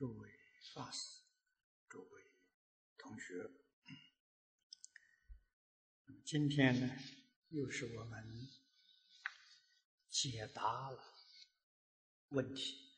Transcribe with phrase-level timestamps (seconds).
[0.00, 0.30] 诸位
[0.72, 1.20] 法师、
[1.86, 2.22] 诸位
[2.96, 3.50] 同学，
[6.24, 6.96] 今天呢，
[7.50, 8.48] 又是我们
[10.08, 11.18] 解答了
[12.30, 12.96] 问题。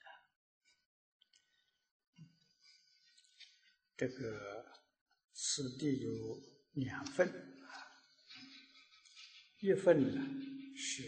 [3.96, 4.72] 这个
[5.32, 6.40] 此地有
[6.74, 7.28] 两份，
[9.58, 11.02] 一份呢是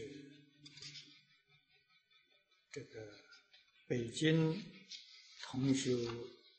[2.73, 3.17] 这个
[3.87, 4.61] 北京
[5.47, 5.91] 同修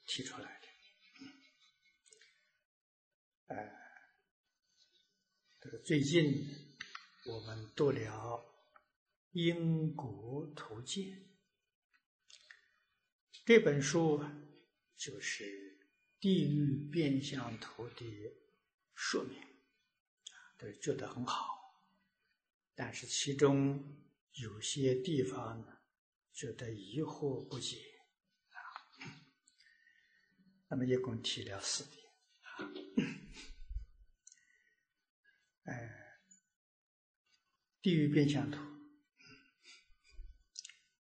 [0.06, 0.68] 提出来的，
[3.48, 3.72] 呃，
[5.60, 6.48] 这个最近
[7.26, 8.00] 我们读了
[9.32, 11.04] 《因果图鉴》
[13.46, 14.24] 这本书，
[14.96, 15.64] 就是。
[16.18, 18.04] 地狱变相图的
[18.96, 19.40] 说明，
[20.58, 21.86] 都觉得很好，
[22.74, 23.96] 但是其中
[24.32, 25.82] 有些地方呢，
[26.34, 27.95] 觉得疑惑不解。
[30.76, 32.04] 那么一共提了四点，
[35.64, 36.20] 哎，
[37.82, 38.60] 地狱变相图，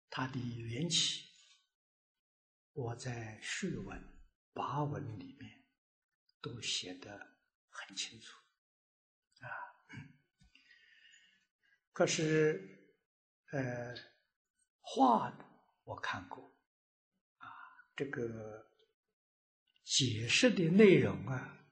[0.09, 1.33] 它的缘起，
[2.75, 4.01] 我在序文。
[4.53, 5.65] 八文里面
[6.41, 7.37] 都写的
[7.69, 8.39] 很清楚，
[9.41, 9.51] 啊，
[11.93, 12.95] 可是，
[13.51, 13.93] 呃，
[14.81, 15.45] 画的
[15.83, 16.57] 我看过，
[17.39, 17.49] 啊，
[17.97, 18.76] 这个
[19.87, 21.65] 解释的内容啊，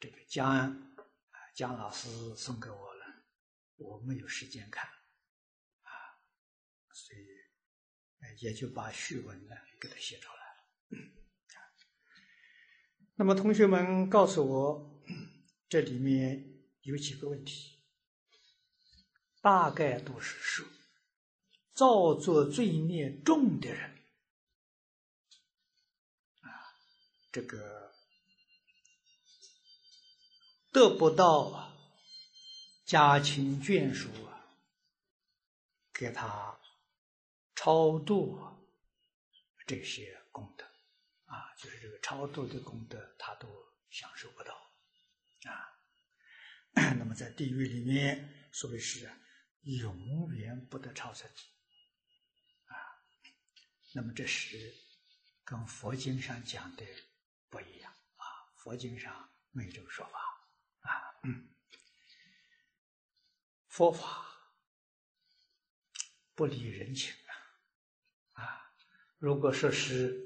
[0.00, 3.04] 这个江啊江老师送给我了，
[3.76, 4.88] 我没有时间看，
[5.82, 5.90] 啊，
[6.90, 7.20] 所以
[8.38, 11.04] 也就把序文呢给他写出来了。
[13.16, 15.04] 那么，同学们告诉我，
[15.68, 17.84] 这里面有几个问题，
[19.42, 20.66] 大概都是说，
[21.74, 24.02] 造作罪孽重的人，
[26.40, 26.74] 啊，
[27.34, 27.92] 这个
[30.70, 31.76] 得不到啊
[32.86, 34.54] 家亲眷属啊，
[35.92, 36.56] 给他
[37.56, 38.38] 超度
[39.66, 40.64] 这些功德。
[41.24, 43.48] 啊，就是这个超度的功德，他都
[43.90, 44.54] 享受不到，
[45.50, 45.74] 啊，
[46.96, 49.10] 那么在地狱里面，所谓是
[49.62, 51.28] 永远不得超生，
[52.66, 52.76] 啊，
[53.92, 54.72] 那么这是
[55.42, 56.86] 跟佛经上讲的
[57.54, 58.26] 不一样啊，
[58.56, 60.18] 佛经上没有这个说法
[60.80, 60.90] 啊，
[63.68, 64.26] 佛法
[66.34, 67.14] 不理人情
[68.32, 68.74] 啊，啊，
[69.18, 70.22] 如果说是。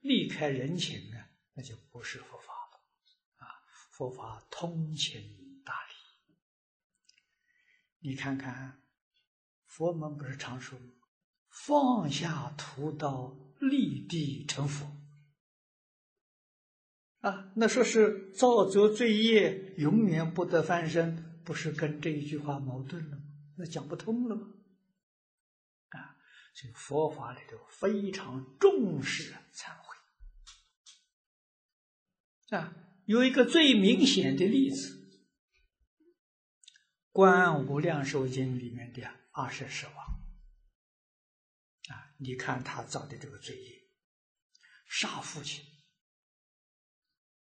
[0.00, 1.16] 离开人情呢，
[1.54, 2.80] 那就不是佛法了
[3.38, 3.64] 啊！
[3.90, 5.94] 佛法通情达理。
[8.00, 8.82] 你看看，
[9.64, 10.78] 佛门不是常说
[11.48, 14.86] “放下屠刀，立地成佛”
[17.24, 17.50] 啊？
[17.56, 23.22] 那说是造作罪业，永远不得翻身，不是跟这一句话矛盾了吗？
[23.56, 24.48] 那讲不通了吗？
[25.88, 26.20] 啊！
[26.54, 29.96] 所以佛法里头非常重视忏悔。
[32.58, 32.76] 啊，
[33.06, 34.94] 有一个最明显的例子，
[37.10, 39.96] 《观无量寿经》里面的二十世王，
[41.88, 43.82] 啊，你看他造的这个罪业，
[44.86, 45.64] 杀父亲，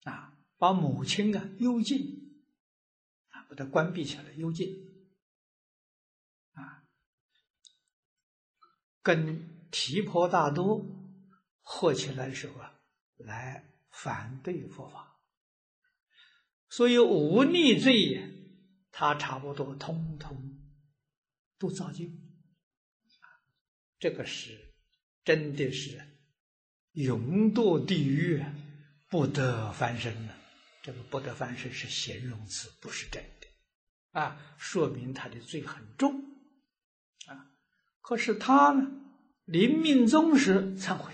[0.07, 2.39] 啊，把母亲啊幽禁，
[3.29, 4.67] 啊，把他关闭起来幽禁，
[6.53, 6.83] 啊，
[9.01, 10.85] 跟提婆大多
[11.61, 12.79] 合起来的时候啊，
[13.17, 13.63] 来。
[13.89, 15.19] 反对佛法，
[16.69, 18.21] 所以无逆罪，
[18.91, 20.59] 他差不多通通
[21.57, 22.05] 都造就。
[23.97, 24.75] 这个是
[25.23, 25.99] 真的是
[26.91, 28.43] 永堕地狱，
[29.09, 30.35] 不得翻身了。
[30.81, 36.23] 这个不得翻身是形容词，不是真的啊，说明他的罪很重
[37.25, 37.51] 啊。
[38.01, 38.89] 可是他呢，
[39.45, 41.13] 临命终时忏悔。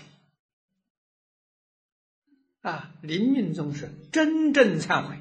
[2.60, 5.18] 啊，临命终时真正忏悔，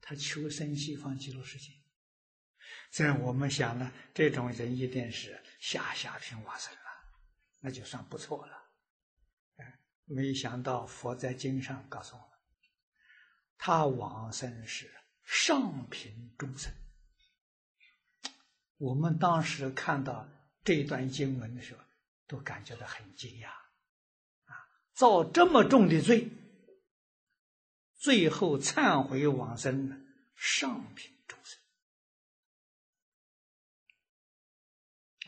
[0.00, 1.72] 他求生西方极乐世界。
[2.90, 6.80] 在我们想呢，这种人一定是下下品往生了，
[7.60, 8.67] 那就算不错了。
[10.08, 12.30] 没想到佛在经上告诉我们，
[13.58, 14.92] 他往生是
[15.24, 16.72] 上品众生。
[18.78, 20.28] 我们当时看到
[20.64, 21.80] 这段经文的时候，
[22.26, 23.48] 都感觉到很惊讶。
[23.48, 26.28] 啊造这么重的罪，
[27.96, 31.60] 最后忏悔往生上品众生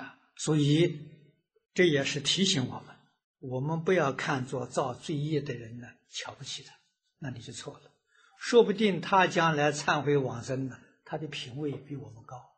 [0.05, 0.99] 啊，所以
[1.73, 2.97] 这也是提醒我们，
[3.41, 6.75] 我们不要看作造罪业的人呢瞧不起他，
[7.19, 7.91] 那你就错了。
[8.39, 12.57] 说不定他将来忏悔往生呢，他的品位比我们高，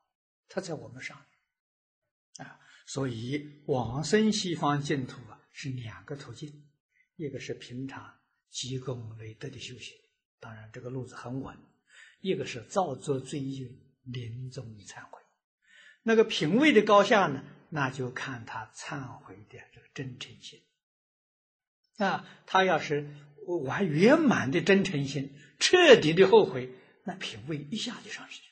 [0.49, 2.59] 他在我们上面啊。
[2.87, 6.69] 所以往生西方净土啊，是两个途径，
[7.17, 8.13] 一个是平常
[8.51, 9.95] 积功累德的修行，
[10.41, 11.55] 当然这个路子很稳；
[12.21, 13.71] 一个是造作罪业，
[14.03, 15.21] 临终忏悔。
[16.03, 20.61] 那个品位的高下呢，那就看他忏悔的这个真诚心
[21.99, 22.27] 啊。
[22.47, 23.09] 他要是
[23.65, 26.71] 完圆满的真诚心，彻底的后悔，
[27.05, 28.43] 那品位一下就上去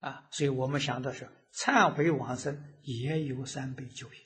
[0.00, 0.28] 了啊。
[0.30, 4.16] 所以我们想的是，忏悔往生也有三倍救赎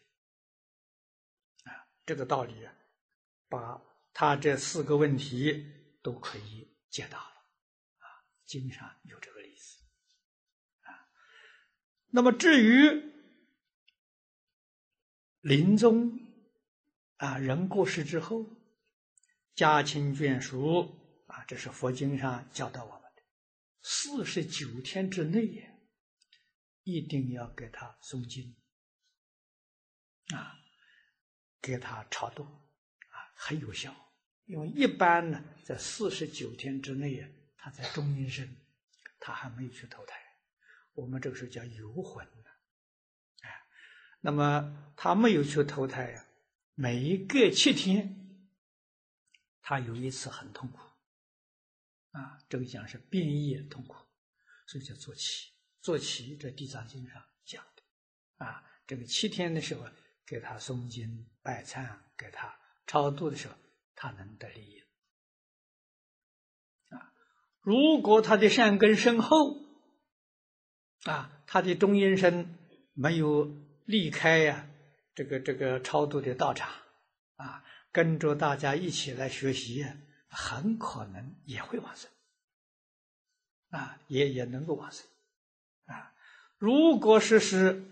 [1.65, 1.73] 啊。
[2.07, 2.73] 这个道理啊，
[3.49, 3.83] 把
[4.13, 5.67] 他这四个问题
[6.03, 7.25] 都可以解答了
[7.99, 8.07] 啊。
[8.45, 9.81] 经上有这个例子。
[12.15, 13.12] 那么至于
[15.43, 16.21] 临终
[17.17, 18.47] 啊，人过世之后，
[19.57, 20.97] 家亲眷属
[21.27, 23.23] 啊，这是佛经上教导我们的，
[23.83, 25.69] 四十九天之内呀，
[26.85, 28.55] 一定要给他诵经
[30.33, 30.55] 啊，
[31.61, 33.93] 给他超度啊，很有效。
[34.45, 38.57] 因为一般呢，在四十九天之内啊，他在中阴身，
[39.19, 40.15] 他还没有去投胎。
[40.93, 42.51] 我们这个时候叫游魂呢，
[44.25, 46.25] 那么他没有去投胎呀，
[46.75, 48.49] 每一个七天，
[49.61, 50.79] 他有一次很痛苦，
[52.13, 53.97] 啊，这个讲是变异痛苦，
[54.67, 55.53] 所以叫坐骑。
[55.81, 59.85] 坐骑在《地藏经》上讲的，啊，这个七天的时候
[60.25, 63.55] 给他诵经拜忏，给他超度的时候，
[63.95, 64.81] 他能得利益，
[66.91, 67.13] 啊，
[67.61, 69.61] 如果他的善根深厚。
[71.05, 72.57] 啊，他的中阴身
[72.93, 73.53] 没有
[73.85, 74.67] 离开呀，
[75.15, 76.71] 这个这个超度的道场，
[77.37, 79.87] 啊，跟着大家一起来学习，
[80.29, 82.11] 很可能也会往生，
[83.71, 85.07] 啊，也也能够往生，
[85.87, 86.13] 啊，
[86.59, 87.85] 如果是是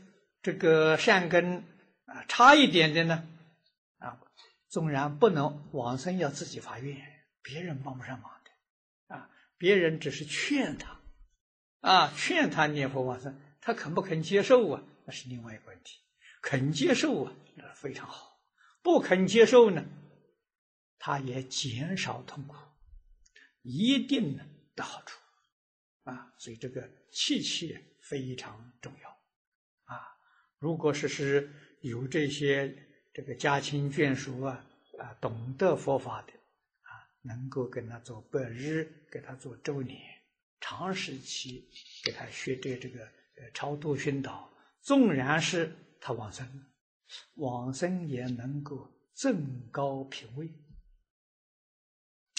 [0.43, 1.65] 这个善根
[2.07, 3.29] 啊差一点的呢，
[3.99, 4.21] 啊，
[4.69, 6.97] 纵然不能往生，要自己发愿，
[7.43, 10.99] 别人帮不上忙的，啊，别人只是劝他。
[11.81, 14.82] 啊，劝他念佛往生，他肯不肯接受啊？
[15.10, 15.98] 那是另外一个问题。
[16.40, 18.40] 肯接受啊，那非常好；
[18.81, 19.84] 不肯接受呢，
[21.00, 22.55] 他也减少痛苦，
[23.62, 25.19] 一定呢的好处
[26.05, 26.32] 啊。
[26.38, 29.10] 所以这个气气非常重要
[29.93, 30.00] 啊。
[30.60, 31.50] 如果是是
[31.81, 32.72] 有这些
[33.12, 34.64] 这个家亲眷属啊
[35.00, 36.32] 啊，懂得佛法的
[36.82, 40.00] 啊，能够跟他做百日，给他做周年。
[40.60, 41.69] 长时期
[42.05, 43.05] 给他学这这个
[43.38, 44.50] 呃超度熏导，
[44.82, 46.67] 纵然是他往生，
[47.34, 50.53] 往生也能够增高品位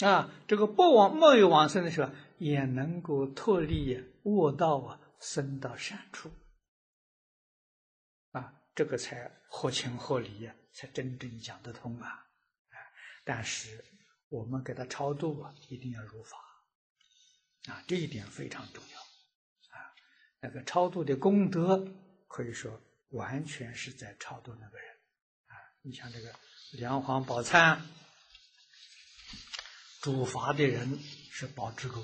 [0.06, 0.30] 啊。
[0.46, 6.30] 这个不往没有往生的时候，也能够脱离恶道啊，升到善处
[8.32, 8.60] 啊。
[8.74, 12.26] 这个才合情合理呀，才真正讲得通啊。
[13.24, 13.84] 但是
[14.28, 16.38] 我们给他超度啊，一定要如法。
[17.70, 19.94] 啊，这一点非常重要，啊，
[20.40, 21.76] 那个超度的功德
[22.32, 24.88] 可以说完全是在超度那个人，
[25.48, 26.34] 啊，你像这个
[26.72, 27.78] 梁皇宝忏，
[30.00, 30.98] 主法的人
[31.30, 32.02] 是宝智公，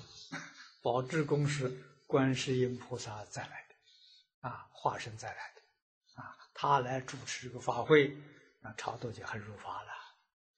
[0.82, 1.70] 宝智公是
[2.06, 8.14] 观世音菩萨再来的，啊，化身再来的，啊，他来主持这个法会，
[8.60, 9.90] 那超度就很入法了，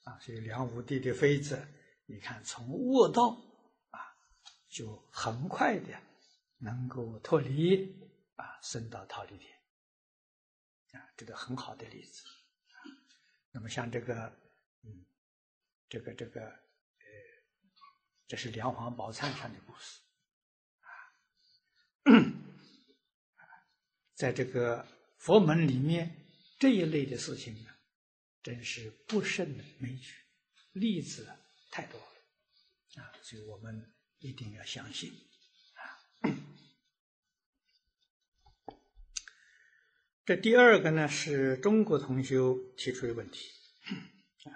[0.02, 1.64] 啊，所以梁武帝的妃子，
[2.06, 3.40] 你看从卧道
[3.90, 4.00] 啊。
[4.68, 5.88] 就很快的
[6.58, 7.92] 能够脱离
[8.34, 9.59] 啊，升到桃李天
[10.92, 12.24] 啊，这个很好的例子。
[13.50, 14.32] 那么像这个，
[14.82, 15.04] 嗯，
[15.88, 16.56] 这个这个，呃，
[18.26, 20.00] 这是梁皇宝忏上的故事
[20.80, 20.88] 啊。
[24.14, 24.86] 在这个
[25.18, 26.26] 佛门里面，
[26.58, 27.70] 这一类的事情呢，
[28.42, 30.14] 真是不胜枚举，
[30.72, 31.28] 例子
[31.70, 33.94] 太多了啊，所以我们。
[34.22, 35.10] 一定要相信
[40.30, 43.48] 这第二个呢，是中国同修提出的问题
[44.44, 44.54] 啊。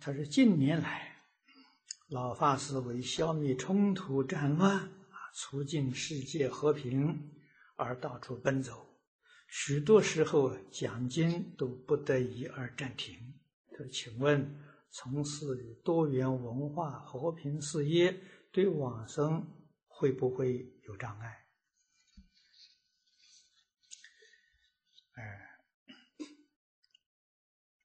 [0.00, 1.22] 他说：近年来，
[2.08, 4.90] 老法师为消灭冲突战乱啊，
[5.34, 7.34] 促进世界和平
[7.76, 8.98] 而到处奔走，
[9.48, 13.38] 许多时候讲经都不得已而暂停。
[13.72, 14.58] 他说：请问？
[14.90, 15.44] 从事
[15.84, 18.18] 多元文化和平事业，
[18.50, 19.46] 对往生
[19.86, 21.38] 会不会有障碍？
[25.14, 25.58] 哎，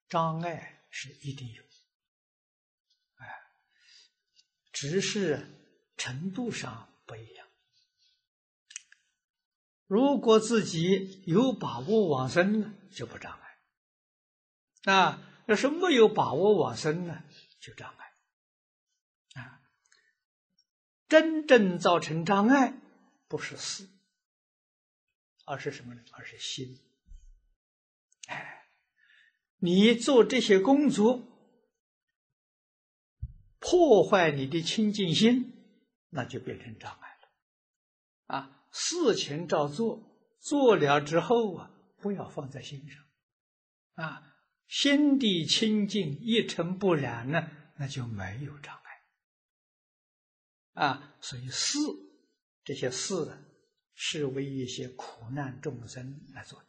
[0.10, 1.64] 障碍是一定有，
[3.16, 3.28] 哎，
[4.72, 5.48] 只是
[5.98, 7.48] 程度上不一样。
[9.86, 13.40] 如果自己有把握往生呢，就不障
[14.84, 17.24] 碍；啊，要是没有把握往生呢，
[17.60, 19.42] 就障碍。
[19.42, 19.62] 啊，
[21.08, 22.74] 真正造成障碍
[23.28, 23.90] 不是事，
[25.46, 26.04] 而是什么呢？
[26.12, 26.80] 而是心。
[29.60, 31.24] 你做这些工作，
[33.60, 35.54] 破坏你的清净心，
[36.10, 38.38] 那就变成障碍了。
[38.38, 38.54] 啊。
[38.70, 40.04] 事情照做，
[40.40, 43.04] 做了之后啊，不要放在心上，
[43.94, 44.36] 啊，
[44.68, 51.80] 心地清净，一尘不染呢，那就没有障碍，啊，所以事
[52.64, 53.16] 这些事
[53.96, 56.68] 是为一些苦难众生来做的，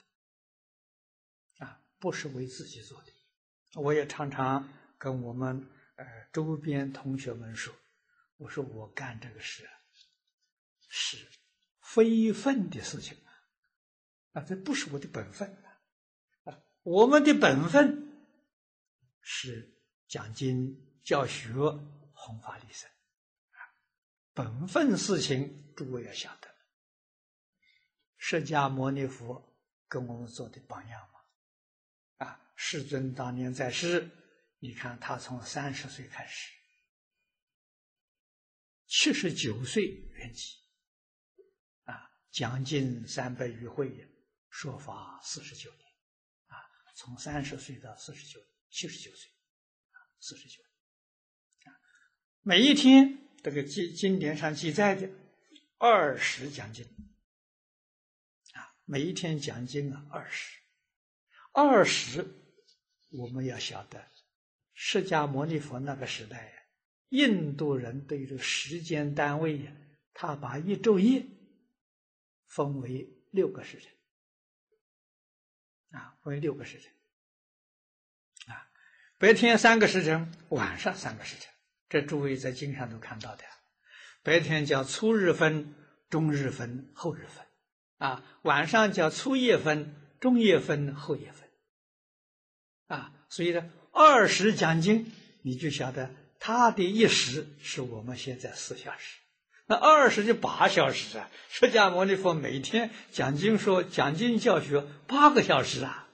[1.98, 3.12] 不是为自己做的。
[3.80, 7.74] 我也常常跟我们呃周边同学们说，
[8.36, 9.68] 我说我干这个事
[10.88, 11.28] 是。
[11.80, 13.32] 非分的事情啊，
[14.34, 15.50] 啊，这不是我的本分
[16.44, 16.60] 啊！
[16.82, 18.28] 我们的本分
[19.22, 19.74] 是
[20.06, 21.50] 讲经、教学、
[22.12, 22.90] 弘法利生
[23.52, 23.58] 啊，
[24.34, 26.54] 本分事情诸位要晓得。
[28.18, 31.17] 释迦牟尼佛跟我们做的榜样嘛，
[32.60, 34.10] 世尊当年在世，
[34.58, 36.52] 你看他从三十岁开始，
[38.88, 40.58] 七十九岁圆寂。
[42.30, 44.06] 将近三百余会，
[44.50, 45.82] 说法四十九年，
[46.46, 46.54] 啊，
[46.94, 48.38] 从三十岁到四十九，
[48.68, 49.30] 七十九岁，
[49.90, 50.62] 啊，四十九，
[51.64, 51.72] 啊，
[52.42, 55.10] 每一天这个经经典上记载的
[55.78, 56.84] 二十讲经，
[58.52, 60.60] 啊，每一天讲经啊二十，
[61.52, 62.24] 二十，
[63.10, 64.04] 我们要晓得，
[64.74, 66.66] 释迦牟尼佛那个时代，
[67.08, 69.72] 印度人对这个时间单位呀，
[70.12, 71.24] 他把一昼夜。
[72.50, 73.92] 分为六个时辰，
[75.90, 76.90] 啊，分为六个时辰，
[78.46, 78.70] 啊，
[79.18, 81.52] 白天三个时辰，晚上三个时辰，
[81.90, 83.44] 这诸位在经上都看到的。
[84.22, 85.74] 白天叫初日分、
[86.08, 87.46] 中日分、后日分，
[87.98, 91.47] 啊，晚上叫初夜分、中夜分、后夜分，
[92.88, 95.11] 啊，所以呢，二十讲经，
[95.42, 99.18] 你就晓得他的一时是我们现在四小时。
[99.71, 101.30] 那二十就八小时啊！
[101.50, 106.09] 释迦牟尼佛每天讲经说讲经教学八个小时啊！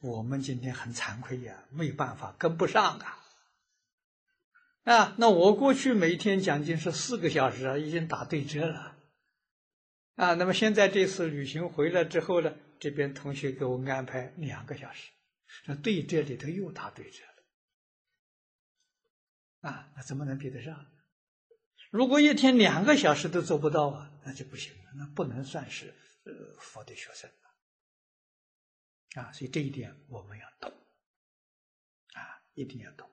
[0.00, 3.18] 我们今天很惭愧呀，没办法跟不上啊！
[4.82, 8.96] 啊，那我过去每天讲经是四个小时啊，已经打对折了
[10.16, 10.34] 啊。
[10.34, 15.10] 那么现在这次旅行回来之后呢，这边同学给我安排两个小时，
[15.66, 17.32] 那对折里头又打对折了
[19.70, 19.92] 啊！
[19.96, 20.86] 那怎么能比得上？
[21.90, 25.94] 如果一天两个小时都做不到啊，那就不行了，那不能算是
[26.24, 27.36] 呃佛的学生了
[29.22, 29.32] 啊。
[29.32, 30.72] 所以这一点我们要懂
[32.14, 33.08] 啊，一定要懂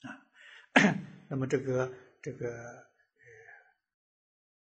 [0.00, 0.26] 啊。
[1.28, 2.86] 那么这个这个呃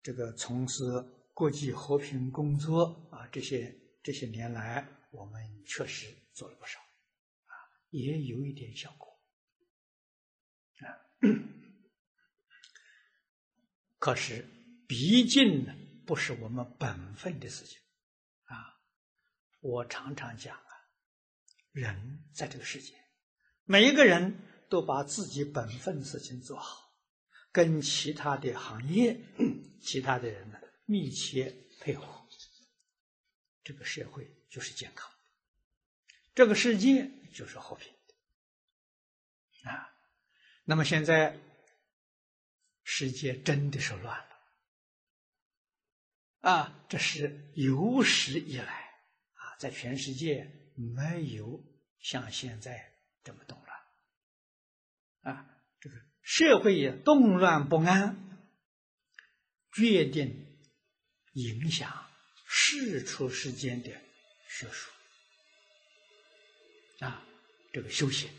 [0.03, 0.85] 这个从事
[1.33, 6.79] 国际和平工作啊，这些这些年来，我们确实做了不少，
[7.93, 9.17] 也有一点效果
[10.81, 10.99] 啊。
[14.01, 14.45] 可是，
[14.89, 15.73] 毕竟呢，
[16.05, 17.79] 不是我们本分的事情，
[18.47, 18.81] 啊！
[19.61, 20.67] 我常常讲啊，
[21.71, 22.93] 人在这个世界，
[23.63, 24.37] 每一个人
[24.69, 26.93] 都把自己本分事情做好，
[27.53, 29.17] 跟其他的行业、
[29.81, 32.27] 其他的人呢密切配合，
[33.63, 35.09] 这个社会就是健康，
[36.35, 37.93] 这个世界就是和平
[39.65, 39.93] 的，啊！
[40.65, 41.39] 那么现在。
[42.85, 44.37] 世界真的是乱了，
[46.41, 48.91] 啊，这是有史以来
[49.35, 51.65] 啊，在全世界没有
[52.01, 55.47] 像现在这么动乱，啊，
[55.81, 58.17] 这个社会也动乱不安，
[59.73, 60.59] 决定
[61.35, 62.11] 影响
[62.47, 63.91] 世出世间的
[64.49, 64.91] 学术，
[67.03, 67.27] 啊，
[67.73, 68.31] 这个修行，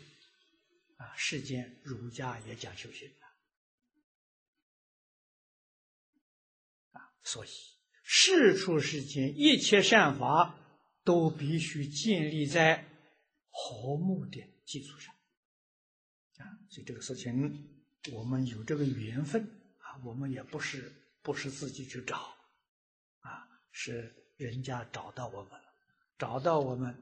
[0.96, 3.08] 啊，世间儒家也讲修行
[6.92, 6.98] 啊。
[7.22, 7.48] 所以，
[8.02, 10.58] 世出世间一切善法
[11.04, 12.86] 都必须建立在
[13.50, 15.14] 和睦的基础上
[16.36, 16.44] 啊！
[16.70, 17.68] 所以这个事情，
[18.12, 19.42] 我们有这个缘分
[19.78, 20.92] 啊，我们也不是
[21.22, 22.34] 不是自己去找
[23.20, 25.64] 啊，是人家找到我们了
[26.18, 26.94] 找到我们，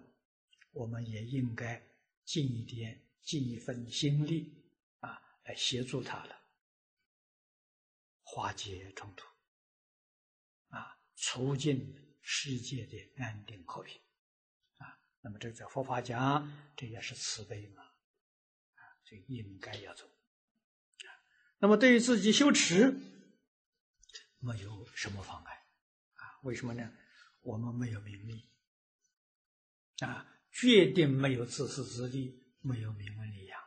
[0.73, 1.83] 我们也应该
[2.25, 4.53] 尽一点、尽一份心力
[5.01, 6.37] 啊，来协助他了，
[8.23, 9.27] 化解冲突，
[10.69, 14.01] 啊，促进世界的安定和平，
[14.79, 20.09] 啊，那么这在佛法讲，这也是慈悲嘛，啊，就应该要做。
[21.59, 22.93] 那么对于自己修持，
[24.39, 25.55] 没有什么妨碍，
[26.15, 26.93] 啊，为什么呢？
[27.43, 28.49] 我们没有名利，
[30.01, 33.61] 啊，决定没有自私自利，没有名闻利养，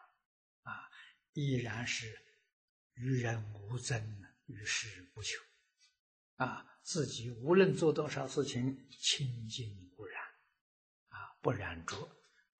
[0.61, 0.89] 啊，
[1.33, 2.17] 依然是
[2.93, 5.41] 与人无争，与世无求，
[6.35, 10.23] 啊，自己无论做多少事情，清净不染，
[11.09, 12.09] 啊，不染浊，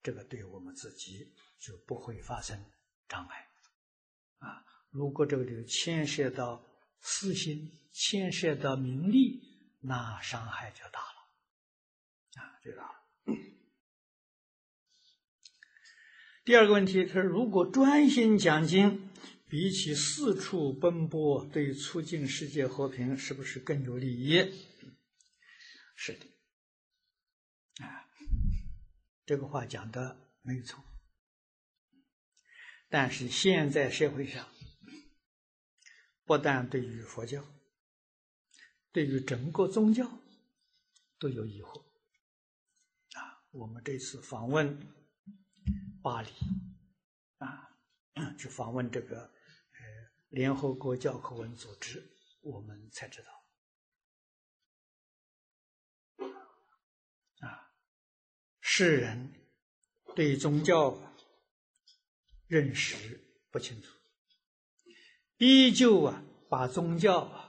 [0.01, 2.59] 这个对我们自己就不会发生
[3.07, 3.47] 障碍，
[4.39, 6.65] 啊，如果这个就牵涉到
[6.99, 9.53] 私心，牵涉到名利。
[9.87, 13.04] 那伤害就大了，啊，就大了。
[16.45, 19.09] 第二个问题，他说：如果专心讲经，
[19.49, 24.53] 比起四处奔波，对促进世界和平，是不是更有利益？
[25.95, 28.05] 是的，啊，
[29.25, 30.83] 这个话讲的没有错。
[32.89, 34.47] 但是现在社会上，
[36.25, 37.43] 不但对于佛教，
[38.91, 40.19] 对于整个宗教
[41.17, 41.81] 都有疑惑
[43.13, 43.41] 啊！
[43.49, 44.79] 我们这次访问
[46.05, 46.29] 巴黎。
[47.39, 47.67] 啊，
[48.37, 49.31] 去访问这个呃
[50.29, 52.07] 联合国教科文组织，
[52.41, 53.27] 我们才知道。
[57.47, 57.73] 啊，
[58.61, 59.33] 世人
[60.15, 60.95] 对宗教
[62.45, 63.89] 认识不清楚，
[65.37, 67.41] 依旧啊把宗教啊。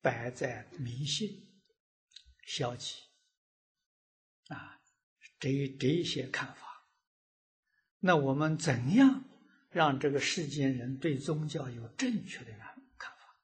[0.00, 1.62] 摆在迷信、
[2.46, 2.96] 消极。
[4.48, 4.78] 啊，
[5.40, 6.73] 这这一些看法，
[8.06, 9.24] 那我们怎样
[9.70, 12.52] 让这个世间人对宗教有正确的
[12.98, 13.34] 看法，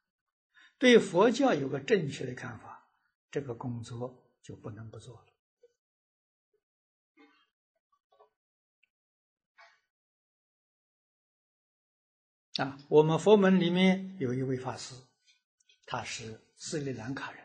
[0.79, 2.87] 对佛教有个正确的看法？
[3.31, 5.14] 这个工作就不能不做
[12.57, 12.66] 了。
[12.66, 14.94] 啊，我们佛门里面有一位法师，
[15.87, 16.38] 他是。
[16.62, 17.42] 斯里兰卡人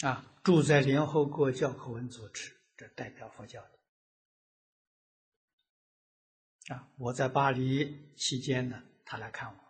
[0.00, 3.78] 啊，住在联合国教科文组织，这代表佛教的
[6.74, 6.92] 啊。
[6.98, 9.60] 我在巴黎期间呢，他来看我，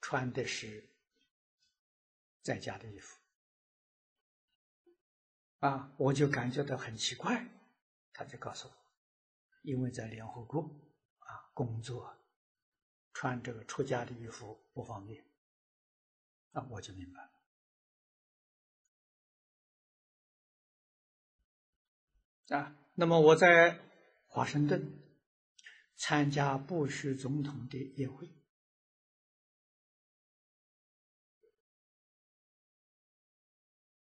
[0.00, 0.88] 穿的是
[2.42, 3.18] 在家的衣服
[5.60, 7.46] 啊，我就感觉到很奇怪，
[8.12, 8.74] 他就告诉我，
[9.62, 10.62] 因为在联合国
[11.18, 12.16] 啊工作。
[13.12, 15.22] 穿这个出家的衣服不方便，
[16.52, 17.29] 那我就明白了。
[22.50, 23.80] 啊，那么我在
[24.26, 25.00] 华盛顿
[25.96, 28.28] 参加布什总统的宴会，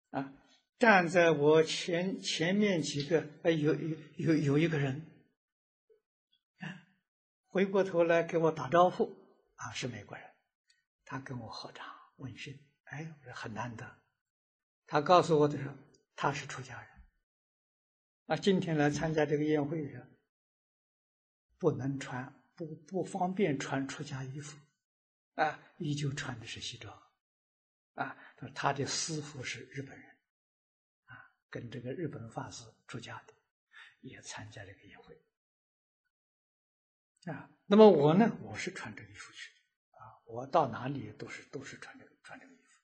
[0.09, 0.33] 啊，
[0.79, 5.07] 站在我前前面几个，哎，有有有有一个人。
[7.53, 9.13] 回过头来给我打招呼，
[9.55, 10.25] 啊，是美国人，
[11.03, 13.85] 他跟我合掌问讯，哎，我说很难得。
[14.87, 15.75] 他告诉我的时候，
[16.15, 16.90] 他是出家人，
[18.31, 20.07] 啊，今天来参加这个宴会的，
[21.57, 24.57] 不能穿，不不方便穿出家衣服，
[25.33, 26.97] 啊，依旧穿的是西装，
[27.95, 28.17] 啊，
[28.55, 30.09] 他的师傅是日本人，
[31.07, 33.33] 啊，跟这个日本法师出家的，
[33.99, 35.21] 也参加这个宴会。
[37.25, 38.31] 啊，那么我呢？
[38.43, 39.51] 我是穿这个衣服去，
[39.89, 42.79] 啊，我到哪里都是都是穿这个穿这个衣服，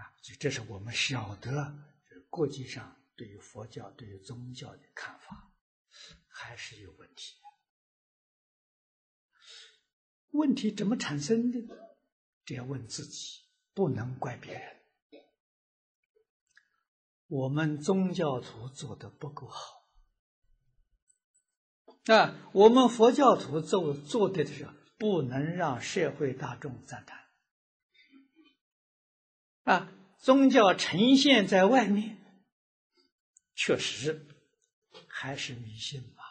[0.00, 1.72] 啊，所以这是我们晓得，
[2.28, 5.52] 国际上对于佛教、对于宗教的看法
[6.26, 7.36] 还是有问题。
[10.30, 11.98] 问题怎么产生的？
[12.44, 13.42] 这要问自己，
[13.74, 14.82] 不能怪别人。
[17.28, 19.86] 我们宗教徒做的不够好。
[22.06, 27.28] 啊，我们佛教徒做做的时候，不能让社会大众赞叹。
[29.64, 32.21] 啊，宗教呈现在外面，
[33.54, 34.26] 确实
[35.06, 36.24] 还是迷信嘛？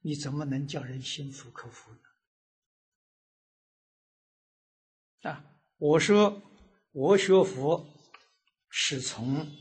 [0.00, 1.92] 你怎么能叫人心服口服
[5.22, 5.30] 呢？
[5.30, 5.44] 啊，
[5.78, 6.42] 我说
[6.92, 7.86] 我学佛
[8.68, 9.60] 是从。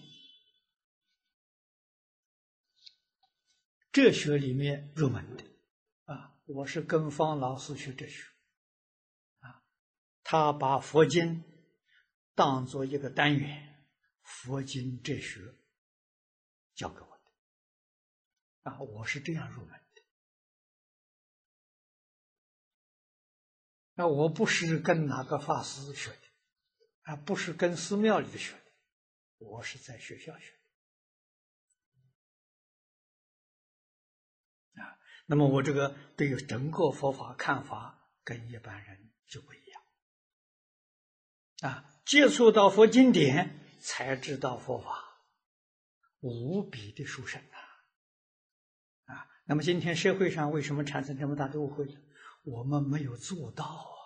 [3.92, 5.44] 哲学里面入门的，
[6.06, 8.24] 啊，我是跟方老师学哲学，
[9.40, 9.66] 啊，
[10.24, 11.44] 他把佛经
[12.34, 13.86] 当做一个单元，
[14.22, 15.42] 佛经哲学
[16.82, 17.22] 教给我
[18.64, 20.02] 的，啊，我是这样入门的。
[23.94, 26.28] 那我不是跟哪个法师学的，
[27.04, 28.72] 啊，不是跟寺庙里的学的，
[29.38, 30.52] 我是在学校学
[34.74, 39.84] 的，啊，那么我这个对于整个佛法看法跟一般人就不一样，
[41.72, 41.88] 啊。
[42.04, 45.11] 接触到佛经典，才知道佛法
[46.22, 49.14] 无比的殊胜啊！
[49.14, 52.00] 啊，那么今天社会上为什么产生这么大的误会呢？
[52.44, 54.02] 我们没有做到啊！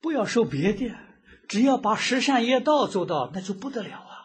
[0.00, 0.94] 不要说别的，
[1.48, 4.16] 只要把十善业道做到，那就不得了啊！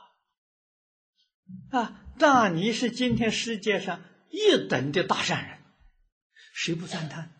[1.72, 5.62] 啊，那你是今天世界上一等的大善人，
[6.54, 7.40] 谁不赞叹？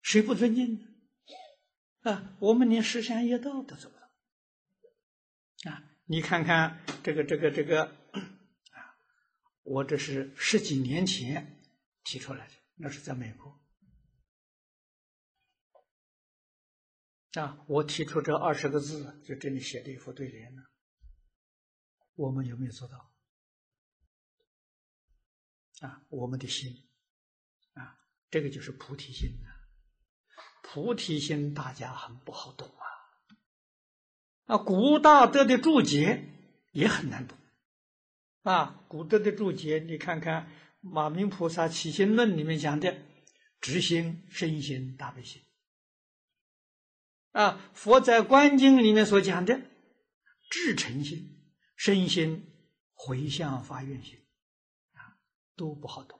[0.00, 0.86] 谁不尊敬？
[2.00, 5.84] 啊，我们连十善业道都做不到啊！
[6.10, 8.96] 你看看这个、这个、这个啊，
[9.62, 11.62] 我这是十几年前
[12.02, 13.60] 提出来的，那是在美国
[17.34, 17.62] 啊。
[17.68, 20.62] 我提出这二十个字，就这里写的一副对联呢。
[22.14, 23.12] 我们有没有做到？
[25.86, 26.88] 啊，我们的心
[27.74, 29.52] 啊，这个就是菩提心啊。
[30.62, 32.86] 菩提心大家很不好懂啊，
[34.48, 36.24] 啊，古大德的注解
[36.72, 37.36] 也很难懂，
[38.42, 42.96] 啊，古德的注解，你看看马明菩萨起心论里面讲的，
[43.60, 45.42] 直心、身心、大悲心，
[47.32, 49.60] 啊，佛在观经里面所讲的
[50.50, 51.44] 至诚心、
[51.76, 52.50] 身心、
[52.94, 54.18] 回向发愿心，
[54.94, 55.20] 啊，
[55.54, 56.18] 都不好懂，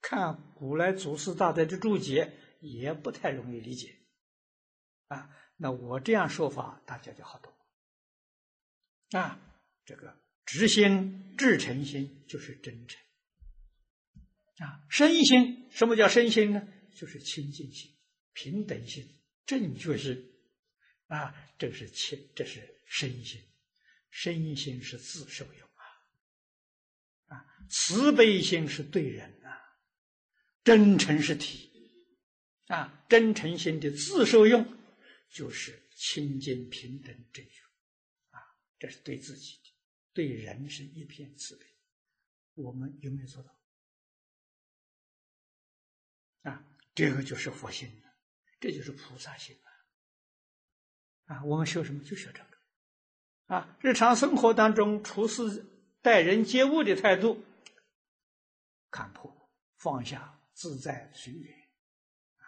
[0.00, 2.32] 看古来祖师大德的注解。
[2.62, 3.96] 也不太容易理解，
[5.06, 5.30] 啊，
[5.62, 7.52] 那我这样说法大家就好懂，
[9.20, 9.38] 啊，
[9.84, 12.98] 这个直心、至诚心就是真诚，
[14.66, 16.66] 啊，身心什么叫身心呢？
[16.94, 17.94] 就是清净心、
[18.32, 19.06] 平等心、
[19.44, 20.32] 正确心，
[21.08, 23.38] 啊，这是清，这是身心，
[24.08, 29.60] 身心是自受用啊，啊，慈悲心是对人啊，
[30.64, 31.68] 真诚是体。
[32.68, 34.64] 啊，真诚心的自受用，
[35.30, 37.62] 就是清净平等正觉，
[38.30, 38.40] 啊，
[38.78, 39.70] 这是对自己的，
[40.12, 41.66] 对人是一片慈悲。
[42.54, 43.56] 我们有没有做到？
[46.50, 46.64] 啊，
[46.94, 48.12] 这个就是佛性了，
[48.58, 51.36] 这就是菩萨心啊！
[51.36, 52.58] 啊，我们学什么就学这个，
[53.54, 55.64] 啊，日常生活当中处事
[56.02, 57.44] 待人接物的态度，
[58.90, 61.56] 看破放下，自在随缘
[62.38, 62.44] 啊。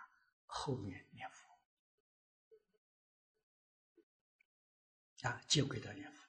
[0.47, 1.02] 后面
[5.23, 6.23] 啊，就给他念佛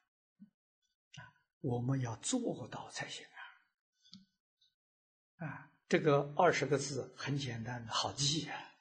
[1.21, 3.25] 啊，我们要做到才行
[5.39, 5.45] 啊！
[5.45, 8.73] 啊，这个二十个字很简单，好记啊！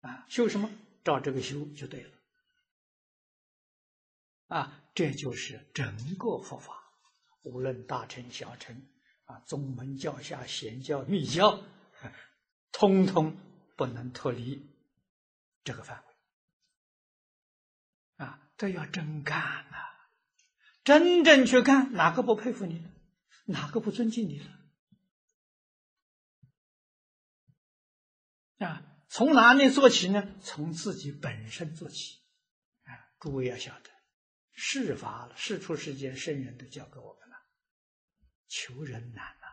[0.00, 0.70] 啊，修什么？
[1.02, 2.10] 照这个修就对了
[4.48, 4.84] 啊！
[4.94, 6.82] 这就是整个佛法，
[7.42, 8.86] 无论大乘小乘
[9.24, 11.62] 啊，宗门教下显教密教，
[12.72, 13.34] 通通
[13.76, 14.66] 不能脱离。
[15.64, 16.09] 这个范围
[18.60, 19.76] 啊，都要真干呐！
[20.84, 22.86] 真正去干，哪个不佩服你？
[23.46, 24.60] 哪个不尊敬你了？
[28.66, 30.36] 啊，从哪里做起呢？
[30.42, 32.20] 从自己本身做起
[32.84, 32.92] 啊！
[33.18, 33.90] 诸位要晓得，
[34.52, 37.36] 世法世出世间圣人都教给我们了，
[38.46, 39.46] 求人难呐！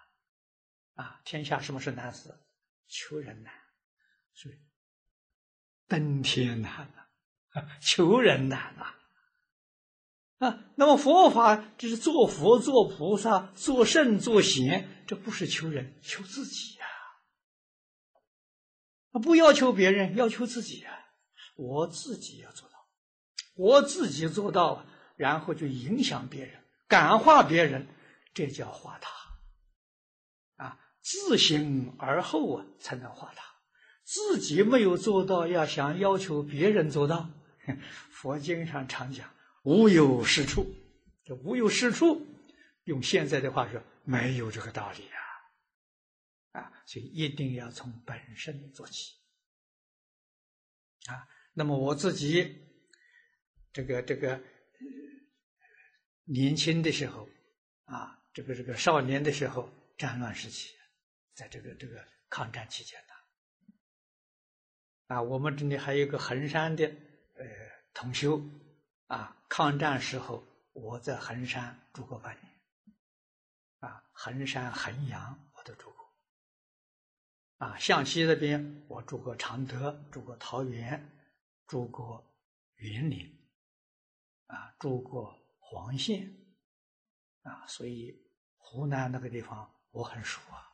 [1.02, 2.38] 啊，天下什么是难事？
[2.88, 3.54] 求人难，
[4.34, 4.56] 所以。
[5.88, 6.94] 登天难，
[7.82, 8.96] 求人难啊！
[10.40, 16.86] 啊，那么佛法这是做佛、做菩萨、做圣、做贤，这不是求人，求自己呀！
[19.14, 21.06] 啊，不要求别人，要求自己呀！
[21.56, 22.76] 我自己要做到，
[23.56, 27.88] 我自己做到，然后就影响别人，感化别人，
[28.36, 29.10] 这叫化他。
[30.64, 33.44] 啊，自行而后啊，才能化他。
[34.04, 37.28] 自己没有做到，要想要求别人做到，
[38.12, 40.66] 佛经上常讲“无有是处”，
[41.24, 42.26] 这“无有是处”，
[42.86, 45.08] 用现在的话说，没有这个道理
[46.54, 46.62] 啊！
[46.62, 49.16] 啊，所以一定要从本身做起
[51.08, 51.28] 啊。
[51.54, 52.66] 那么我自己，
[53.74, 54.42] 这个这个
[56.26, 57.28] 年轻的时候
[57.86, 60.74] 啊，这个这个少年的时候，战乱时期，
[61.34, 63.00] 在这个这个抗战期间。
[65.08, 66.94] 啊，我们这里还有个衡山的
[67.38, 67.46] 呃
[67.94, 68.42] 同修，
[69.08, 72.54] 啊，抗战时候我在衡山住过半年，
[73.80, 76.14] 啊，衡山、衡阳我都住过，
[77.58, 81.12] 啊，向西那边我住过常德，住过桃园，
[81.68, 82.24] 住过
[82.76, 83.50] 云林，
[84.48, 86.32] 啊，住过黄县，
[87.44, 88.16] 啊，所以
[88.58, 90.74] 湖南那个地方我很熟啊，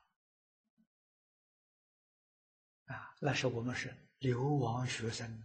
[2.86, 5.44] 啊，那时候我们是流亡学生。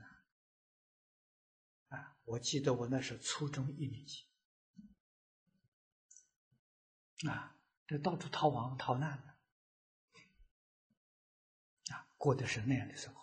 [2.29, 4.25] 我记得我那时候初中一年级，
[7.27, 9.29] 啊，这到处逃亡逃难的，
[11.95, 13.21] 啊，过的是那样的生活，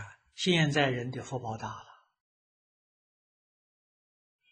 [0.00, 2.06] 啊，现在人的福报大了，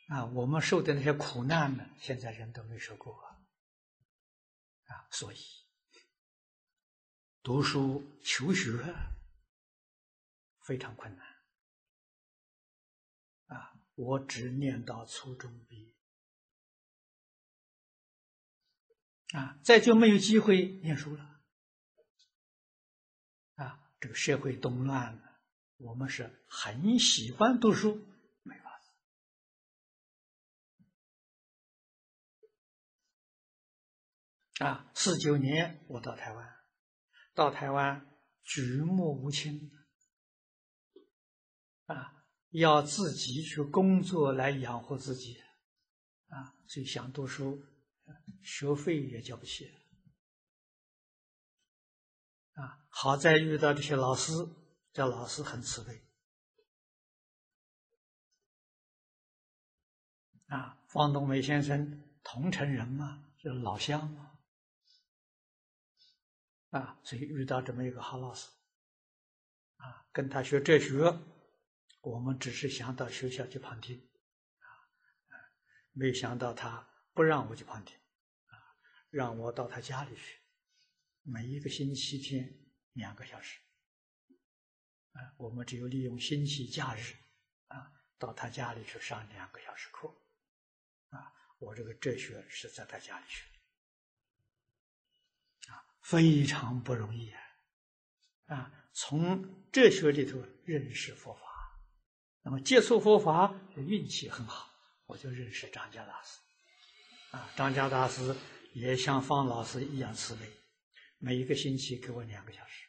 [0.09, 3.15] 啊，我们受的那些苦难呢，现在人都没受过，
[4.89, 5.39] 啊，所以
[7.43, 8.95] 读书求学。
[10.65, 11.27] 非常困难
[13.47, 13.75] 啊！
[13.95, 15.95] 我只念到初中毕业
[19.39, 21.43] 啊，再就没有机会念书了
[23.57, 23.91] 啊！
[24.01, 25.41] 这个社会动乱了，
[25.77, 28.01] 我们是很喜欢读书，
[28.43, 28.79] 没法
[34.59, 34.91] 子啊！
[34.95, 36.57] 四九年我到台湾，
[37.35, 38.07] 到台湾
[38.43, 39.71] 举目无亲。
[41.93, 45.41] 啊，要自己去工作来养活自己，
[46.29, 47.63] 啊，所以想读书，
[48.43, 49.71] 学费也交不起，
[52.55, 54.33] 啊，好在遇到这些老师，
[54.93, 56.03] 这老师很慈悲，
[60.47, 64.39] 啊，方东梅先生同城人嘛，是老乡嘛，
[66.71, 68.49] 啊，所以遇到这么一个好老师，
[69.77, 71.19] 啊，跟他学哲学。
[72.03, 73.97] 我们只是想到学校去旁听，
[74.59, 74.67] 啊，
[75.93, 77.97] 没想到他不让我去旁听，
[78.47, 78.59] 啊，
[79.09, 80.41] 让我到他家里去，
[81.23, 82.59] 每一个星期天
[82.95, 83.61] 两个小时，
[85.13, 87.15] 啊，我们只有利用星期假日，
[87.69, 90.09] 啊，到他家里去上两个小时课，
[91.11, 93.45] 啊，我这个哲学是在他家里学，
[95.71, 97.41] 啊，非常不容易啊，
[98.47, 101.52] 啊，从哲学里头认识佛法。
[102.43, 104.69] 那么接触佛法，运气很好，
[105.07, 106.39] 我就认识张家大师。
[107.31, 108.37] 啊，张家大师
[108.75, 110.51] 也像方老师一样慈悲，
[111.19, 112.89] 每一个星期给我两个小时。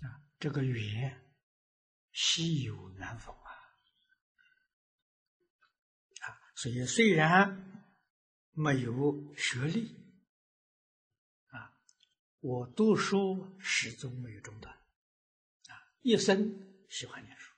[0.00, 1.32] 啊，这个缘
[2.12, 3.50] 稀有难逢啊！
[6.20, 7.96] 啊，所以虽然
[8.52, 9.96] 没有学历，
[11.46, 11.74] 啊，
[12.40, 14.78] 我读书始终没有中断。
[16.02, 16.58] 一生
[16.88, 17.52] 喜欢念书，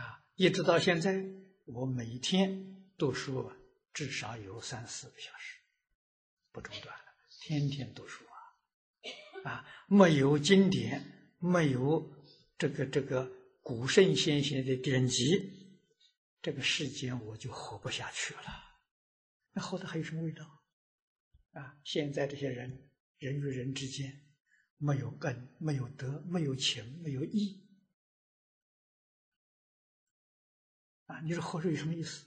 [0.00, 1.24] 啊，一直到现在，
[1.64, 3.50] 我每天读书
[3.94, 5.58] 至少有三四个小时，
[6.52, 7.04] 不中断了，
[7.40, 8.24] 天天读书
[9.44, 12.14] 啊，啊，没有经典，没有
[12.58, 13.30] 这个这个
[13.62, 15.80] 古圣先贤的典籍，
[16.42, 18.42] 这个世间我就活不下去了，
[19.52, 20.44] 那活的还有什么味道？
[21.52, 24.27] 啊，现在这些人，人与人之间。
[24.78, 27.68] 没有根，没有德，没有情，没有义，
[31.06, 31.20] 啊！
[31.20, 32.26] 你说活着有什么意思？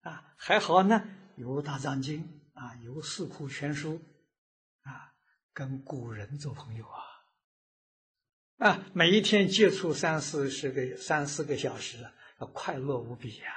[0.00, 4.00] 啊，还好呢，有大藏经啊，有四库全书，
[4.82, 5.14] 啊，
[5.52, 7.02] 跟古人做朋友啊，
[8.56, 12.10] 啊，每一天接触三四十个、三四个小时，
[12.54, 13.52] 快乐无比呀！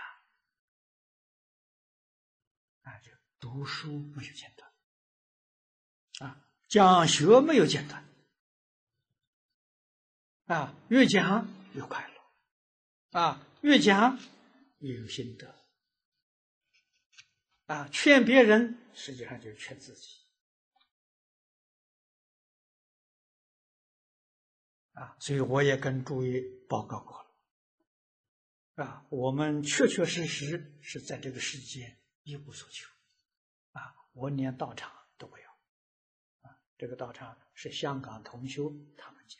[2.81, 6.49] 啊，就读书没有间断，啊。
[6.73, 8.03] 讲学没有简单，
[10.45, 14.17] 啊，越讲越快乐，啊，越讲
[14.79, 15.55] 越有心得，
[17.67, 20.25] 啊，劝别人实际上就是劝自己，
[24.93, 27.21] 啊，所以我也跟诸位报告过
[28.77, 32.89] 了，啊，我们确确实实是在这个世间一无所求，
[33.73, 35.02] 啊，我连道场。
[36.83, 39.39] 这个道场是香港同修他们建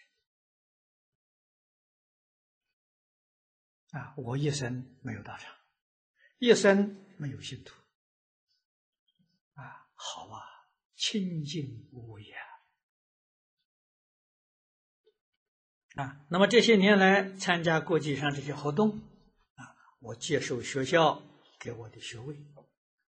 [3.90, 4.14] 啊！
[4.16, 5.54] 我一生没有道场，
[6.38, 7.76] 一生没有信徒
[9.56, 9.90] 啊！
[9.94, 10.40] 好啊，
[10.96, 12.24] 清净无为
[15.98, 16.02] 啊！
[16.02, 19.02] 啊，那么这些年来参加国际上这些活动
[19.56, 21.22] 啊，我接受学校
[21.60, 22.42] 给我的学位，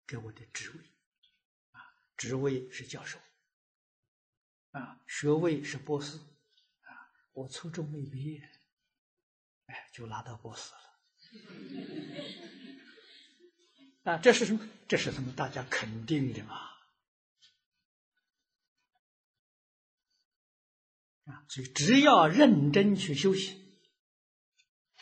[0.08, 0.80] 给我的职位
[1.70, 1.86] 啊，
[2.18, 3.20] 职位是教授。
[4.74, 6.90] 啊，学位是博士，啊，
[7.32, 8.42] 我初中没毕业，
[9.68, 10.80] 哎，就拿到博士了。
[14.14, 14.68] 啊，这是什么？
[14.88, 15.32] 这是什么？
[15.34, 16.56] 大家肯定的嘛。
[21.26, 23.78] 啊，所以只要认真去修行，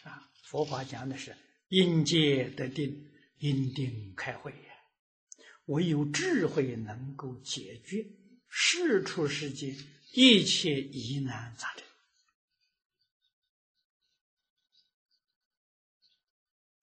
[0.03, 1.35] 啊，佛法讲的是
[1.69, 4.53] 因戒得定，因定开慧。
[5.65, 8.05] 唯有智慧能够解决
[8.53, 9.73] 世出世间
[10.11, 11.73] 一切疑难杂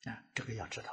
[0.02, 0.90] 症啊，这个要知道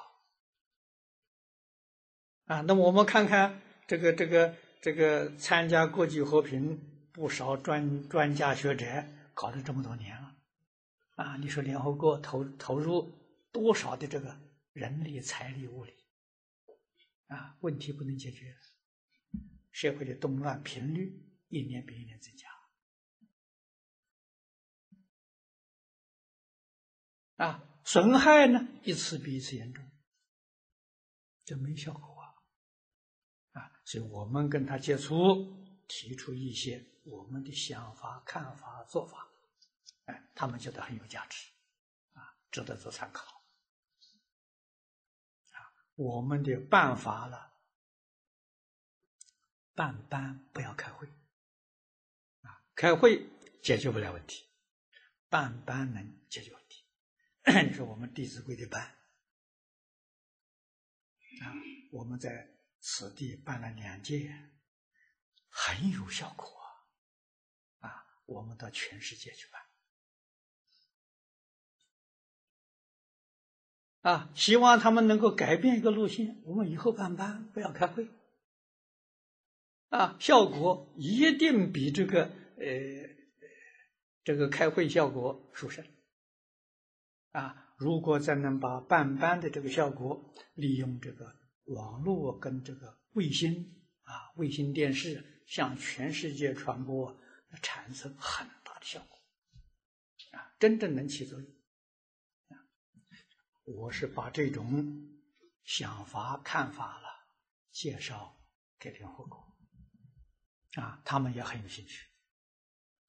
[2.43, 2.59] 啊。
[2.61, 6.77] 那么我们看看这个这个这个参加国际和平
[7.13, 8.85] 不少专专家学者
[9.33, 10.35] 搞了这么多年了
[11.15, 13.09] 啊，你说联合国投投入
[13.53, 14.37] 多少的这个
[14.73, 15.93] 人力、财力、物力？
[17.27, 18.53] 啊，问题不能解决，
[19.75, 22.47] 社会的动乱频率一年比一年增加，
[27.35, 29.85] 啊，损害呢一次比一次严重，
[31.43, 35.13] 这没效果啊，啊，所以我们跟他接触，
[35.89, 39.27] 提出一些我们的想法、看法、做法，
[40.05, 41.51] 哎，他们觉得很有价值，
[42.13, 43.43] 啊，值得做参考。
[45.95, 47.54] 我们的办法了，
[49.75, 51.07] 办班不要开会，
[52.41, 53.29] 啊，开会
[53.61, 54.45] 解决不了问题，
[55.29, 56.83] 办班能解决问题。
[57.69, 58.81] 你说我们《弟子规》的班，
[61.41, 61.53] 啊，
[61.91, 64.33] 我们在此地办了两届，
[65.49, 66.47] 很有效果
[67.79, 69.61] 啊，啊，我们到全世界去办。
[74.01, 76.41] 啊，希望他们能够改变一个路线。
[76.45, 78.07] 我们以后办班不要开会，
[79.89, 82.23] 啊，效果一定比这个
[82.57, 82.65] 呃
[84.23, 85.85] 这个开会效果殊胜。
[87.31, 97.17] 啊，如果再能把办班的这个效果利用这个网络跟这个卫星啊卫星电视向全世界传播，
[97.61, 99.19] 产生很大的效果，
[100.31, 101.49] 啊，真正能起作用。
[103.65, 105.09] 我是把这种
[105.63, 107.07] 想法、看法了
[107.71, 108.39] 介绍
[108.79, 109.44] 给联合国，
[110.75, 112.07] 啊，他们也很有兴趣，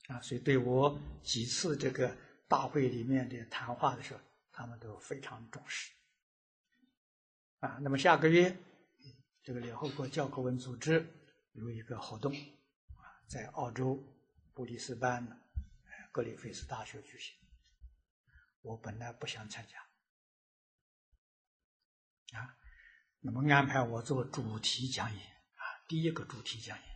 [0.07, 4.20] 啊，所以对我几次这个大会里面的谈话的时候，
[4.52, 5.92] 他们都非常重视，
[7.59, 8.57] 啊，那么下个月
[9.42, 11.07] 这个联合国教科文组织
[11.52, 14.02] 有一个活动，啊，在澳洲
[14.55, 15.40] 布里斯班
[16.12, 17.37] 格里菲斯大学举行，
[18.62, 22.38] 我本来不想参加。
[22.38, 22.57] 啊，
[23.20, 26.95] 那么安排我做主题讲演啊，第一个主题讲演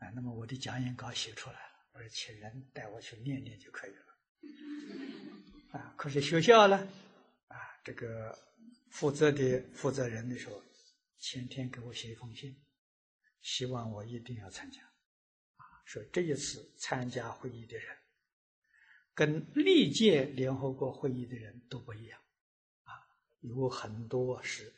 [0.00, 5.94] 啊，那么我的讲演稿写出来了，我说请人带我去念念就可以了啊。
[5.96, 6.76] 可是学校呢
[7.48, 8.36] 啊，这个
[8.90, 10.62] 负责的负责人的时候，
[11.18, 12.58] 前天给我写一封信，
[13.42, 14.80] 希望我一定要参加
[15.56, 17.96] 啊，说这一次参加会议的人
[19.14, 22.18] 跟历届联合国会议的人都不一样。
[22.84, 22.96] 啊
[23.40, 24.72] 有很多是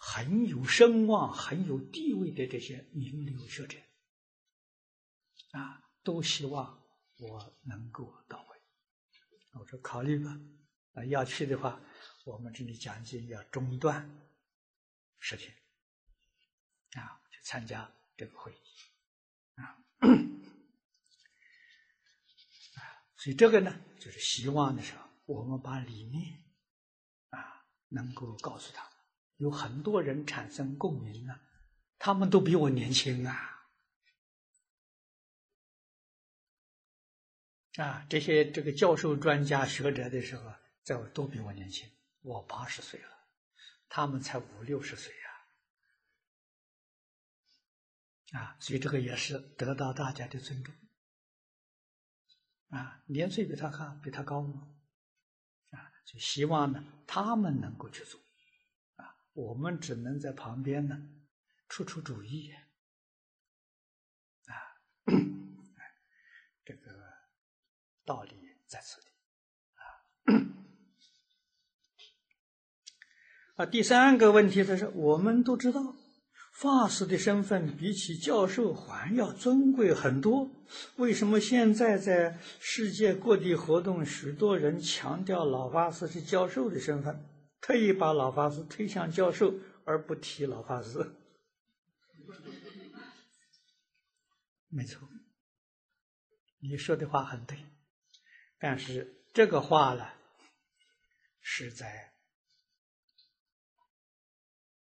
[0.00, 3.76] 很有声望、很有地位的这些名流学者，
[5.58, 6.82] 啊，都希望
[7.18, 8.58] 我能够到位。
[9.58, 10.38] 我说考虑吧，
[10.94, 11.80] 啊，要去的话，
[12.24, 14.08] 我们这里讲经要中断
[15.18, 15.52] 十天，
[16.92, 18.56] 啊，去参加这个会议，
[19.54, 19.64] 啊，
[22.76, 22.80] 啊，
[23.16, 26.44] 所以这个呢，就是希望的时候，我们把理念
[27.30, 27.64] 啊。
[27.90, 28.92] 能够告诉他们，
[29.38, 31.40] 有很多人产生共鸣啊，
[31.98, 33.57] 他们都比我年轻啊，
[37.78, 40.52] 啊，这些这个教授、专家、学者的时候，
[40.82, 41.88] 在我都比我年轻，
[42.22, 43.08] 我八十岁了，
[43.88, 45.14] 他们才五六十岁
[48.32, 50.74] 呀，啊，所以这个也是得到大家的尊重，
[52.70, 54.74] 啊，年岁比他高，比他高嘛，
[55.70, 55.92] 啊？
[56.04, 58.20] 就希望呢，他们能够去做，
[58.96, 60.98] 啊，我们只能在旁边呢，
[61.68, 62.52] 出出主意，
[66.64, 67.16] 这个
[68.08, 68.30] 道理
[68.66, 69.08] 在此地，
[69.74, 69.84] 啊，
[73.56, 75.94] 啊，第三个问题就是，我们都知道。
[76.52, 80.50] 法师的身份比起教授还要尊贵很多。
[80.96, 87.24] 为什么现在在世界各地活动，许多人强调老法师是教授的身份，
[87.60, 89.54] 特意把老法师推向教授，
[89.84, 90.98] 而不提老法师？
[94.68, 95.08] 没错，
[96.58, 97.56] 你说的话很对，
[98.58, 100.10] 但是这个话呢，
[101.40, 102.12] 是在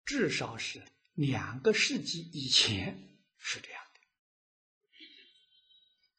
[0.04, 0.82] 至少是
[1.14, 3.84] 两个世纪以前是这样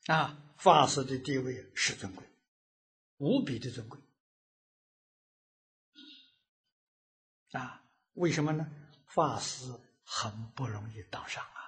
[0.06, 0.14] 的。
[0.14, 2.26] 啊，法师的地位是尊贵，
[3.18, 4.00] 无比的尊贵。
[7.52, 7.84] 啊，
[8.14, 8.72] 为什么呢？
[9.08, 9.66] 法师
[10.04, 11.62] 很不容易当上啊。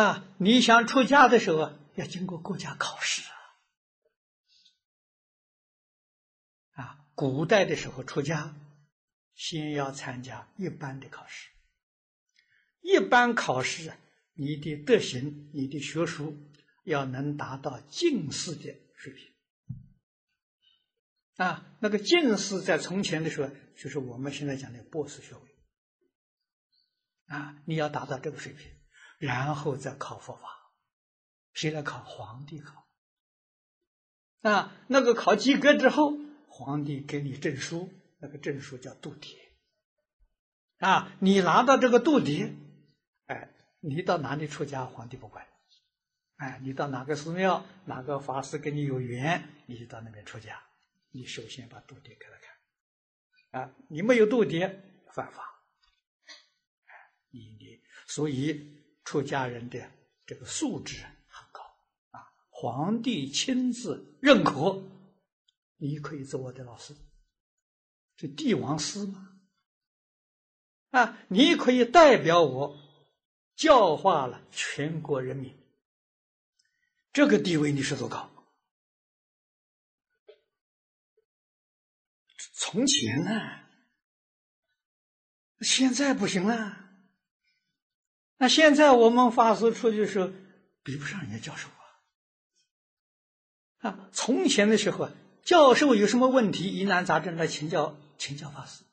[0.00, 3.22] 啊，你想出家的时候要经过国家考试
[6.72, 6.82] 啊！
[6.82, 8.54] 啊，古代的时候出家，
[9.34, 11.50] 先要参加一般的考试。
[12.80, 13.92] 一般考试，
[14.34, 16.36] 你的德行、你的学术
[16.84, 19.32] 要能达到进士的水平。
[21.36, 25.40] 啊，那个进士在从前的时候，就是我们现在讲的博士学位。
[27.26, 28.76] 啊，你要达到这个水平。
[29.18, 30.59] 然后再考佛法，
[31.52, 32.02] 谁来考？
[32.04, 32.86] 皇帝考。
[34.42, 36.14] 啊，那个考及格之后，
[36.48, 39.36] 皇帝给你证书，那个证书叫度牒。
[40.78, 42.54] 啊，你拿到这个度牒，
[43.26, 45.46] 哎，你到哪里出家，皇帝不管。
[46.36, 50.62] 哎，你到哪个寺庙，哪个法师跟你有缘，你就到那边出家。
[51.10, 52.32] 你首先把度牒给他
[53.52, 53.62] 看。
[53.62, 54.74] 啊，你没有度牒，
[55.12, 55.44] 犯法。
[57.30, 58.78] 你你所以。
[59.02, 59.90] 出家人的
[60.24, 61.04] 这个素质，
[62.60, 64.82] 皇帝亲自认可，
[65.78, 66.94] 你可以做我的老师，
[68.18, 69.40] 这帝王师嘛，
[70.90, 72.78] 啊，你可以代表我
[73.56, 75.58] 教化了全国人民，
[77.14, 78.30] 这个地位你是多高？
[82.52, 83.40] 从前呢，
[85.62, 86.76] 现在不行了。
[88.36, 90.30] 那现在我们法师出去的时候，
[90.82, 91.66] 比不上人家教授
[93.80, 94.08] 啊！
[94.12, 95.12] 从前的时候啊，
[95.42, 98.84] 教授有什么问题、疑难杂症来请教请教法师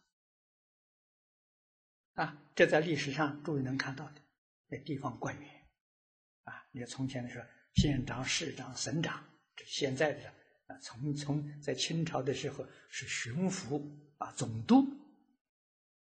[2.14, 2.38] 啊？
[2.56, 4.22] 这在历史上诸位能看到的，
[4.68, 5.50] 那地方官员
[6.44, 9.24] 啊，你看从前的时候，县长、市长、省长，
[9.56, 10.30] 这现在的
[10.68, 13.82] 啊，从从在清朝的时候是巡抚
[14.18, 14.86] 啊、总督，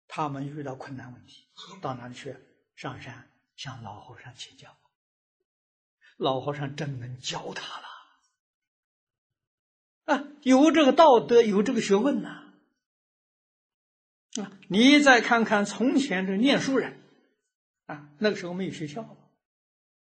[0.07, 1.47] 他们遇到困难问题，
[1.81, 2.35] 到哪里去？
[2.75, 3.27] 上山。
[3.57, 4.75] 向老和尚请教，
[6.17, 7.87] 老和尚真能教他了
[10.05, 10.27] 啊！
[10.41, 12.53] 有这个道德，有这个学问呐
[14.41, 14.51] 啊！
[14.67, 16.99] 你再看看从前的念书人
[17.85, 19.17] 啊，那个时候没有学校，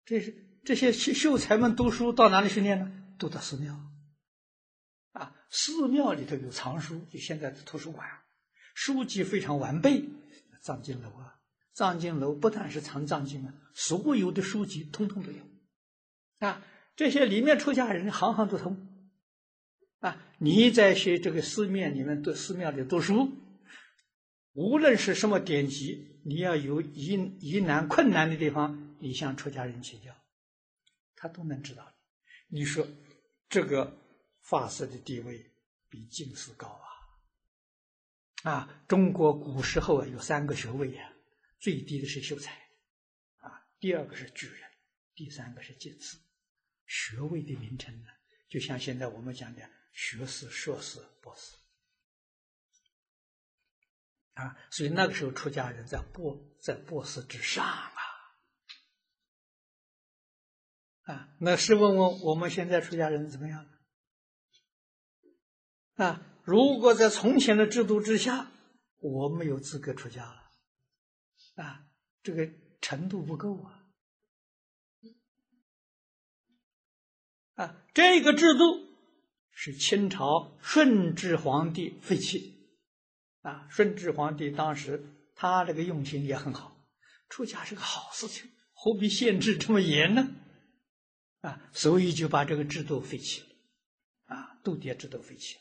[0.04, 2.90] 这是这些秀才们读书到哪里去念呢？
[3.18, 3.78] 读到寺庙
[5.12, 8.08] 啊，寺庙里头有藏书，就现在的图书馆，
[8.74, 10.04] 书籍非常完备，
[10.60, 11.38] 藏经楼啊。
[11.74, 15.42] 藏经楼不但是藏藏经啊，所有的书籍通通都有，
[16.38, 16.62] 啊，
[16.94, 18.88] 这些里面出家人行行都通，
[20.04, 23.32] 啊，你在学这个寺庙里面读寺庙里读书，
[24.52, 30.14] 无论是什么典籍，你要有疑疑难困难的地方，你向出家人请教，
[31.16, 31.90] 他都能知道。
[32.48, 32.86] 你说
[33.48, 33.98] 这个
[34.42, 35.50] 法师的地位
[35.88, 36.68] 比进士高
[38.42, 38.52] 啊？
[38.52, 41.12] 啊，中国古时候啊有三个学位呀。
[41.60, 42.52] 最低的是秀才，
[43.38, 44.60] 啊，第二个是举人，
[45.14, 46.18] 第三个是进士。
[46.86, 48.08] 学位的名称呢，
[48.50, 49.62] 就像现在我们讲的
[49.94, 51.56] 学士、硕士、博士，
[54.34, 57.92] 啊，所以那个时候出家人在博在博士之上啊，
[61.04, 63.70] 啊，那试问问我们现在出家人怎么样？
[65.94, 68.50] 啊，如果在从前的制度之下，
[68.98, 70.50] 我没有资格出家了。
[71.54, 71.86] 啊，
[72.22, 73.86] 这个程度不够啊！
[77.54, 78.93] 啊，这个制度
[79.54, 82.68] 是清朝顺治皇帝废弃。
[83.42, 86.86] 啊，顺治皇帝当时他这个用心也很好，
[87.28, 90.28] 出家是个好事情，何必限制这么严呢？
[91.40, 93.48] 啊，所以就把这个制度废弃了。
[94.34, 95.56] 啊，度牒制度废弃。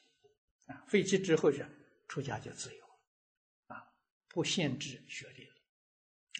[0.65, 1.65] 啊，废弃之后是
[2.07, 3.83] 出家就自由了，啊，
[4.29, 5.43] 不限制学历。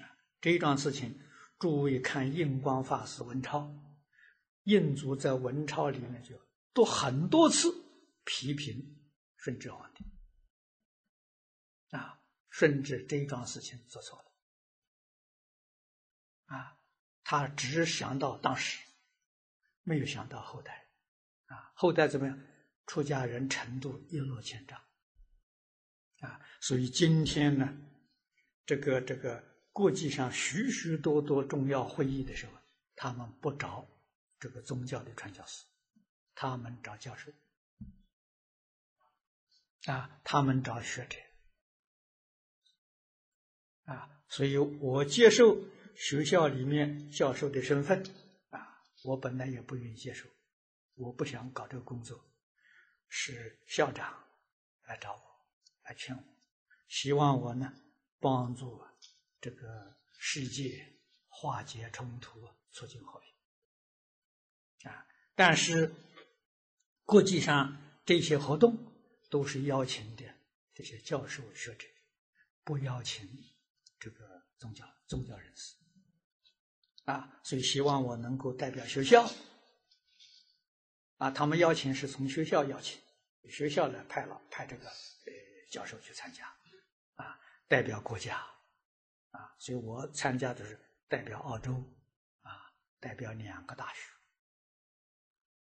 [0.02, 0.08] 啊
[0.40, 1.20] 这一桩事情，
[1.60, 3.70] 诸位看印光法师文钞，
[4.64, 6.38] 印祖在文钞里面就
[6.74, 7.72] 都很多次
[8.26, 9.00] 批评
[9.38, 10.04] 顺治皇帝，
[11.96, 12.20] 啊，
[12.50, 14.18] 顺治这一桩事情做错
[16.48, 16.78] 了，啊，
[17.24, 18.84] 他只想到当时，
[19.84, 20.88] 没有想到后代，
[21.46, 22.40] 啊，后代怎么样？
[22.86, 24.80] 出家人程度一落千丈，
[26.20, 27.74] 啊，所以今天呢，
[28.66, 29.52] 这个这个。
[29.74, 32.52] 国际上许许多多重要会议的时候，
[32.96, 33.84] 他们不找
[34.40, 35.66] 这个宗教的传教士，
[36.36, 37.32] 他们找教授，
[39.86, 41.18] 啊，他们找学者，
[43.86, 45.58] 啊，所以我接受
[45.96, 48.04] 学校里面教授的身份，
[48.50, 50.28] 啊，我本来也不愿意接受，
[50.96, 52.24] 我不想搞这个工作，
[53.08, 54.26] 是校长
[54.84, 55.22] 来找我，
[55.84, 56.24] 来劝我，
[56.88, 57.74] 希望我呢
[58.20, 58.84] 帮助
[59.40, 62.50] 这个世界化解冲突。
[62.76, 64.92] 促进和平。
[64.92, 65.06] 啊！
[65.36, 65.94] 但是
[67.06, 68.92] 国际上这些活动
[69.30, 70.24] 都是邀请的
[70.74, 71.88] 这些教授学者，
[72.64, 73.28] 不邀请
[74.00, 75.76] 这个宗教宗教人士
[77.06, 77.40] 啊。
[77.44, 79.30] 所以希望我能够代表学校
[81.18, 83.02] 啊，他们邀请是从学校邀请，
[83.50, 85.34] 学校来派了派这个呃
[85.72, 86.48] 教授去参加
[87.16, 88.38] 啊，代表国家
[89.32, 89.56] 啊。
[89.60, 91.74] 所以我参加的是代表澳洲。
[91.74, 94.00] 啊代表两个大学，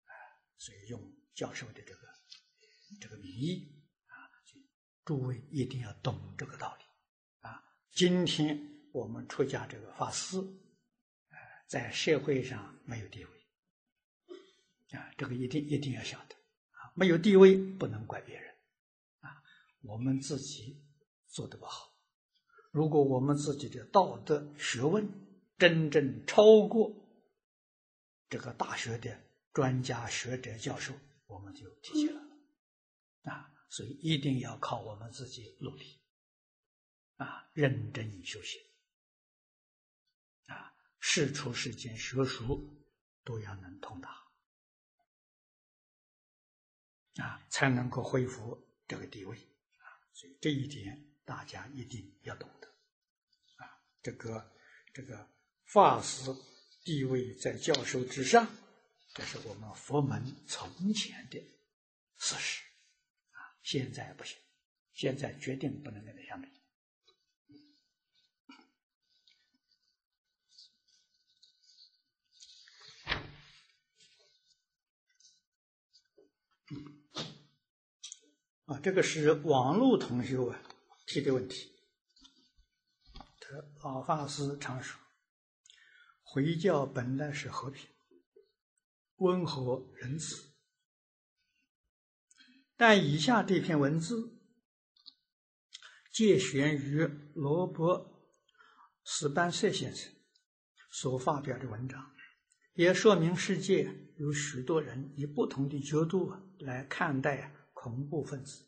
[0.05, 0.11] 啊
[0.57, 1.01] 所以用
[1.35, 2.07] 教授的这个
[3.01, 3.69] 这个名义
[4.07, 4.15] 啊，
[5.03, 6.83] 诸位一定要懂这个道理
[7.41, 7.61] 啊。
[7.91, 8.57] 今天
[8.93, 10.37] 我们出家这个法师，
[11.67, 18.55] 在社会上没有地位啊，这个一定一定要晓得啊，没有地位不能怪别人
[19.19, 19.43] 啊，
[19.81, 20.81] 我们自己
[21.27, 21.93] 做的不好。
[22.71, 25.05] 如果我们自己的道德学问
[25.57, 26.93] 真正超过，
[28.29, 29.21] 这个大学的
[29.53, 30.93] 专家学者教授，
[31.27, 32.37] 我们就提起来了。
[33.23, 35.99] 啊，所以一定要靠我们自己努力。
[37.17, 38.61] 啊，认真修行。
[40.47, 42.83] 啊，事出世间学术
[43.23, 44.09] 都要能通达。
[47.17, 49.37] 啊，才能够恢复这个地位。
[49.37, 52.67] 啊，所以这一点大家一定要懂得。
[53.63, 54.53] 啊，这个
[54.93, 55.29] 这个
[55.65, 56.33] 法师。
[56.85, 58.47] 地位在教授之上，
[59.15, 61.39] 这是我们佛门从前的
[62.17, 62.63] 事实
[63.31, 63.39] 啊！
[63.63, 64.37] 现在不行，
[64.93, 66.49] 现在决定不能跟他相比。
[78.65, 80.61] 啊，这个是网络同学啊
[81.07, 81.73] 提的问题。
[83.39, 83.47] 他
[83.81, 84.99] 老法师常说。
[86.21, 87.87] 回教本来是和平、
[89.17, 90.53] 温和、仁慈，
[92.75, 94.37] 但以下这篇文字
[96.11, 97.99] 借选于罗伯·
[99.03, 100.11] 斯班塞先生
[100.89, 102.13] 所发表的文章，
[102.73, 108.65] 也说明世界有许多人以不同的角度来看待恐怖分子。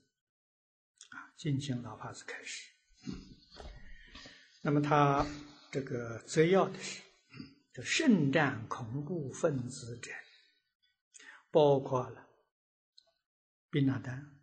[1.09, 2.71] 啊，敬请老法师开始。
[4.61, 5.25] 那么他
[5.71, 7.01] 这个摘要的是。
[7.83, 10.09] 圣战恐怖分子者，
[11.51, 12.27] 包括了
[13.69, 14.39] 宾拉丹，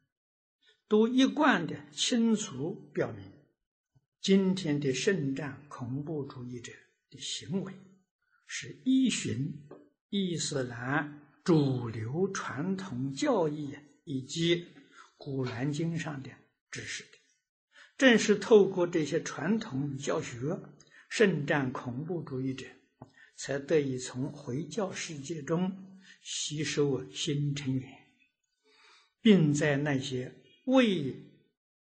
[0.88, 3.24] 都一贯的清楚表明，
[4.20, 6.72] 今天的圣战恐怖主义者
[7.11, 7.72] 的行为，
[8.46, 9.68] 是依循
[10.09, 14.57] 伊斯兰主流传统教义以及
[15.16, 16.30] 《古兰经》上的
[16.70, 17.11] 知识的。
[17.96, 20.61] 正是透过这些传统教学，
[21.09, 22.66] 圣战恐怖主义者。
[23.36, 25.84] 才得以从回教世界中
[26.25, 27.93] 吸收新成员，
[29.20, 31.14] 并在那些未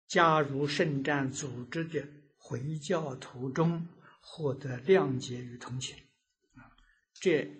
[0.07, 3.85] 加入圣战组织的回教徒中
[4.21, 5.97] 获得谅解与同情。
[7.13, 7.51] 这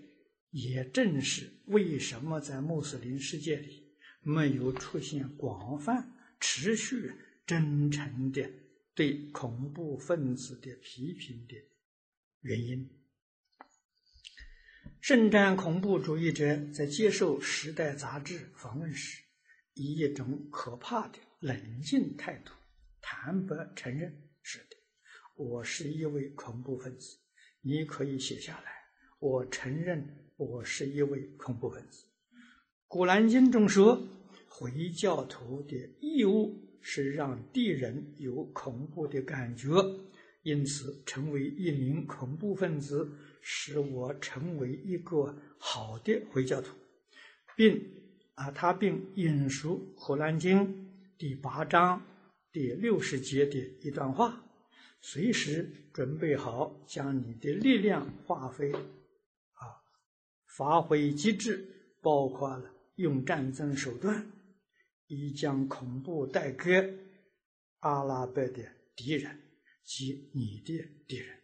[0.52, 3.84] 也正是为什么在穆斯林世界里
[4.22, 7.12] 没有出现广泛、持续、
[7.46, 8.50] 真诚的
[8.96, 11.56] 对恐怖分子的批评的
[12.40, 12.90] 原因。
[15.02, 19.24] 圣战恐怖主义者在接受《时代》杂志访问时，
[19.74, 22.52] 以一种可怕的冷静态度，
[23.02, 24.76] 坦白承认：“是的，
[25.36, 27.18] 我是一位恐怖分子。
[27.62, 28.72] 你可以写下来，
[29.20, 32.04] 我承认我是一位恐怖分子。”
[32.88, 34.06] 《古兰经》中说
[34.48, 39.70] ：“回教徒的义务是让敌人有恐怖的感觉，
[40.44, 43.10] 因此成为一名恐怖分子。”
[43.42, 46.76] 使我成为一个好的回教徒，
[47.56, 47.84] 并
[48.36, 50.60] 啊，他并引述《荷兰经》
[51.18, 52.02] 第八章
[52.52, 54.42] 第六十节的一段话：
[55.02, 59.84] 随时准备好将你的力量发挥啊，
[60.46, 61.66] 发挥极致，
[62.02, 64.32] 包括了用战争手段，
[65.08, 66.98] 以将恐怖带给
[67.80, 68.64] 阿拉伯的
[68.96, 69.40] 敌人
[69.84, 71.39] 及你的敌人。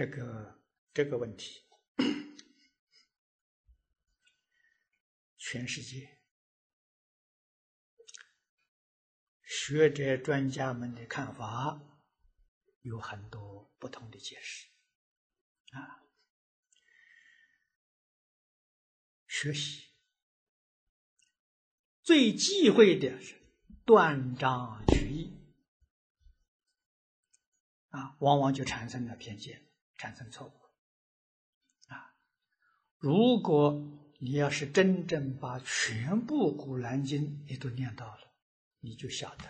[0.00, 0.58] 这个
[0.94, 1.60] 这个问题，
[5.36, 6.22] 全世界。
[9.44, 11.82] 学者专家们的看法
[12.80, 14.70] 有很多不同的解释。
[15.72, 16.08] 啊。
[19.28, 19.90] 学习。
[22.00, 23.38] 最忌讳的是
[23.84, 25.54] 断章取义。
[27.90, 29.69] 啊，往往就产生了偏见，
[30.00, 32.14] 产生错误啊。
[32.96, 33.78] 如果
[34.18, 38.32] 你要是真正把全部《古兰经》你都念到了，
[38.78, 39.44] 你就晓得《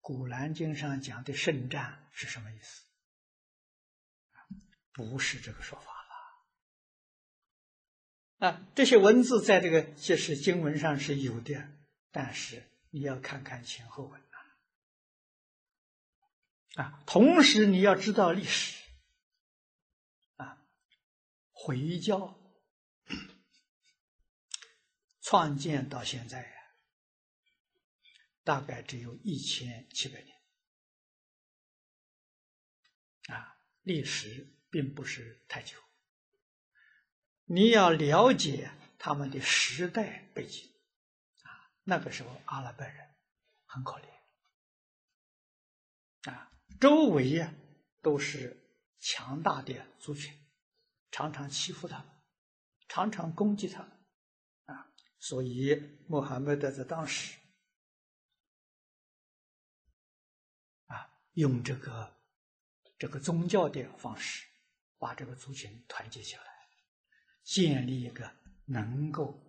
[0.00, 2.84] 古兰经》上讲的圣战是什么意思
[4.92, 5.90] 不是这个说法。
[8.38, 11.68] 啊，这些文字在这个即使经文上是有的，
[12.12, 14.21] 但是你要看看前后文。
[16.76, 18.82] 啊，同时你要知道历史。
[20.36, 20.66] 啊，
[21.50, 22.38] 回教
[25.20, 26.54] 创建到现在呀，
[28.42, 30.36] 大概只有一千七百年。
[33.28, 35.78] 啊，历史并不是太久。
[37.44, 40.72] 你要了解他们的时代背景，
[41.42, 43.14] 啊，那个时候阿拉伯人
[43.66, 44.08] 很可怜，
[46.82, 47.54] 周围呀
[48.00, 48.56] 都是
[48.98, 50.36] 强大的族群，
[51.12, 52.08] 常常欺负他们，
[52.88, 53.90] 常常攻击他们，
[54.64, 57.38] 啊，所以穆罕默德在当时，
[60.86, 62.16] 啊，用这个
[62.98, 64.44] 这个宗教的方式，
[64.98, 66.42] 把这个族群团结起来。
[67.44, 68.28] 建立一个
[68.64, 69.40] 能够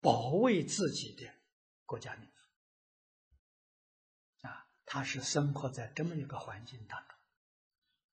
[0.00, 1.28] 保卫自己的
[1.84, 2.16] 国家，
[4.92, 7.16] 他是生活在这么一个环境当中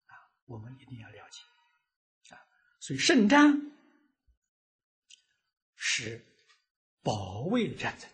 [0.06, 0.16] 啊，
[0.46, 2.40] 我们一定要了解啊。
[2.80, 3.70] 所以，圣战
[5.76, 6.26] 是
[7.02, 8.10] 保卫战争，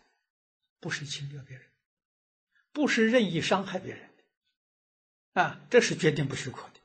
[0.80, 1.70] 不是侵略别人，
[2.72, 6.80] 不是任意伤害别人的啊，这是决定不许可的。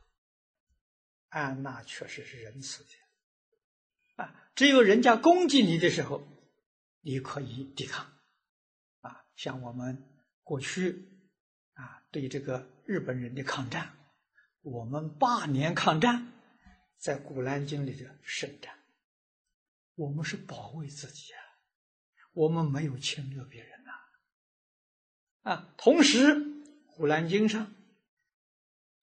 [1.31, 4.22] 安娜确实是仁慈的。
[4.22, 6.28] 啊只有人家攻击你的时候，
[7.01, 8.05] 你可以抵抗，
[9.01, 10.07] 啊，像我们
[10.43, 11.09] 过去
[12.11, 13.96] 对这个日本人的抗战，
[14.62, 16.32] 我们八年抗战，
[16.98, 18.74] 在《古兰经》里的圣战，
[19.94, 21.40] 我们是保卫自己啊，
[22.32, 26.34] 我们没有侵略别人呐，啊，同时
[26.86, 27.74] 《古兰经》上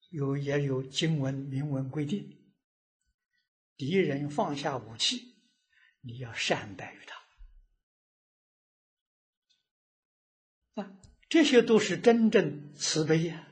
[0.10, 2.38] 有也有经文明文规定，
[3.76, 5.36] 敌人放下武器。
[6.02, 7.17] 你要善待于他，
[11.30, 13.48] 这些都是真正慈悲呀，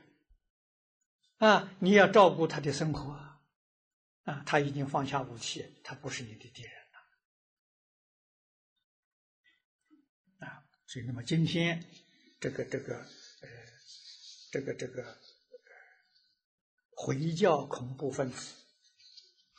[1.36, 3.12] 啊，你要照顾他的生活，
[4.22, 6.72] 啊，他已经放下武器，他不是你的敌人
[10.40, 11.84] 了，啊，所以那么今天
[12.40, 13.48] 这个这个呃，
[14.52, 15.18] 这个这个
[16.90, 18.54] 回教恐怖分子，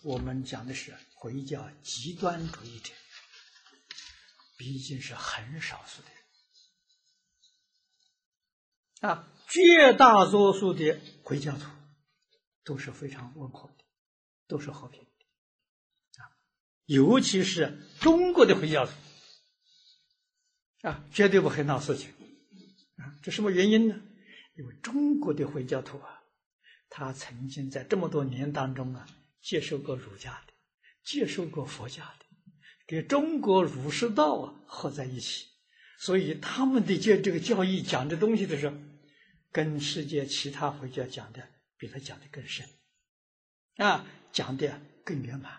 [0.03, 0.95] 我们讲的是。
[1.19, 2.93] 回教极端主义者
[4.55, 6.09] 毕竟是很少数的
[9.01, 11.65] 啊，绝大多数的回教徒
[12.63, 13.83] 都是非常温和的，
[14.47, 16.29] 都是和平的啊，
[16.85, 18.91] 尤其是中国的回教徒
[20.81, 22.09] 啊，绝对不会闹事情
[22.97, 23.15] 啊。
[23.21, 23.99] 这什么原因呢？
[24.55, 26.23] 因为中国的回教徒啊，
[26.89, 29.07] 他曾经在这么多年当中啊，
[29.41, 30.53] 接受过儒家的。
[31.03, 32.25] 接受过佛家的，
[32.85, 35.45] 跟中国儒释道啊合在一起，
[35.99, 38.75] 所以他们的这这个教义讲的东西的时候，
[39.57, 41.41] 跟世界其他佛教讲的
[41.77, 42.63] 比他讲的更深，
[43.77, 45.51] 啊，讲的更圆满，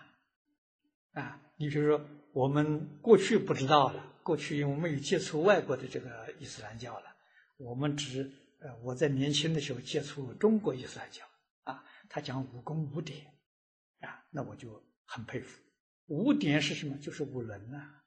[1.11, 2.63] 啊，你比如说我们
[3.01, 7.13] 过去不知道了，过去因为没有接触外国的这个伊斯兰教了，
[7.57, 8.31] 我们只
[8.61, 11.25] 呃我在年轻的时候接触中国伊斯兰教，
[11.65, 13.25] 啊，他讲五功五典，
[13.99, 14.81] 啊，那我就。
[15.11, 15.59] 很佩服，
[16.05, 16.95] 五典是什么？
[16.99, 18.03] 就是五伦啊，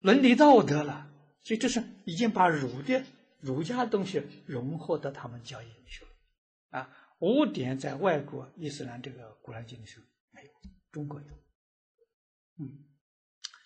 [0.00, 1.08] 伦理道德了。
[1.44, 3.04] 所以这是已经把儒的
[3.44, 6.10] 儒家东西融合到他们教义里去了
[6.70, 6.96] 啊。
[7.20, 10.50] 五典在外国伊斯兰这个古兰经里头没有，
[10.90, 11.26] 中国有。
[12.58, 12.84] 嗯，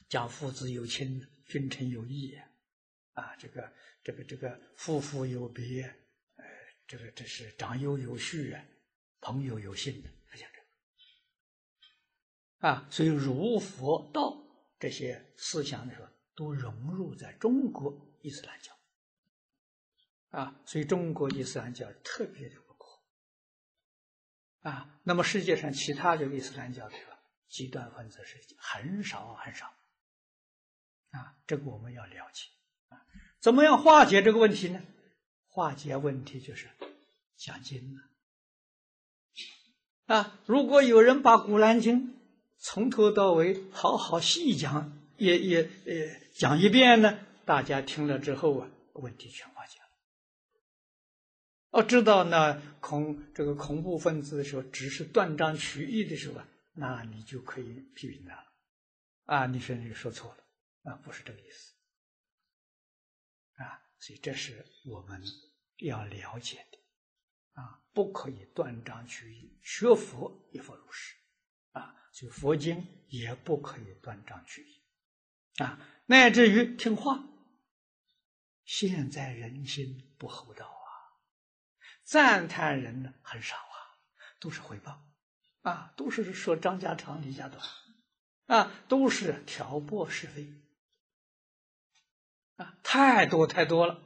[0.09, 2.35] 讲父子有亲，君臣有义
[3.13, 3.73] 啊，这个
[4.03, 5.83] 这个这个夫妇有别，
[6.37, 6.45] 呃，
[6.87, 8.65] 这个这是长幼有序啊，
[9.21, 10.11] 朋友有信的。
[10.27, 10.49] 他讲
[12.61, 14.45] 这啊，所以儒、佛、道
[14.79, 18.78] 这些思想的时候，都融入在中国伊斯兰教。
[20.31, 24.69] 啊，所以中国伊斯兰教特别的不可。
[24.69, 26.95] 啊，那么世界上其他的伊斯兰教的
[27.49, 29.73] 极端分子是很少很少，
[31.13, 32.51] 啊，这个我们要了解
[32.89, 33.01] 啊，
[33.41, 34.83] 怎么样化解这个问题呢？
[35.47, 36.69] 化解问题就是
[37.37, 37.97] 讲经
[40.07, 42.09] 啊，啊，如果有人把《古兰经》
[42.59, 49.88] 从头到尾好好细讲，也也呃讲一遍呢，大家听了之后啊，问题全化解了。
[51.71, 56.41] 哦，知道呢，恐这个恐怖分子的时候，只是断章取义的时候，
[56.73, 58.53] 那你就可以批评他了。
[59.25, 61.75] 啊，你说你说错了，啊，不是这个意思。
[63.57, 65.23] 啊，所以这是我们
[65.79, 66.79] 要了解的，
[67.61, 69.59] 啊，不可以断章取义。
[69.63, 71.17] 学佛也佛如是，
[71.73, 74.81] 啊，所以佛经也不可以断章取义，
[75.63, 77.23] 啊，乃至于听话。
[78.65, 80.78] 现在人心不厚道。
[82.09, 83.77] 赞叹人呢很少啊，
[84.41, 85.07] 都是回报，
[85.61, 87.63] 啊，都是说张家长李家短，
[88.47, 90.51] 啊，都是挑拨是非，
[92.57, 94.01] 啊，太多太多了，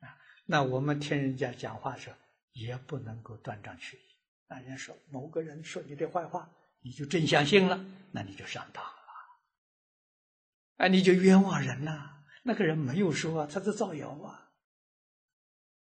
[0.00, 2.14] 啊，那我们听人家讲话时
[2.52, 4.00] 也不能够断章取义。
[4.46, 7.82] 那人家说某个人说你的坏话，你就真相信了，
[8.12, 9.00] 那你就上当了，
[10.76, 12.22] 啊，你就冤枉人了。
[12.42, 14.52] 那个人没有说，他在造谣啊，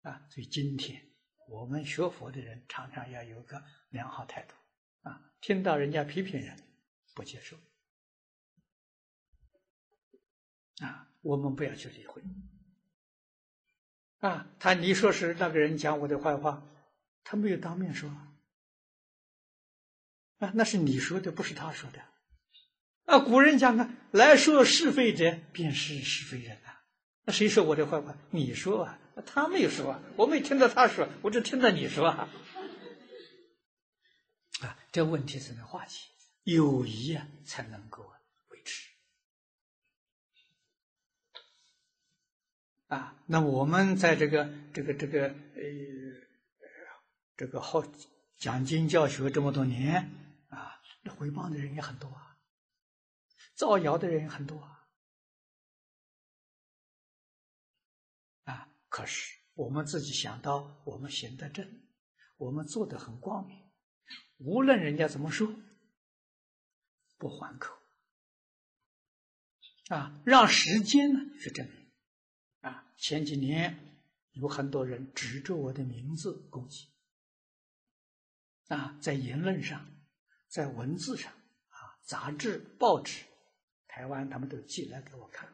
[0.04, 1.10] 啊，所以今天。
[1.48, 4.56] 我们学佛的人常常要有个良好态度，
[5.02, 6.58] 啊，听到人家批评人，
[7.14, 7.58] 不接受，
[10.80, 12.22] 啊，我们不要去理会，
[14.20, 16.66] 啊，他你说是那个人讲我的坏话，
[17.24, 18.10] 他没有当面说，
[20.39, 22.02] 啊，那是你说的，不是他说的，
[23.06, 26.84] 啊，古人讲啊，来说是非者，便是是非人啊，
[27.26, 28.18] 那谁说我的坏话？
[28.32, 29.00] 你说啊。
[29.22, 32.07] 他没有说，我没听到他说，我只听到你说。
[32.07, 32.30] 啊，
[34.91, 36.07] 这问题才能化解，
[36.43, 38.11] 友谊啊才能够
[38.49, 38.89] 维持。
[42.88, 45.34] 啊，那我们在这个这个这个呃
[47.36, 47.84] 这个好
[48.38, 50.11] 讲经教学这么多年
[50.49, 52.38] 啊，那回报的人也很多啊，
[53.55, 54.83] 造谣的人也很多啊。
[58.94, 61.68] 可是我们自己想到，我们行得正，
[62.38, 63.58] 我们做的很光明，
[64.38, 65.52] 无论人家怎么说，
[67.18, 67.76] 不还口
[69.88, 71.91] 啊，让时间呢去证明
[72.60, 72.94] 啊。
[72.96, 73.98] 前几年
[74.34, 76.88] 有很多人指着我的名字攻击
[78.68, 79.84] 啊，在言论上，
[80.50, 83.24] 在文字上啊，杂志、报纸，
[83.88, 85.52] 台湾他们都寄来给我看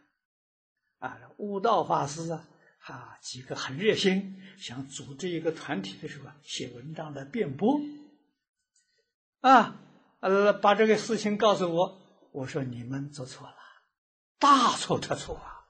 [0.97, 2.45] 啊，悟道法师啊。
[2.93, 7.79] 啊，几个很热心，想组织一个团体的时候，写文章来辩驳，
[9.41, 9.79] 啊，
[10.19, 13.55] 呃，把这个事情告诉我，我说你们做错了，
[14.39, 15.67] 大错特错啊！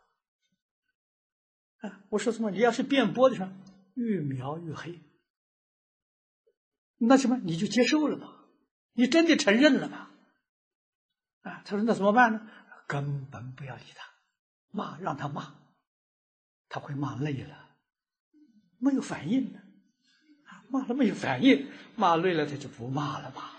[1.82, 2.52] 啊，我说什么？
[2.52, 3.52] 你要是辩驳的时候，
[3.96, 5.02] 越描越黑，
[6.98, 8.46] 那什么你就接受了嘛？
[8.94, 10.10] 你真的承认了嘛？
[11.42, 12.42] 啊，他说那怎么办呢？
[12.88, 14.10] 根本不要理他，
[14.72, 15.60] 骂让他骂。
[16.70, 17.76] 他会骂累了，
[18.78, 19.60] 没有反应呢，
[20.70, 23.52] 骂了没有反应，骂累了他就不骂了嘛。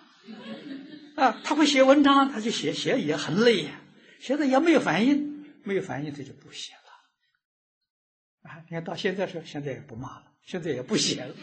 [1.17, 3.81] 啊，他会写文章，他就写写也很累呀，
[4.21, 8.49] 写的也没有反应，没有反应他就不写了。
[8.49, 11.35] 啊，你看到现在说现在也不骂了，现在也不写了，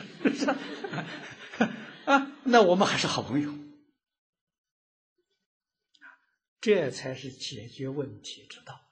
[2.05, 3.53] 啊，那我们还是好朋友，
[6.61, 8.86] 这才是解决问题之道。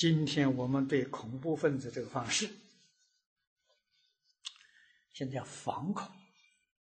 [0.00, 2.48] 今天我们对恐怖分子这个方式，
[5.12, 6.10] 现在要防恐，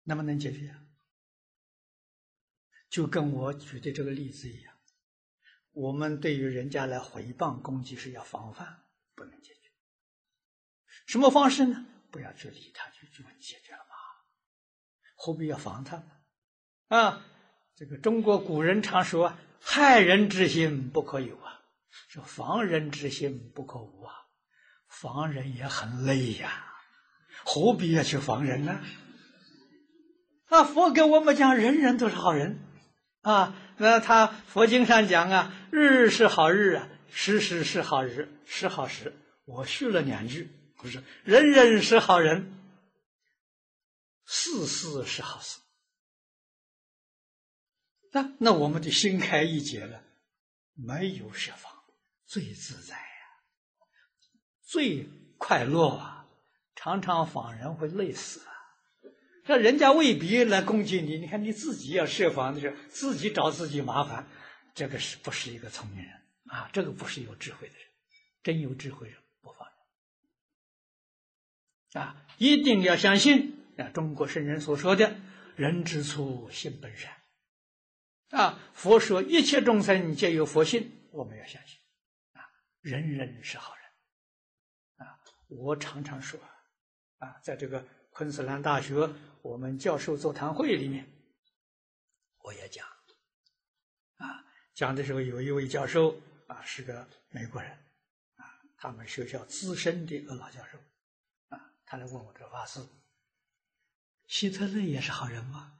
[0.03, 0.77] 能不能解决？
[2.91, 4.75] 就跟我举的这个例子一样，
[5.73, 8.83] 我们对于人家来诽谤攻击是要防范，
[9.15, 9.71] 不能解决。
[11.07, 11.87] 什么方式呢？
[12.11, 13.97] 不要去理他，就就解决了嘛。
[15.15, 16.11] 何必要防他呢？
[16.89, 17.25] 啊，
[17.75, 21.47] 这个中国古人常说：“害人之心不可有啊。”
[22.09, 24.15] 说防人之心不可无啊，
[24.89, 26.65] 防人也很累呀，
[27.45, 28.81] 何必要去防人呢？
[30.49, 32.59] 啊，佛给我们讲，人人都是好人
[33.23, 33.55] 啊。
[33.77, 39.15] 那他佛经上讲啊，日日是好日啊，时时是好日，是好时。
[39.45, 42.55] 我续了两句，不是人人是好人，
[44.25, 45.59] 事事是好事。
[48.11, 50.03] 那那我们就心开意解了，
[50.75, 51.78] 没有设防。
[52.29, 53.03] 最自在呀，
[54.61, 55.09] 最
[55.39, 56.29] 快乐啊！
[56.75, 58.53] 常常访人会累死啊
[59.47, 64.29] 这人家未必来攻击你，你看你自己要设防的时候，自己找自己麻烦，
[64.75, 66.13] 这个是不是一个聪明人
[66.49, 66.69] 啊？
[66.71, 67.83] 这个不是有智慧的人，
[68.43, 69.67] 真有智慧人不放
[71.95, 72.27] 人啊！
[72.37, 75.17] 一定要相信啊，中国圣人所说的
[75.57, 77.11] “人之初，性本善”，
[78.39, 81.78] 啊，佛说一切众生皆有佛性，我们要相信，
[82.89, 85.21] 人人是好人啊！
[85.49, 86.41] 我常常说
[87.19, 89.09] 啊，在这个昆士兰大学。
[89.43, 91.09] 我们教授座谈会里面，
[92.39, 92.87] 我也讲，
[94.17, 97.71] 啊，讲的时候有一位教授啊是个美国人，
[98.37, 98.45] 啊，
[98.77, 100.79] 他们学校资深的一个老教授，
[101.51, 102.81] 啊，他来问我这个法师，
[104.27, 105.79] 希特勒也是好人吗？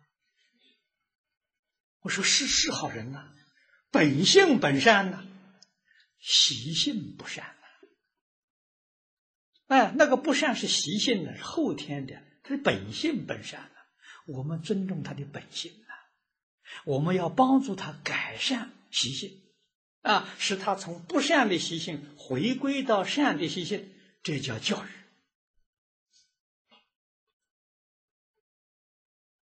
[2.01, 3.35] 我说是是好人呐，
[3.91, 5.27] 本性本善呐，
[6.19, 7.47] 习性不善。
[7.47, 7.53] 呐，
[9.67, 12.23] 哎，那个不善是习性的，是后天的。
[12.43, 13.77] 他的本性本善呢，
[14.27, 15.89] 我们尊重他的本性呢，
[16.85, 19.43] 我们要帮助他改善习性，
[20.01, 23.93] 啊，使他从不善的习性回归到善的习性，
[24.23, 24.83] 这叫教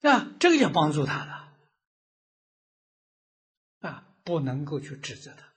[0.01, 1.31] 育，啊，这个叫帮助他的，
[3.87, 5.53] 啊，不能够去指责他，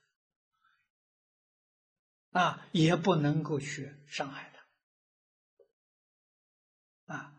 [2.31, 4.51] 啊，也不能够去伤害
[7.05, 7.35] 他，啊。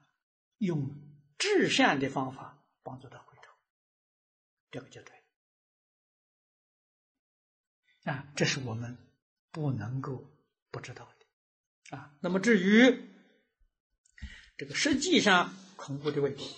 [0.59, 0.95] 用
[1.39, 3.51] 至善的方法帮助他回头，
[4.71, 5.15] 这个就对
[8.05, 8.99] 啊，这是我们
[9.51, 10.39] 不能够
[10.71, 12.15] 不知道的啊。
[12.21, 13.09] 那么至于
[14.59, 16.55] 这个实际上恐怖的问题，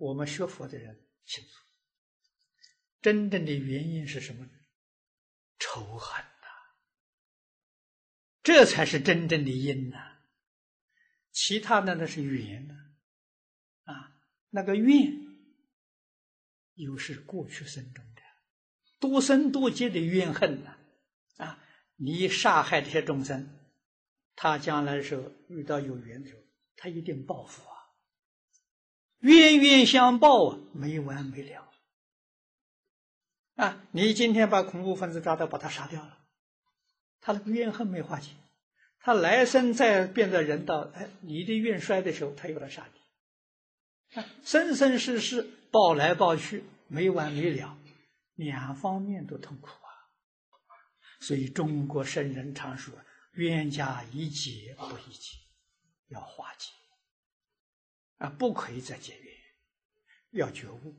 [0.00, 1.50] 我们学佛的人清楚，
[3.00, 4.44] 真正的原因是什么？
[5.58, 6.46] 仇恨呐，
[8.42, 10.18] 这才是真正的因呐。
[11.32, 12.74] 其他的那是缘呢，
[13.84, 14.12] 啊，
[14.50, 15.12] 那个怨，
[16.74, 18.22] 又是过去生中的
[18.98, 20.76] 多生多劫的怨恨呐，
[21.36, 21.64] 啊，
[21.96, 23.48] 你杀害这些众生，
[24.34, 26.42] 他将来的时候遇到有缘的时候，
[26.76, 27.76] 他一定报复啊，
[29.18, 31.67] 冤冤相报啊，没完没了，
[33.58, 36.16] 啊，你今天把恐怖分子抓到，把他杀掉了，
[37.20, 38.30] 他那个怨恨没化解。
[39.00, 42.86] 他来生再变得人道，哎，你的运衰的时候，他又来杀
[44.14, 45.42] 你，生生世世
[45.72, 47.76] 报来报去，没完没了，
[48.36, 49.90] 两方面都痛苦啊。
[51.18, 52.94] 所以中国圣人常说
[53.34, 55.36] ：“冤家宜解不宜结，
[56.10, 56.70] 要化解
[58.18, 59.34] 啊，不可以再结怨，
[60.30, 60.94] 要觉悟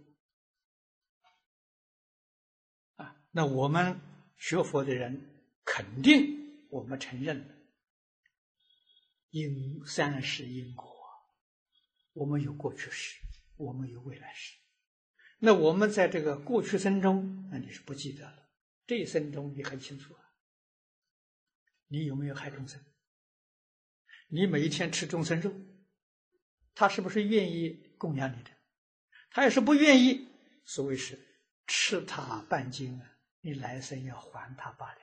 [3.32, 4.00] 那我们
[4.38, 7.56] 学佛的人肯定，我们承认。
[9.30, 10.92] 因三世因果，
[12.14, 13.20] 我们有过去时，
[13.58, 14.58] 我们有未来时。
[15.38, 18.50] 那我们在这个过去生中，那你是不记得了。
[18.88, 20.20] 这一生中你很清楚啊，
[21.88, 22.84] 你有没有害众生？
[24.30, 25.54] 你每一天吃众生肉，
[26.74, 28.50] 他是不是愿意供养你的？
[29.30, 30.28] 他要是不愿意，
[30.66, 31.20] 所谓是
[31.68, 34.94] 吃他半斤啊，你来生要还他八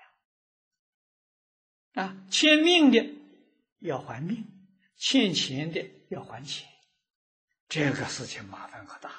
[1.93, 3.15] 两啊，欠命的。
[3.79, 4.43] 要还命，
[4.97, 6.67] 欠钱的要还钱，
[7.69, 9.11] 这个事情麻烦可大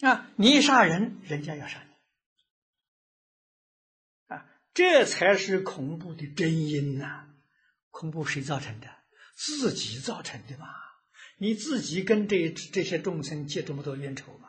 [0.00, 0.08] 了。
[0.08, 1.94] 啊，你杀人，人家要杀你，
[4.34, 7.28] 啊，这才是恐怖的真因呐！
[7.90, 8.88] 恐怖谁造成的？
[9.34, 10.66] 自己造成的嘛！
[11.36, 14.45] 你自己跟这这些众生结这么多冤仇嘛？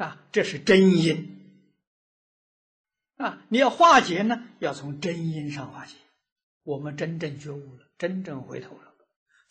[0.00, 1.36] 啊，这是真因。
[3.16, 5.94] 啊，你要化解呢，要从真因上化解。
[6.62, 8.94] 我们真正觉悟了，真正回头了，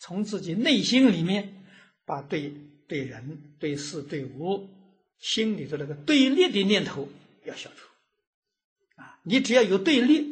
[0.00, 1.64] 从自己内心里面
[2.04, 2.52] 把对
[2.88, 4.68] 对人、对事、对物
[5.18, 7.08] 心里的那个对立的念头
[7.44, 7.86] 要消除。
[9.00, 10.26] 啊，你只要有对立，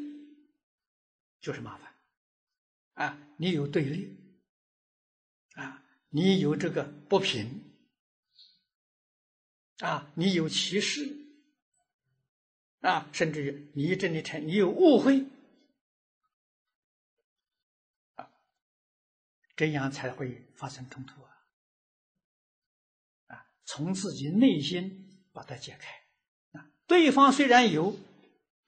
[1.40, 1.92] 就是麻烦。
[2.94, 4.16] 啊，你有对立，
[5.54, 7.67] 啊，你有这个不平，
[9.80, 11.16] 啊，你有歧视。
[12.80, 15.26] 啊，甚至于你这里成，你有误会，
[18.14, 18.30] 啊，
[19.56, 21.30] 这样才会发生冲突啊！
[23.26, 25.90] 啊，从自己内心把它解开。
[26.56, 27.96] 啊，对方虽然有，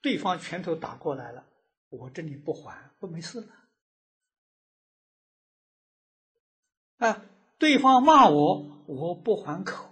[0.01, 1.47] 对方拳头打过来了，
[1.87, 3.55] 我这里不还，不没事了。
[6.97, 7.25] 啊，
[7.57, 9.90] 对方骂我，我不还口，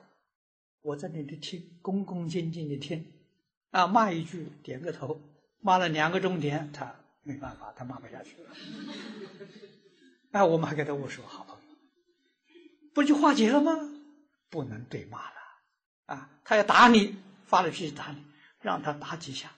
[0.81, 3.05] 我在那里听，恭恭敬敬的听。
[3.71, 5.21] 啊，骂一句点个头，
[5.59, 8.55] 骂了两个钟点，他没办法，他骂不下去了。
[10.31, 11.61] 哎，我们还给他握手，好朋友，
[12.93, 13.71] 不就化解了吗？
[14.49, 15.35] 不能对骂了
[16.05, 16.29] 啊！
[16.43, 17.15] 他要打你，
[17.45, 18.23] 发了脾气打你，
[18.61, 19.51] 让他打几下，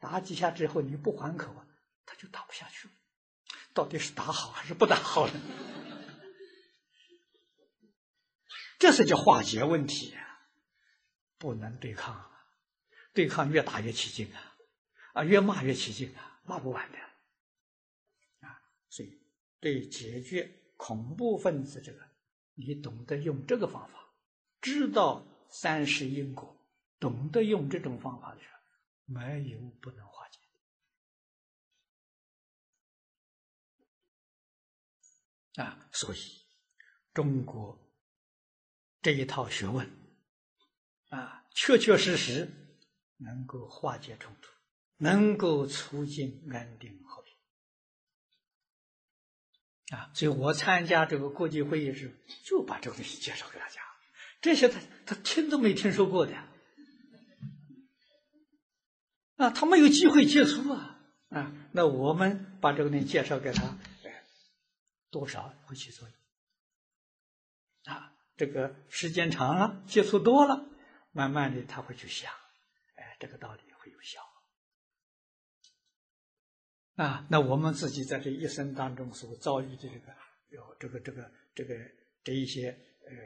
[0.00, 1.66] 打几下之后你不还口啊，
[2.04, 2.94] 他就打不下去了。
[3.72, 5.34] 到底是打好还是不打好呢？
[8.80, 10.23] 这是叫化解问题呀，
[11.44, 12.32] 不能对抗，
[13.12, 14.56] 对抗越打越起劲啊，
[15.12, 16.98] 啊，越骂越起劲啊，骂不完的
[18.48, 18.58] 啊。
[18.88, 19.20] 所以，
[19.60, 22.00] 对解决恐怖分子这个，
[22.54, 24.08] 你懂得用这个方法，
[24.62, 26.56] 知道三世因果，
[26.98, 28.58] 懂得用这种方法的时候，
[29.04, 30.38] 没有不能化解。
[35.62, 36.46] 啊，所以
[37.12, 37.78] 中国
[39.02, 39.86] 这一套学问
[41.14, 42.50] 啊，确确实实
[43.18, 44.50] 能够化解冲突，
[44.96, 47.32] 能够促进安定和平
[49.96, 50.10] 啊。
[50.14, 52.12] 所以我参加这个国际会议时，
[52.44, 53.80] 就把这个东西介绍给大家。
[54.40, 56.34] 这些他他听都没听说过的
[59.36, 61.52] 啊，他没有机会接触啊啊。
[61.72, 63.78] 那我们把这个东西介绍给他。
[65.10, 68.12] 多少会起作用啊？
[68.36, 70.66] 这个时间长了，接触多了，
[71.14, 72.30] 慢慢的他会去想，
[72.96, 74.20] 哎，这个道理会有效
[76.96, 77.24] 啊。
[77.30, 80.14] 那我们自己在这一生当中所遭遇的这个
[80.48, 81.74] 有这个这个这个
[82.24, 82.68] 这一些
[83.06, 83.16] 呃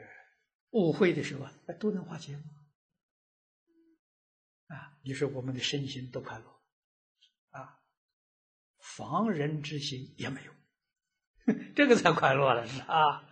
[0.69, 2.43] 误会的时候啊，都能化解吗？
[4.67, 6.45] 啊，你说我们的身心都快乐
[7.49, 7.81] 啊，
[8.77, 10.53] 防人之心也没有。
[11.75, 13.27] 这个才快乐了，是啊，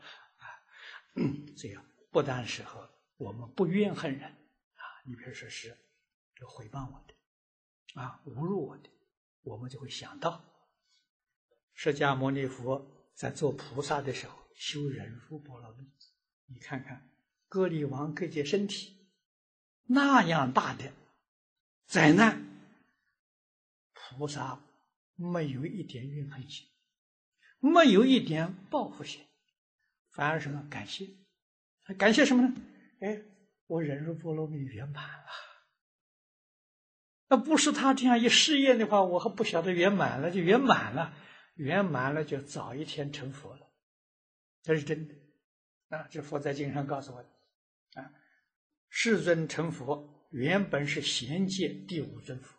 [1.55, 4.46] 这样不单是和我们不怨恨人，
[5.07, 5.75] 你比如说是
[6.35, 8.89] 这诽谤我的啊，侮辱我的，
[9.41, 10.43] 我们就会想到
[11.73, 12.85] 释迦牟尼佛
[13.15, 15.89] 在做菩萨的时候修忍辱波罗蜜，
[16.47, 17.09] 你看看
[17.47, 19.07] 割离王割截身体
[19.85, 20.91] 那样大的
[21.85, 22.43] 灾难，
[23.93, 24.61] 菩萨
[25.15, 26.67] 没有一点怨恨心。
[27.59, 29.25] 没有一点报复心，
[30.11, 31.09] 反而什么感谢？
[31.97, 32.53] 感谢什么呢？
[32.99, 33.19] 哎，
[33.67, 35.27] 我忍辱波罗蜜圆满了。
[37.29, 41.13] 那不是他这样一试验的话，我还不晓得圆满了就圆满了，
[41.55, 43.69] 圆满了就早一天成佛了。
[44.63, 45.15] 这是真的
[45.89, 46.07] 啊！
[46.09, 47.29] 这佛在经上告诉我的
[48.01, 48.11] 啊，
[48.89, 52.57] 世尊成佛原本是贤界第五尊佛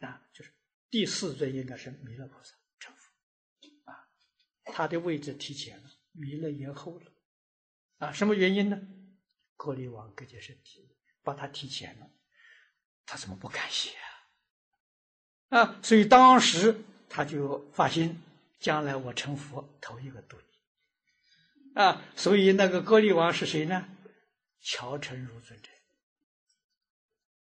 [0.00, 0.50] 啊，就是
[0.90, 4.08] 第四尊应该是弥勒菩萨成佛，啊。
[4.64, 7.12] 他的位置提前了，弥勒延后了，
[7.98, 8.80] 啊，什么原因呢？
[9.58, 10.88] 割离王割截身体，
[11.22, 12.08] 把他提前了，
[13.04, 13.90] 他怎么不感谢
[15.50, 15.58] 啊？
[15.58, 18.22] 啊，所以当时他就发心，
[18.60, 23.88] 将来我成佛，头一个度你，啊，所以那个割离王是谁呢？
[24.60, 25.70] 乔成如尊者，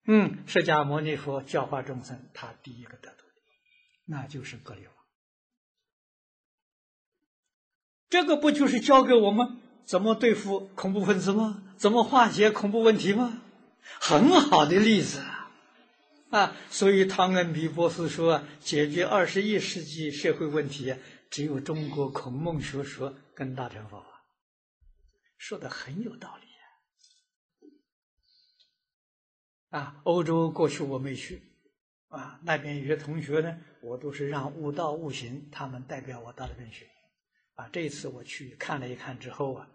[0.05, 3.33] 嗯，释迦牟尼佛教化众生，他第一个得度的，
[4.05, 4.93] 那就是割离王。
[8.09, 11.63] 这个不就是教给我们怎么对付恐怖分子吗？
[11.77, 13.41] 怎么化解恐怖问题吗？
[13.99, 15.51] 很好的例子啊！
[16.31, 20.95] 啊，所以汤恩比博士说，解决二十一世纪社会问题，
[21.29, 24.23] 只有中国孔孟学说跟大乘佛法，
[25.37, 26.47] 说的很有道理
[29.69, 29.99] 啊！
[30.03, 31.41] 欧洲过去我没去，
[32.07, 36.87] 啊，那边有些同学呢，我都是让悟道悟行，他们代表我到那边去。
[37.55, 39.67] 啊，这次我去看了一看之后啊，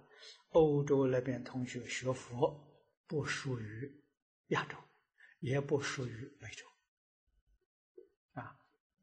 [0.50, 2.58] 欧洲那边同学学佛
[3.06, 4.02] 不属于
[4.48, 4.76] 亚洲，
[5.40, 6.64] 也不属于美洲，
[8.32, 8.58] 啊，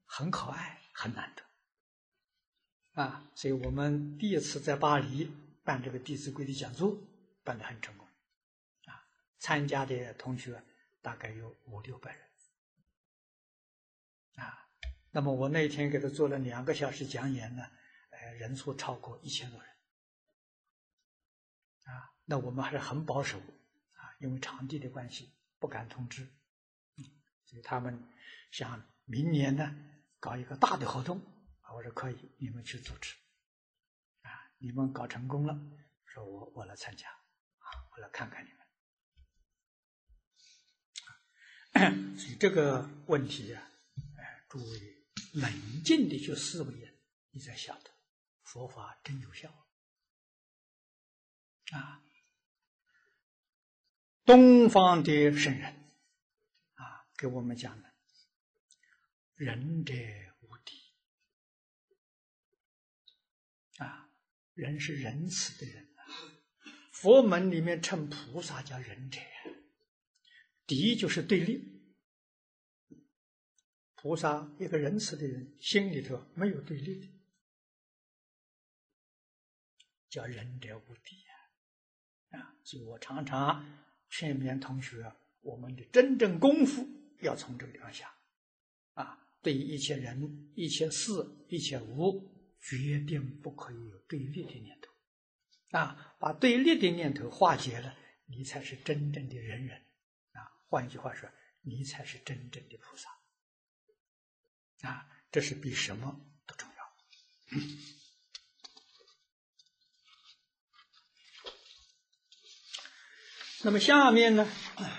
[0.05, 5.31] 很可爱，很难得，啊，所以我们第一次在巴黎
[5.63, 6.97] 办这个《弟子规》的讲座，
[7.43, 8.07] 办得很成功，
[8.85, 9.07] 啊，
[9.39, 10.63] 参加的同学
[11.01, 12.21] 大概有五六百人，
[14.35, 14.67] 啊，
[15.11, 17.63] 那么我那天给他做了两个小时讲演呢。
[18.17, 19.74] 呃人数超过一千多人，
[21.85, 26.27] 啊，那我们还是很保守，啊，因为场地的关系不敢通知，
[27.45, 28.07] 所以他们
[28.51, 29.75] 想明年呢
[30.19, 31.19] 搞一个大的活动，
[31.61, 33.15] 啊，我说可以，你们去组织，
[34.21, 35.57] 啊，你们搞成功了，
[36.05, 38.49] 说我我来参加，啊，我来看看你
[41.73, 43.61] 们，所以这个问题呀，
[44.17, 46.97] 哎，诸位冷静的去思维，
[47.31, 47.91] 你才晓得。
[48.41, 49.64] 佛法真有效。
[51.71, 52.03] 啊！
[54.23, 55.73] 东方的圣人
[56.73, 57.93] 啊，给我们讲的
[59.35, 59.93] 仁者
[60.41, 60.93] 无敌
[63.77, 64.09] 啊！
[64.53, 66.05] 人是仁慈的人啊。
[66.91, 69.19] 佛门里面称菩萨叫仁者，
[70.65, 71.73] 敌就是对立。
[73.95, 77.11] 菩萨一个仁慈的人，心里头没有对立的，
[80.09, 81.24] 叫仁者无敌
[82.35, 82.55] 啊！
[82.63, 83.65] 所以我常常
[84.09, 85.11] 劝勉同学，
[85.41, 86.87] 我们的真正功夫
[87.21, 88.13] 要从这个地方下
[88.93, 89.21] 啊。
[89.41, 91.11] 对于一切人、一切事、
[91.49, 94.91] 一切物，决定不可以有对立的念头
[95.77, 96.15] 啊！
[96.19, 99.77] 把对立的念头化解了，你才是真正的仁人
[100.31, 100.49] 啊！
[100.67, 101.29] 换句话说，
[101.61, 103.09] 你才是真正的菩萨。
[104.89, 106.75] 啊，这是比什么都重要。
[113.65, 114.47] 那么下面呢，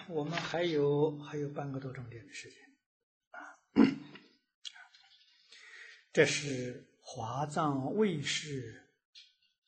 [0.08, 2.58] 我们还有还有半个多钟点的时间
[3.30, 3.56] 啊。
[6.12, 8.90] 这是华藏卫视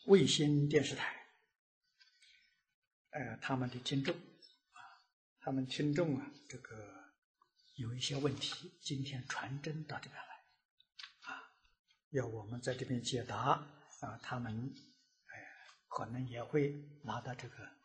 [0.07, 1.15] 卫星电视台，
[3.11, 4.83] 呃，他们的听众啊，
[5.39, 6.99] 他们听众啊，这个。
[7.77, 11.55] 有一些问题，今天传真到这边来，啊，
[12.11, 13.65] 要我们在这边解答
[14.01, 14.75] 啊，他们
[15.27, 15.47] 哎，
[15.87, 16.75] 可能也会
[17.05, 17.78] 拿到这个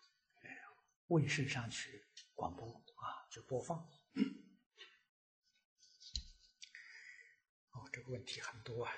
[1.07, 3.77] 卫视上去广播啊，就播放。
[7.71, 8.91] 哦，这个问题很多啊。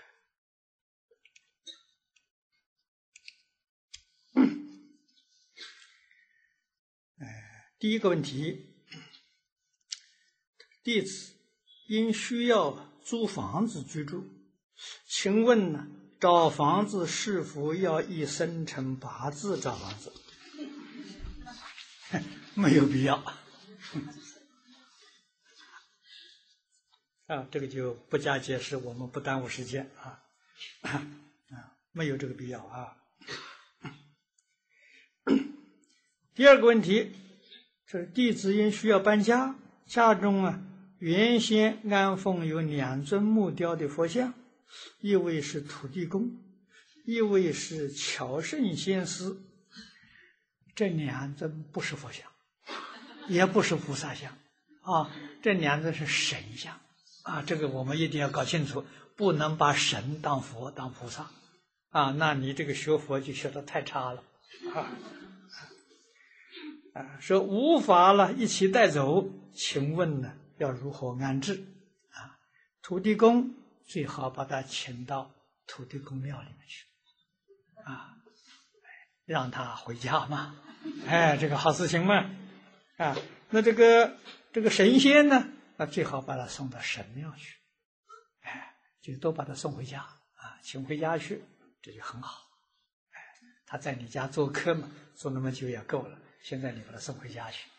[7.19, 8.71] 哎，第一个问题。
[10.83, 11.35] 弟子
[11.87, 14.23] 因需要租房子居住，
[15.07, 15.87] 请问呢？
[16.19, 20.11] 找房子是否要以生辰八字找房子？
[22.57, 23.17] 没有必要。
[27.27, 30.23] 啊，这个就不加解释，我们不耽误时间啊。
[30.87, 31.05] 啊，
[31.91, 32.95] 没有这个必要啊。
[36.33, 37.11] 第二个问题
[37.85, 39.55] 是弟子因需要搬家，
[39.85, 40.61] 家中啊。
[40.99, 44.33] 原先安奉有两尊木雕的佛像，
[45.01, 46.41] 一位是土地公，
[47.05, 49.35] 一位是乔圣先师。
[50.73, 52.31] 这两尊不是佛像，
[53.27, 54.37] 也不是菩萨像，
[54.81, 55.09] 啊，
[55.41, 56.79] 这两个是神像，
[57.23, 58.85] 啊，这个我们一定要搞清楚，
[59.15, 61.29] 不能把神当佛当菩萨，
[61.89, 64.23] 啊，那你这个学佛就学的太差了，
[64.73, 64.87] 啊，
[66.93, 70.33] 啊，说无法了，一起带走，请问呢？
[70.57, 71.65] 要如何安置
[72.11, 72.39] 啊？
[72.81, 73.53] 土地公
[73.85, 75.29] 最好把他请到
[75.67, 76.85] 土地公庙里面去
[77.83, 78.15] 啊，
[79.25, 80.55] 让他回家嘛。
[81.05, 82.29] 哎，这个好事情嘛
[82.97, 83.17] 啊。
[83.49, 84.17] 那这个
[84.51, 85.47] 这个神仙呢，
[85.77, 87.57] 那最好把他送到神庙去，
[88.41, 91.43] 哎，就都把他送回家啊，请回家去，
[91.81, 92.41] 这就很好。
[93.11, 93.19] 哎，
[93.65, 96.19] 他在你家做客嘛，做那么久也够了。
[96.41, 97.69] 现在你把他送回家去。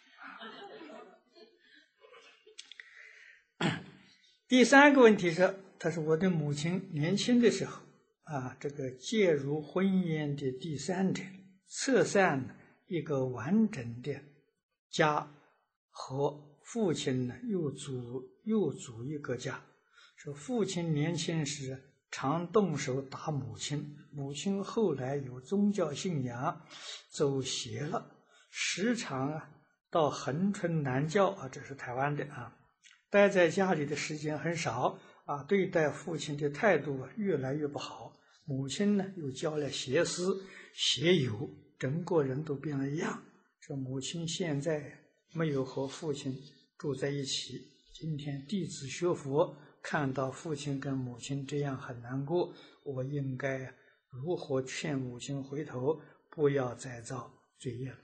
[4.48, 7.82] 第三个问题是，他说我的母亲年轻的时候
[8.22, 11.22] 啊，这个介入婚姻的第三者，
[11.68, 12.56] 测散
[12.86, 14.20] 一个完整的
[14.91, 15.31] 家，
[15.91, 19.63] 和父亲呢又组又组一个家。
[20.17, 26.61] 说父亲年轻时常动手打母亲，母亲后来有宗教信仰，
[27.11, 28.11] 走邪了，
[28.51, 29.51] 时常啊
[29.91, 32.57] 到恒春南教啊，这是台湾的啊。
[33.11, 38.13] 待在家里的时间很少啊，对待父亲的态度啊越来越不好。
[38.45, 40.23] 母亲呢又交了邪师
[40.73, 43.23] 邪友，整个人都变了一样。
[43.66, 44.97] 说母亲现在
[45.32, 46.40] 没有和父亲
[46.78, 47.66] 住在一起。
[47.93, 53.74] 今天弟子学佛，看到父亲跟母亲这样很难过，我应该
[54.09, 57.98] 如何劝母亲回头，不要再造罪业了？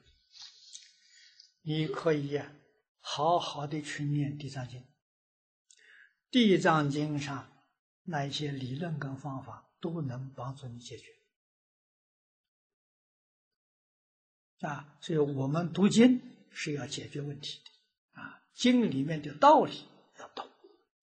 [1.62, 2.52] 你可以呀，
[2.98, 4.84] 好好的去念地藏经。
[6.28, 7.52] 地藏经上
[8.02, 11.04] 那一些理论跟方法都能帮助你解决
[14.62, 16.20] 啊，所以我们读经
[16.50, 19.86] 是要解决问题的啊，经里面的道理
[20.18, 20.48] 要懂，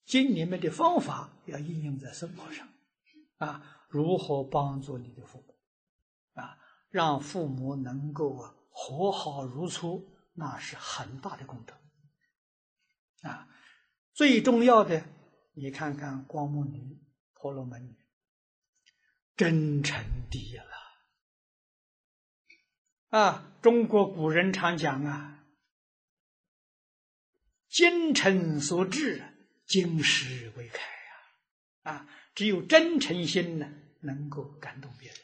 [0.05, 2.67] 经里面的方法要应用在生活上
[3.37, 5.55] 啊，如何帮助你的父母
[6.41, 6.57] 啊，
[6.89, 11.73] 让父母能够啊和好如初，那是很大的功德
[13.27, 13.47] 啊，
[14.13, 15.03] 最重要的。
[15.53, 16.97] 你看看光目女、
[17.33, 17.93] 婆罗门女，
[19.35, 20.78] 真诚第一了
[23.09, 23.45] 啊！
[23.61, 25.45] 中国古人常讲啊
[27.67, 29.21] ，“精诚所至，
[29.65, 31.91] 金石为开呀！
[31.91, 33.69] 啊，只有真诚心呢，
[33.99, 35.17] 能够感动别人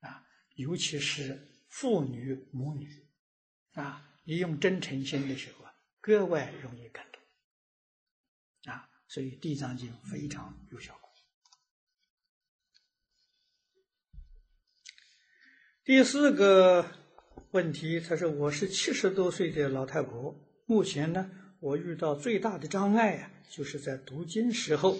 [0.00, 0.24] 啊，
[0.54, 2.88] 尤其是父女母女
[3.72, 8.88] 啊，你用真诚心的时候啊，格外容易感动啊。
[9.08, 11.10] 所以《地藏经》非常有效果。
[15.82, 17.03] 第四个
[17.54, 20.34] 问题，他说：“我是七十多岁的老太婆，
[20.66, 24.98] 目前呢，我遇到最大的障碍呀，就是在读经时候，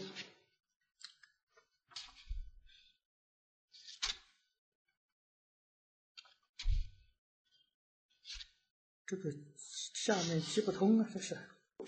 [9.05, 9.33] 这个
[9.67, 11.37] 下面记不通啊，这是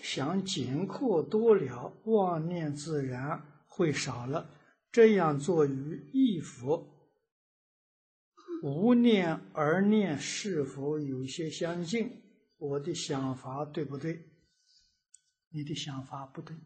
[0.01, 4.53] 想简括多了，妄念自然会少了，
[4.91, 6.93] 这样做与义佛。”
[8.63, 12.23] 无念而念是否有些相近？
[12.57, 14.29] 我的想法对不对？
[15.49, 16.57] 你的想法不对。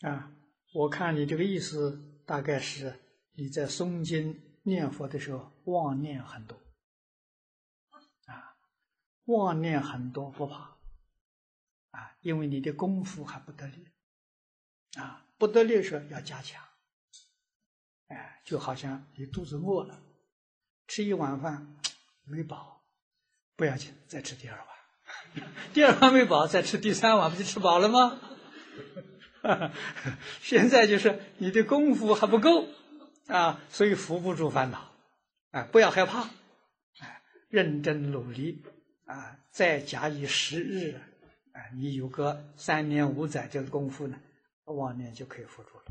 [0.00, 0.32] 啊，
[0.72, 3.00] 我看你这个意思大概是
[3.32, 6.56] 你在诵经念佛的时候妄念很多。
[8.26, 8.56] 啊，
[9.24, 10.78] 妄念很多不怕。
[11.90, 13.88] 啊，因为你的功夫还不得力。
[14.96, 16.67] 啊，不得力时候要加强。
[18.08, 20.02] 哎，就好像你肚子饿了，
[20.86, 21.76] 吃一碗饭
[22.24, 22.82] 没饱，
[23.56, 24.66] 不要紧，再吃第二碗。
[25.72, 28.20] 第二碗没饱，再吃第三碗，不就吃饱了吗？
[30.42, 32.66] 现在就是你的功夫还不够
[33.28, 34.92] 啊，所以扶不住烦恼。
[35.50, 36.28] 啊，不要害怕，
[36.98, 38.62] 哎，认真努力
[39.06, 41.00] 啊，再假以时日，
[41.52, 44.18] 啊，你有个三年五载这个功夫呢，
[44.64, 45.84] 往年就可以扶住了。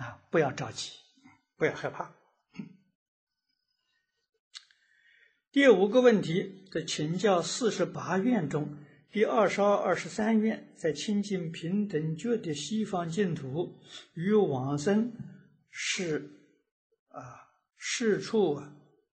[0.00, 0.92] 啊，不要着急，
[1.58, 2.16] 不要害怕。
[5.52, 8.78] 第五个问题在请教：四十八愿中，
[9.12, 13.78] 第二十二、二十三愿，在清净平等觉的西方净土
[14.14, 15.12] 与往生
[15.68, 16.30] 是
[17.08, 18.58] 啊，是处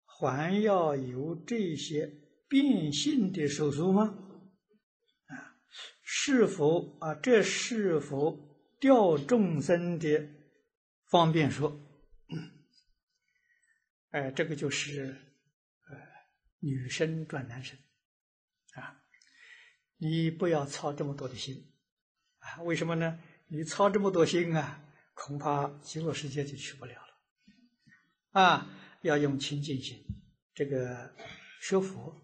[0.04, 2.12] 还要有这些
[2.48, 4.18] 变性的手术吗？
[5.26, 5.54] 啊，
[6.02, 7.14] 是否啊？
[7.14, 8.36] 这是否
[8.80, 10.41] 调众生的？
[11.12, 11.78] 方便说，
[14.12, 15.14] 哎，这个就是
[15.90, 15.97] 呃，
[16.59, 17.78] 女生转男生
[18.72, 18.98] 啊，
[19.98, 21.70] 你不要操这么多的心
[22.39, 22.62] 啊？
[22.62, 23.22] 为什么呢？
[23.48, 24.82] 你操这么多心啊，
[25.12, 28.66] 恐怕极乐世界就去不了了啊！
[29.02, 30.02] 要用清净心，
[30.55, 31.14] 这个
[31.60, 32.18] 学佛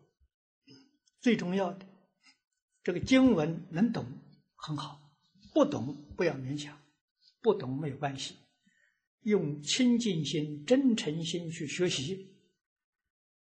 [1.20, 1.84] 最重要的，
[2.82, 4.06] 这个经文能懂
[4.56, 5.12] 很好，
[5.52, 6.80] 不懂不要勉强，
[7.42, 8.34] 不懂没有关系。
[9.28, 12.34] 用清净心、真诚心去学习，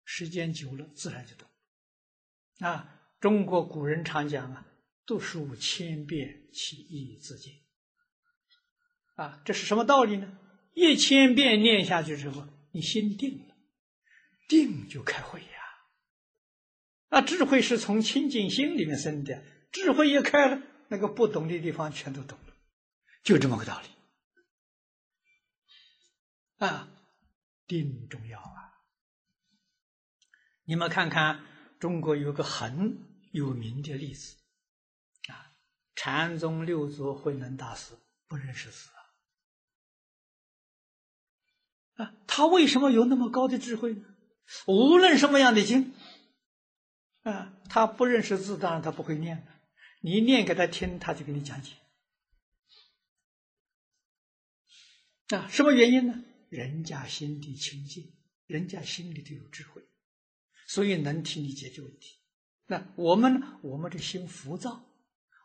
[0.04, 1.48] 时间久了，自然就懂。
[2.58, 4.66] 啊，中国古人常讲啊
[5.06, 7.54] ，“读书千遍，其义自见。”
[9.14, 10.38] 啊，这是什么道理呢？
[10.74, 13.54] 一千遍念下去之后，你心定了，
[14.48, 15.46] 定就开慧呀。
[17.08, 22.54] 啊，智慧是从清净心里面生的，智慧一开了，那个不懂的地方全都懂了，
[23.22, 23.88] 就这么个道理。
[26.58, 26.88] 啊，
[27.66, 28.74] 定重要啊！
[30.64, 31.44] 你们看看，
[31.78, 32.98] 中国有个很
[33.32, 34.36] 有名的例子
[35.28, 35.54] 啊，
[35.94, 37.94] 禅宗六祖慧能大师
[38.26, 38.90] 不认识字
[41.96, 44.04] 啊，啊，他为什么有那么高的智慧呢？
[44.66, 45.94] 无论什么样的经
[47.22, 49.44] 啊，他不认识字，当然他不会念了。
[50.00, 51.74] 你念给他听，他就给你讲解
[55.28, 56.24] 啊，什么原因呢？
[56.48, 58.12] 人家心地清净，
[58.46, 59.82] 人家心里头有智慧，
[60.66, 62.18] 所以能替你解决问题。
[62.66, 63.58] 那我们呢？
[63.62, 64.84] 我们这心浮躁，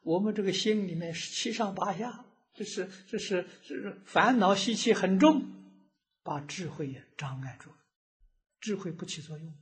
[0.04, 5.42] 我们这个心里面七上八下，这是这是这是烦恼习气很重，
[6.22, 7.78] 把智慧也障碍住了，
[8.60, 9.58] 智慧不起作用，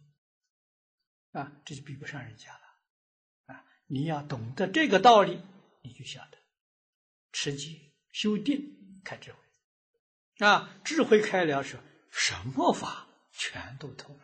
[1.31, 3.53] 啊，这就比不上人家了。
[3.53, 5.39] 啊，你要懂得这个道理，
[5.83, 6.37] 你就晓得
[7.31, 7.79] 持戒、
[8.11, 9.37] 修定、开智慧。
[10.45, 14.23] 啊，智慧开了，是什么法全都通了。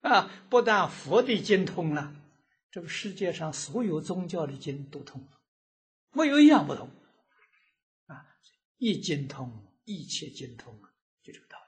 [0.00, 2.14] 啊，不但佛的经通了，
[2.70, 5.40] 这个世界上所有宗教的经都通了，
[6.10, 6.90] 没有一样不通。
[8.06, 8.26] 啊，
[8.78, 10.76] 一经通，一切经通，
[11.22, 11.58] 就这个道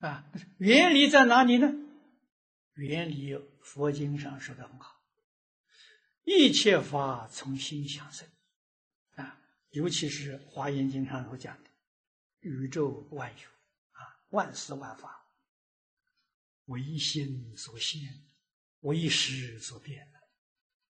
[0.00, 0.06] 理。
[0.06, 0.24] 啊，
[0.56, 1.70] 原理在哪里呢？
[2.74, 5.02] 原理佛经上说的很好，
[6.24, 8.26] 一切法从心想生。
[9.76, 11.70] 尤其是《华严经》上所讲的
[12.40, 13.48] “宇宙万有
[13.90, 14.00] 啊，
[14.30, 15.30] 万事万法，
[16.64, 18.00] 唯心所现，
[18.80, 20.10] 为识所变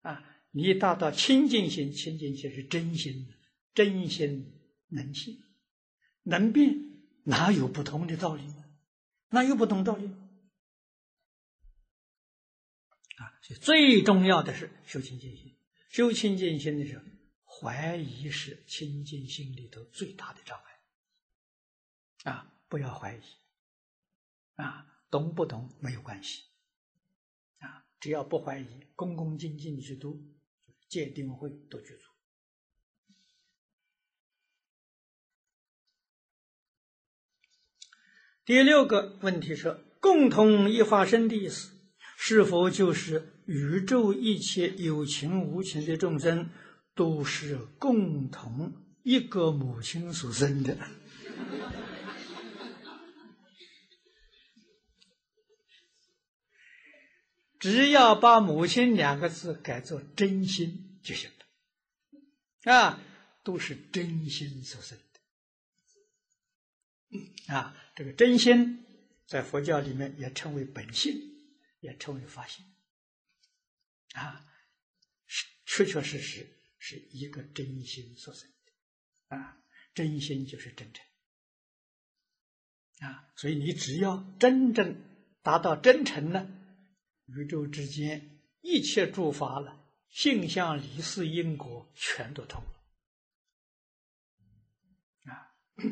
[0.03, 0.23] 啊！
[0.51, 3.27] 你达到清净心，清净心是真心，
[3.73, 5.43] 真心能信，
[6.25, 6.79] 能变，
[7.25, 8.63] 哪有不同的道理呢？
[9.31, 10.07] 哪有不同道理？
[13.17, 15.57] 啊，所以最重要的是修清净心。
[15.89, 17.05] 修清净心的时候，
[17.61, 22.31] 怀疑是清净心里头最大的障碍。
[22.31, 23.23] 啊，不要怀疑。
[24.57, 26.45] 啊，懂不懂没有关系。
[27.59, 30.23] 啊，只要不怀疑，恭恭敬敬去读，
[30.89, 32.15] 戒定慧都去做。
[38.45, 41.73] 第六个问题是：共同一发生的意思，
[42.17, 46.49] 是否就是宇宙一切有情无情的众生，
[46.97, 48.73] 都是共同
[49.05, 50.77] 一个母亲所生的？
[57.61, 61.31] 只要把“母亲”两个字改作“真心”就行
[62.65, 63.01] 了，啊，
[63.43, 64.99] 都是真心所生
[67.11, 68.85] 的，啊，这个真心
[69.27, 71.15] 在佛教里面也称为本性，
[71.81, 72.65] 也称为法性，
[74.15, 74.47] 啊，
[75.65, 76.56] 确确实实
[76.89, 78.49] 是一个真心所生
[79.29, 79.61] 的，啊，
[79.93, 81.05] 真心就是真诚，
[83.01, 85.03] 啊，所以你只要真正
[85.43, 86.49] 达到真诚呢。
[87.25, 92.71] 宇宙之间一切诸法了，性相、理事、因果，全都通了
[95.25, 95.59] 啊！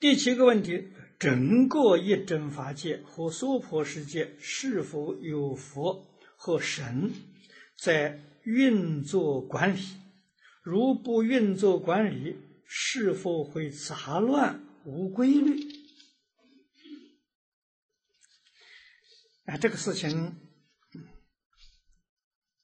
[0.00, 0.90] 第七个问题：
[1.20, 6.04] 整个一真法界和娑婆世界是否有佛
[6.36, 7.12] 和神
[7.76, 9.80] 在运作管理？
[10.62, 12.36] 如不运作管理，
[12.66, 15.64] 是否会杂乱无规律？
[19.44, 20.34] 啊，这个事情，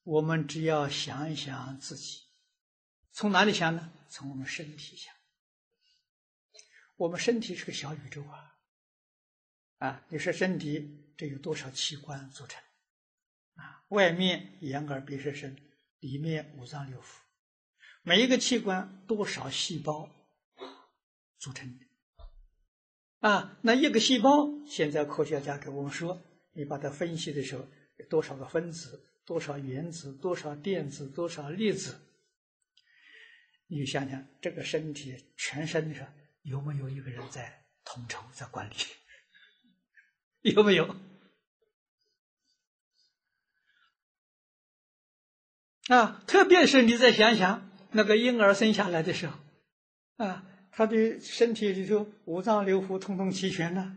[0.02, 2.22] 我们只要想一想自己，
[3.12, 3.92] 从哪里想呢？
[4.10, 5.14] 从我们身体想。
[6.96, 8.58] 我们身体是个小宇宙啊！
[9.78, 12.62] 啊，你说身体这有多少器官组成？
[13.54, 15.56] 啊，外面眼耳鼻舌身，
[16.00, 17.16] 里面五脏六腑，
[18.02, 20.10] 每一个器官多少细胞
[21.38, 21.78] 组成？
[23.20, 26.22] 啊，那一个细胞，现在科学家给我们说。
[26.54, 27.66] 你把它分析的时候，
[28.10, 31.98] 多少个分子，多少原子，多少电子，多少粒子？
[33.68, 36.12] 你想想，这个身体全身上
[36.42, 38.74] 有没有一个人在统筹、在管理？
[40.52, 40.94] 有没有？
[45.88, 49.36] 啊，特别是你再想想，那个婴儿生下来的时候，
[50.24, 53.92] 啊，他的身体里头五脏六腑通通齐全了，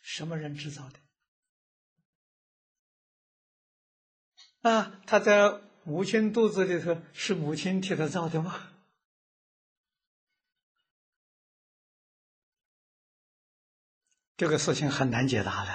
[0.00, 0.88] 什么人制造
[4.62, 4.70] 的？
[4.70, 8.70] 啊，他在母亲肚子里头，是母亲替他造的吗？
[14.36, 15.72] 这个事情很难解答的，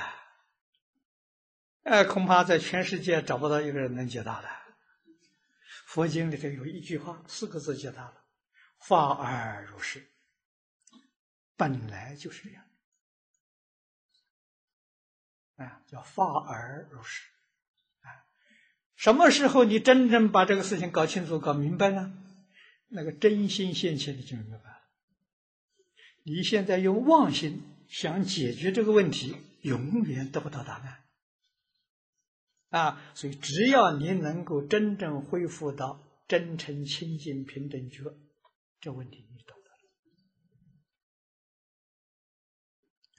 [1.83, 4.58] 哎，恐怕在全世界找不到一个人能解答的。
[5.89, 8.23] 佛经里头有一句话，四个字解答了
[8.77, 10.07] ：“法而如是。”
[11.57, 12.63] 本来就是这样，
[15.55, 17.27] 啊，叫法而如是。
[18.97, 22.13] 什么时候你真正把这个事情搞清楚、搞明白呢，
[22.89, 24.81] 那个真心现前，你就明白了。
[26.21, 31.03] 你现在用妄心想解决这个问题，永远得不到答案。
[32.69, 38.03] 啊，所以只要你能够真正恢复到真诚、清净、平等觉，
[38.79, 39.77] 这问题你懂得了。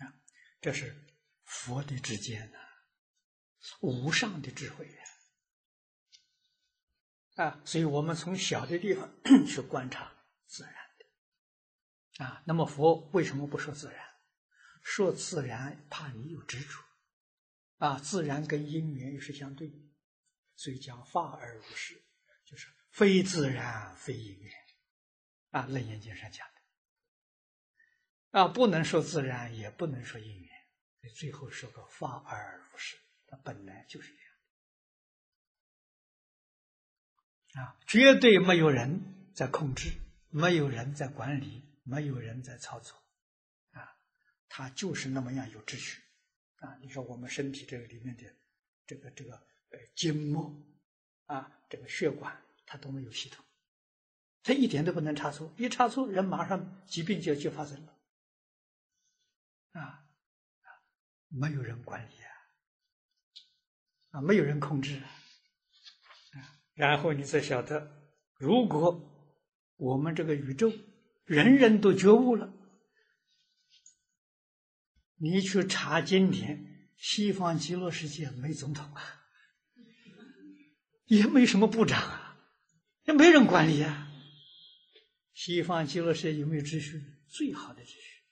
[0.06, 0.14] 啊，
[0.60, 1.04] 这是
[1.44, 2.58] 佛的之间呐，
[3.80, 4.88] 无上的智慧。
[7.36, 9.10] 啊，所以我们从小的地方
[9.46, 10.12] 去观察
[10.46, 14.06] 自然的，啊，那么佛为什么不说自然？
[14.82, 16.84] 说自然怕你有执着，
[17.80, 19.72] 啊，自然跟因缘又是相对，
[20.54, 22.04] 所以讲法而如是，
[22.44, 24.52] 就是非自然非因缘，
[25.48, 26.46] 啊，楞严经上讲
[28.32, 30.50] 的，啊，不能说自然，也不能说因缘，
[31.14, 34.20] 最后说个法而如是，它本来就是这
[37.56, 37.66] 样。
[37.66, 39.90] 啊，绝对没有人在控制，
[40.28, 43.02] 没有人在管理，没有人在操作，
[43.72, 43.96] 啊，
[44.50, 46.02] 它就是那么样有秩序，
[46.60, 48.24] 啊，你说我们身体这个里面的
[48.86, 49.34] 这个这个
[49.70, 50.40] 呃经脉，
[51.26, 53.44] 啊，这个血管，它都没有系统，
[54.42, 57.98] 它一点都不能差错，一差错人马上疾病就就发生了，
[59.72, 60.06] 啊，
[61.28, 62.32] 没有人管理啊，
[64.10, 65.02] 啊，没有人控制。
[66.74, 67.90] 然后你才晓得，
[68.36, 69.00] 如果
[69.76, 70.72] 我们这个宇宙
[71.24, 72.52] 人人都觉悟了，
[75.22, 79.20] 你去查经典，西方极乐世界没总统啊，
[81.04, 82.38] 也没什么部长啊，
[83.04, 84.10] 也没人管理啊。
[85.34, 87.04] 西方极乐世界有没有秩序？
[87.28, 88.22] 最好的秩序。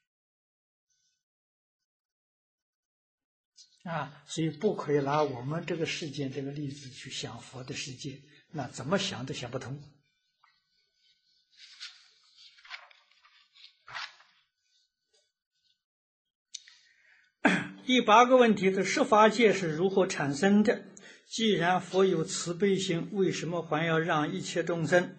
[3.82, 8.18] 啊，所以不可以拿我们这个世界这个例子去想佛的世界，
[8.50, 9.78] 那怎么想都想不通。
[17.88, 20.84] 第八个问题是：十法界是如何产生的？
[21.26, 25.16] 既然佛有慈悲心，为什么还要让一切众生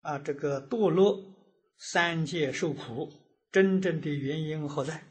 [0.00, 1.36] 啊这个堕落
[1.76, 3.12] 三界受苦？
[3.52, 5.04] 真正的原因何在？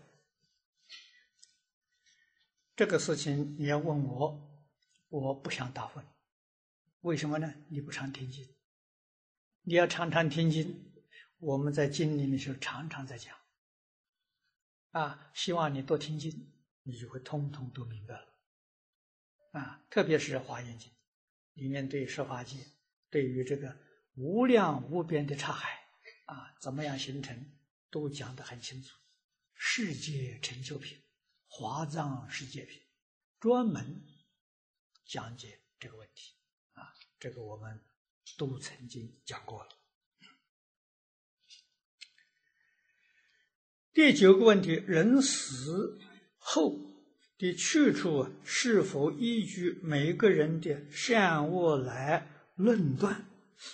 [2.75, 4.65] 这个事情你要问我，
[5.09, 6.07] 我不想答复你。
[7.01, 7.53] 为什么呢？
[7.69, 8.43] 你不常听经，
[9.61, 10.91] 你要常常听经。
[11.37, 13.35] 我们在经里面时候常常在讲，
[14.89, 16.51] 啊，希望你多听经，
[16.87, 18.33] 你就会通通都明白了。
[19.51, 20.89] 啊，特别是《华严经》
[21.53, 22.57] 里面对十法界、
[23.09, 23.77] 对于这个
[24.15, 25.87] 无量无边的刹海
[26.25, 27.51] 啊，怎么样形成，
[27.89, 28.97] 都讲得很清楚。
[29.53, 31.01] 世界成就品。
[31.47, 32.81] 华藏世界品
[33.39, 34.05] 专门
[35.05, 36.33] 讲解这个问题
[36.73, 37.81] 啊，这个我们
[38.37, 39.69] 都曾经讲过了。
[43.93, 45.97] 第九个问题：人死
[46.47, 46.79] 后
[47.39, 53.25] 的去处是否依据每个人的善恶来论断？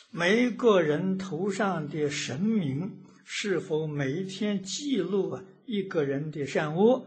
[0.09, 7.05] 每个人头上的神明是否每一天记录啊一个人的善恶？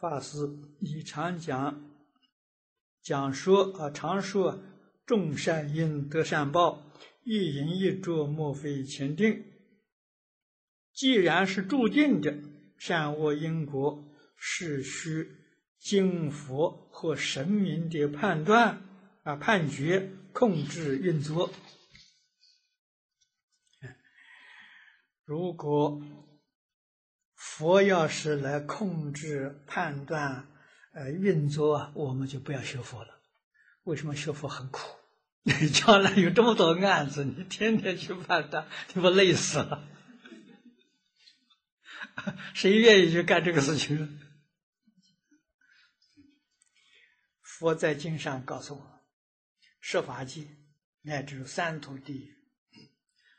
[0.00, 0.38] 法师
[0.80, 1.80] 以常讲
[3.00, 4.60] 讲说啊，常说
[5.06, 6.82] 种善因得善报，
[7.22, 9.44] 一因一啄莫非前定。
[10.92, 12.36] 既然是注定的
[12.76, 14.02] 善恶因果，
[14.36, 15.28] 是需
[15.78, 18.82] 经佛或神明的判断
[19.22, 21.52] 啊判决控制运作。
[25.24, 26.00] 如果。
[27.38, 30.46] 佛要是来控制、判断、
[30.92, 33.18] 呃运作，我们就不要学佛了。
[33.84, 34.80] 为什么学佛很苦？
[35.42, 39.88] 你 将来有这么多案子，你天天去判断，你不累死了？
[42.52, 44.20] 谁愿意去干这个事情？
[47.58, 49.00] 佛在经上告诉我，
[49.80, 50.46] 设法界
[51.00, 52.34] 乃至三途地，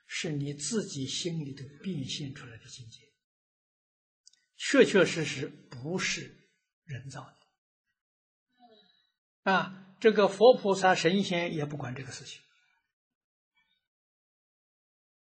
[0.08, 3.02] 是你自己心里头变现出来的境界。
[4.56, 6.50] 确确实实不是
[6.86, 7.24] 人造
[9.46, 12.42] 的，啊，这个佛菩萨神仙也不管这个事情，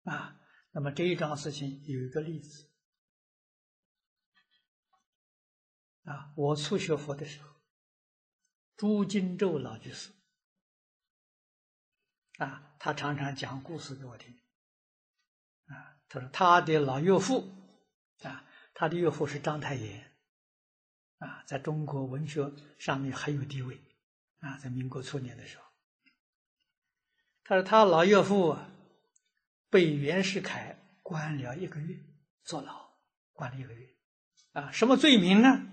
[0.04, 0.40] 啊，
[0.72, 2.70] 那么这一桩事情有一个例子，
[6.04, 7.59] 啊，我初学佛的时候，
[8.80, 10.08] 朱金洲老居士，
[12.38, 14.34] 啊，他常常讲故事给我听，
[15.66, 17.52] 啊，他说他的老岳父，
[18.22, 18.46] 啊。
[18.72, 20.10] 他的岳父是章太炎，
[21.18, 23.78] 啊，在中国文学上面很有地位，
[24.38, 25.64] 啊，在民国初年的时候，
[27.44, 28.56] 他说他老岳父
[29.68, 32.02] 被袁世凯关了一个月，
[32.44, 32.88] 坐牢，
[33.34, 33.94] 关了一个月，
[34.52, 35.66] 啊，什么罪名呢？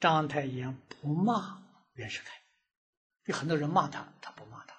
[0.00, 1.61] 章太炎不骂
[1.94, 2.32] 袁世凯，
[3.24, 4.74] 有很多人骂他，他不骂他，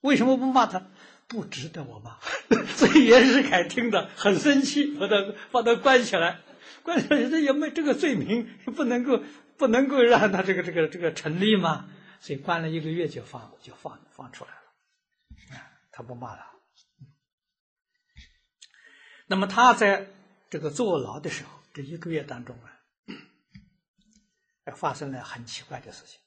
[0.00, 0.86] 为什么不骂他？
[1.28, 2.18] 不值得我骂，
[2.76, 6.40] 所以袁世凯听得很生气，把他把他关起来，
[6.84, 9.20] 关起来这也没这个罪名，不能够
[9.56, 11.88] 不能够让他这个这个这个成立嘛，
[12.20, 16.52] 所以关了一个月就放就放放出来了，啊，他不骂他。
[19.26, 20.06] 那么他在
[20.48, 22.75] 这个坐牢的时候，这一个月当中啊，
[24.72, 26.20] 发生了很奇怪的事情。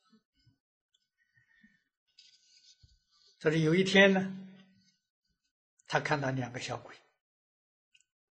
[3.40, 4.46] 这是有一天呢。
[5.92, 6.96] 他看到两个小鬼，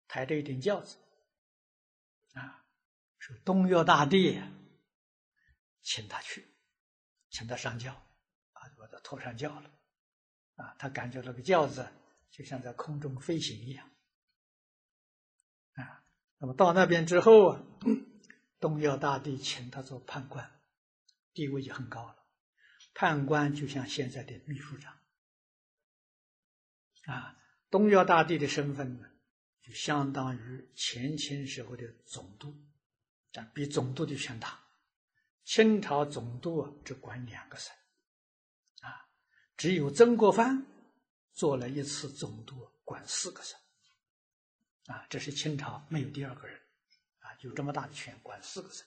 [0.10, 0.98] 抬着一顶轿子，
[2.34, 2.66] 啊，
[3.18, 4.42] 是东岳大帝
[5.82, 6.46] 请他去，
[7.30, 9.72] 请他上轿，啊，把他拖上轿了，
[10.58, 11.88] 啊，他感觉那个轿子
[12.30, 13.90] 就像在空中飞行一样，
[15.76, 16.04] 啊，
[16.40, 17.64] 那么到那边之后啊，
[18.66, 20.60] 东岳大帝请他做判官，
[21.36, 22.16] 地位就很高了，
[22.96, 24.98] 判官就像现在的秘书长，
[27.06, 27.38] 啊。
[27.70, 29.08] 东岳大帝的身份呢，
[29.62, 32.58] 就相当于前清时候的总督，
[33.34, 34.60] 啊，比总督的权大。
[35.44, 37.72] 清朝总督啊只管两个省，
[38.82, 39.06] 啊，
[39.56, 40.66] 只有曾国藩
[41.34, 43.60] 做了一次总督，管四个省，
[44.88, 46.60] 啊，这是清朝没有第二个人，
[47.42, 48.86] 有这么大的权管四个省，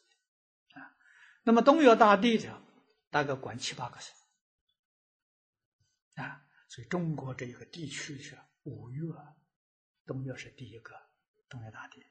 [0.74, 0.94] 啊，
[1.42, 2.60] 那么东岳大帝的
[3.10, 4.14] 大概管七八个省，
[6.14, 9.12] 啊，所以中国这一个地区是五岳，
[10.06, 10.94] 东岳是第一个
[11.48, 12.02] 东岳大帝，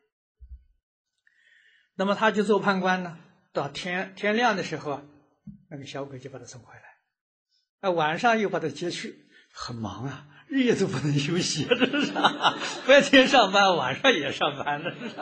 [1.95, 3.19] 那么他就做判官呢。
[3.53, 5.01] 到天天亮的时候，
[5.69, 6.99] 那个小鬼就把他送回来，
[7.81, 12.11] 那晚上又把他接去，很忙啊，日夜都不能休息，这 是
[12.87, 15.15] 白天上班，晚上也上班，这是。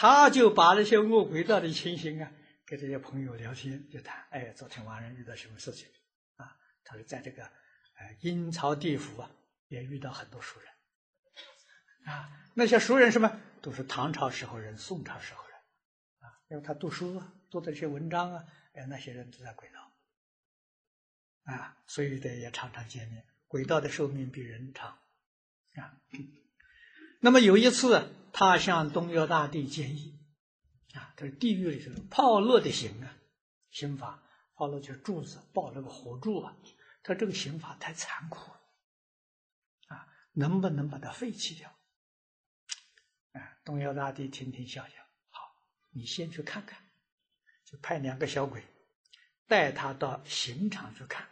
[0.00, 2.30] 他就把那些恶鬼道的情形啊，
[2.64, 5.88] 跟这些朋友聊天，就谈，哎，昨天晚上遇到什么事情
[6.36, 6.56] 啊？
[6.84, 9.28] 他说，在这个呃阴曹地府啊，
[9.66, 10.68] 也遇到很多熟人
[12.14, 15.58] 啊，那些熟人什么，都是唐朝时候人，宋朝时候人，
[16.20, 16.30] 啊。
[16.48, 18.44] 因为他读书啊，读的这些文章啊，
[18.74, 23.26] 哎，那些人都在轨道，啊，所以得也常常见面。
[23.48, 24.96] 轨道的寿命比人长，
[25.74, 25.98] 啊。
[27.20, 30.16] 那么有一次，他向东岳大帝建议，
[30.94, 33.12] 啊，这是地狱里头炮烙的刑啊，
[33.72, 34.22] 刑法
[34.54, 36.56] 炮烙就是柱子，抱那个火柱啊，
[37.02, 38.60] 他这个刑法太残酷了，
[39.88, 41.68] 啊，能不能把它废弃掉？
[43.32, 44.94] 啊，东岳大帝听听笑笑。
[45.30, 45.40] 好
[45.90, 46.78] 你先去看看，
[47.64, 48.62] 就派两个小鬼
[49.48, 51.26] 带他到刑场去看，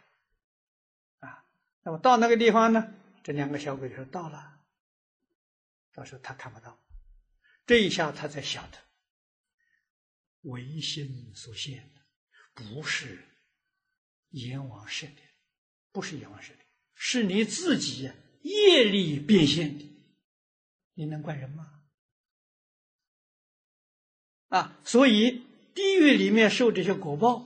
[1.19, 1.45] 啊，
[1.83, 2.93] 那么到那个地方呢，
[3.23, 4.59] 这两个小鬼说到了，
[5.93, 6.77] 到时候他看不到，
[7.67, 8.77] 这一下他才晓得，
[10.41, 12.01] 唯心所现的
[12.53, 13.27] 不是
[14.29, 15.21] 阎王设的，
[15.91, 16.59] 不是阎王设的，
[16.95, 18.09] 是你自己
[18.41, 19.85] 业力变现的，
[20.93, 21.83] 你能怪人吗？
[24.47, 25.43] 啊，所以
[25.75, 27.45] 地狱里面受这些果报，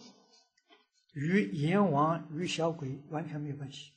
[1.14, 3.92] 与阎王与小鬼完全没有关系。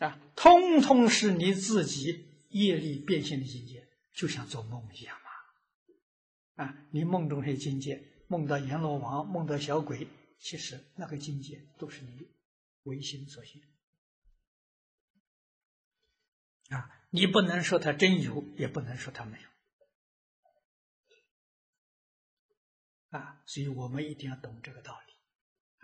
[0.00, 6.64] 啊，通通是你自己业力变现的境界，就像做梦一样嘛。
[6.64, 10.08] 啊，你梦中这些境界，梦到阎罗王，梦到小鬼，
[10.38, 12.28] 其实那个境界都是你
[12.82, 13.62] 唯心所现。
[16.70, 19.48] 啊，你不能说他真有，也不能说他没有。
[23.10, 25.12] 啊，所以我们一定要懂这个道理，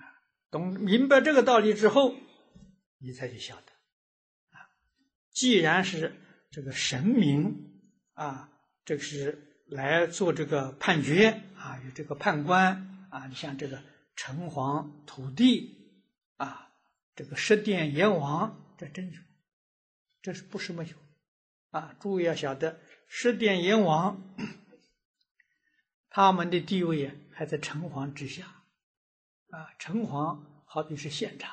[0.03, 0.05] 啊，
[0.51, 2.15] 懂明白这个道理之后，
[2.99, 3.73] 你才去晓得，
[4.51, 4.69] 啊，
[5.31, 6.21] 既然是
[6.55, 7.83] 这个神明
[8.13, 8.49] 啊，
[8.85, 13.83] 这个是来做这个判决啊，有这个判官啊，你像这个
[14.15, 15.77] 城隍、土地
[16.37, 16.71] 啊，
[17.17, 19.21] 这个十殿阎王，这真有，
[20.23, 20.93] 这是不是没有？
[21.71, 22.79] 啊，诸位要晓得，
[23.09, 24.23] 十殿阎王。
[26.09, 28.45] 他们的地位还在城隍之下，
[29.51, 31.53] 啊，城隍好比是县长，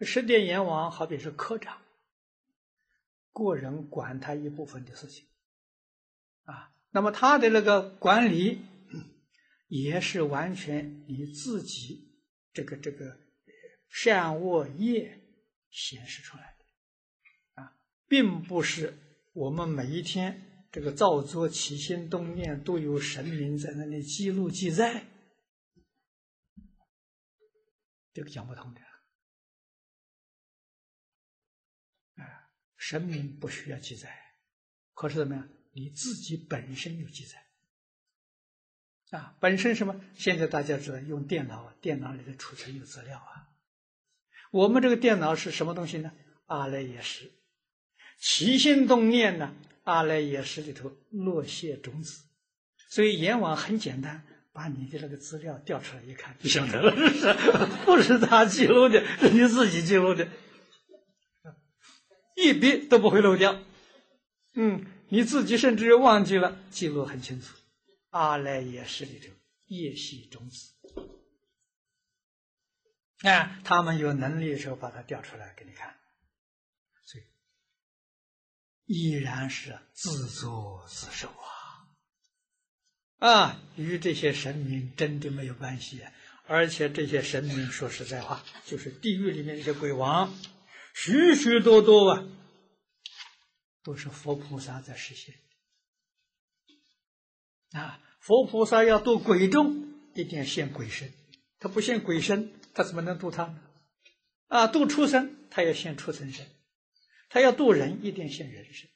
[0.00, 1.82] 十殿阎王好比是科长，
[3.34, 5.26] 个人管他一部分的事情，
[6.44, 8.62] 啊，那么他的那个管理
[9.68, 12.16] 也是完全以自己
[12.54, 13.18] 这个这个
[13.90, 15.20] 善恶业
[15.68, 17.76] 显示出来的，啊，
[18.08, 18.96] 并不是
[19.34, 20.50] 我们每一天。
[20.74, 25.06] 这个造作起心动念都有神明在那里记录记载，
[28.12, 28.80] 这个讲不通的。
[32.86, 34.14] 神明不需要记载，
[34.92, 35.48] 可是怎么样？
[35.72, 37.42] 你自己本身有记载。
[39.18, 39.98] 啊，本身什么？
[40.14, 43.48] 现在大家知道用电脑，电脑里的储存有资料啊。
[44.50, 46.12] 我们这个电脑是什么东西呢？
[46.44, 47.30] 阿赖耶识，
[48.18, 49.54] 起心动念呢？
[49.84, 52.24] 阿赖耶识里头落谢种子，
[52.90, 56.92] 所以阎王很简单，把你的那个资料调出来一看就晓得了，
[57.86, 60.28] 不是他记录的，是你自己记录的，
[62.34, 63.62] 一笔都不会漏掉。
[64.54, 67.56] 嗯，你自己甚至忘记了，记录很清楚。
[68.10, 69.32] 阿赖耶识里头
[69.66, 70.72] 夜系种子，
[73.28, 75.96] 啊，他们有能力的时候把它调出来给你看。
[77.04, 77.24] 所以
[78.86, 81.28] 依然是自作自受
[83.18, 83.28] 啊！
[83.28, 86.00] 啊，与这些神明真的没有关系。
[86.46, 90.32] 而且这些神明说实在话，就是地狱里面那些鬼王，
[90.94, 92.24] 许许多多啊，
[93.82, 95.34] 都是佛菩萨在实现。
[97.72, 101.12] 啊，佛菩萨要度鬼众，一定要现鬼身。
[101.58, 103.60] 他不现鬼身，他怎么能度他呢？
[104.46, 106.46] 啊，度畜生，他要现畜生身。
[107.28, 108.88] 他要渡人，一定现人身，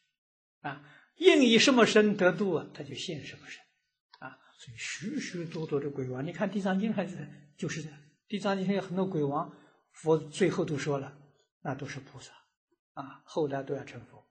[0.61, 3.61] 啊，应以什么身得度啊，他就现什么身
[4.21, 4.39] 啊。
[4.59, 7.83] 所以许许多多的鬼王，你看《地藏经》还是就是，
[8.29, 9.53] 《地藏经》上有很多鬼王，
[9.91, 11.19] 佛最后都说了，
[11.61, 12.33] 那都是菩萨
[12.95, 14.25] 啊，后来都要成佛。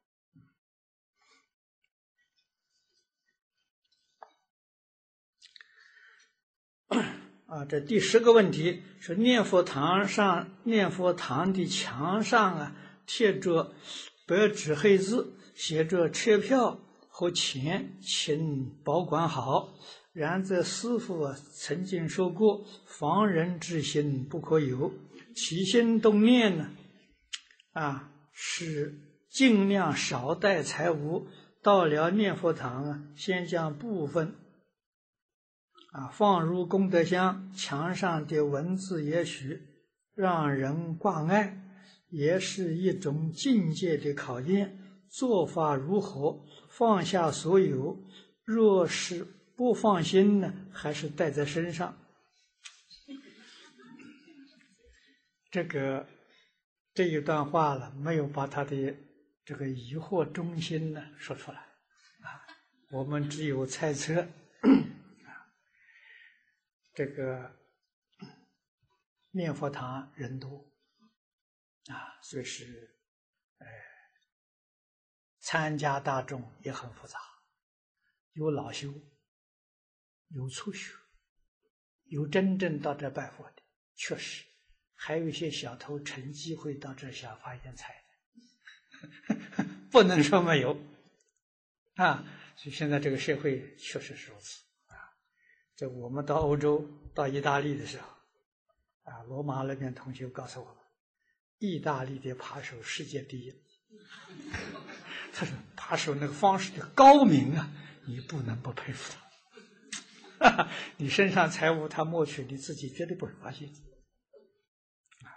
[7.48, 12.76] 啊，这第十个问题是念佛堂上念佛堂的墙上啊
[13.06, 13.74] 贴着
[14.26, 16.78] 白纸黑字，写着车票
[17.08, 19.74] 和钱，请保管好。
[20.12, 24.92] 然则师傅曾经说过，防人之心不可有，
[25.34, 26.70] 起心动念呢，
[27.80, 29.00] 啊是
[29.30, 31.28] 尽量少带财物。
[31.62, 34.36] 到了念佛堂啊，先将部分。
[35.92, 39.62] 啊，放入功德箱，墙上的文字也许
[40.14, 41.58] 让人挂碍，
[42.10, 44.78] 也是一种境界的考验。
[45.10, 46.46] 做法如何？
[46.70, 47.98] 放下所有，
[48.44, 49.26] 若是
[49.56, 50.54] 不放心呢？
[50.72, 51.98] 还是带在身上？
[55.50, 56.06] 这个
[56.98, 58.98] 这一段话了，没有把他的
[59.46, 62.42] 这个疑惑中心呢说出来啊，
[62.90, 64.28] 我们只有猜测。
[66.96, 67.56] 这个
[69.30, 70.74] 念佛堂人多
[71.86, 72.98] 啊，所以是，
[73.60, 73.68] 呃，
[75.38, 77.20] 参加大众也很复杂，
[78.34, 78.92] 有老修，
[80.30, 80.96] 有初学，
[82.06, 83.62] 有真正到这拜佛的，
[83.94, 84.44] 确实，
[85.00, 88.04] 还有一些小偷趁机会到这想发点财，
[89.90, 90.78] 不能说没有，
[91.96, 92.26] 啊，
[92.58, 94.64] 所以现在这个社会确实是如此。
[94.88, 94.98] 啊。
[95.76, 98.08] 在我们到欧洲、到意大利的时候，
[99.04, 100.76] 啊，罗马那边同学告诉我们，
[101.60, 103.54] 意大利的扒手世界第一。
[105.32, 107.72] 他说扒手那个方式的高明啊，
[108.06, 109.28] 你不能不佩服他。
[110.98, 113.70] 你身上财物他摸去，你自己绝对不会发现。
[115.22, 115.30] 啊，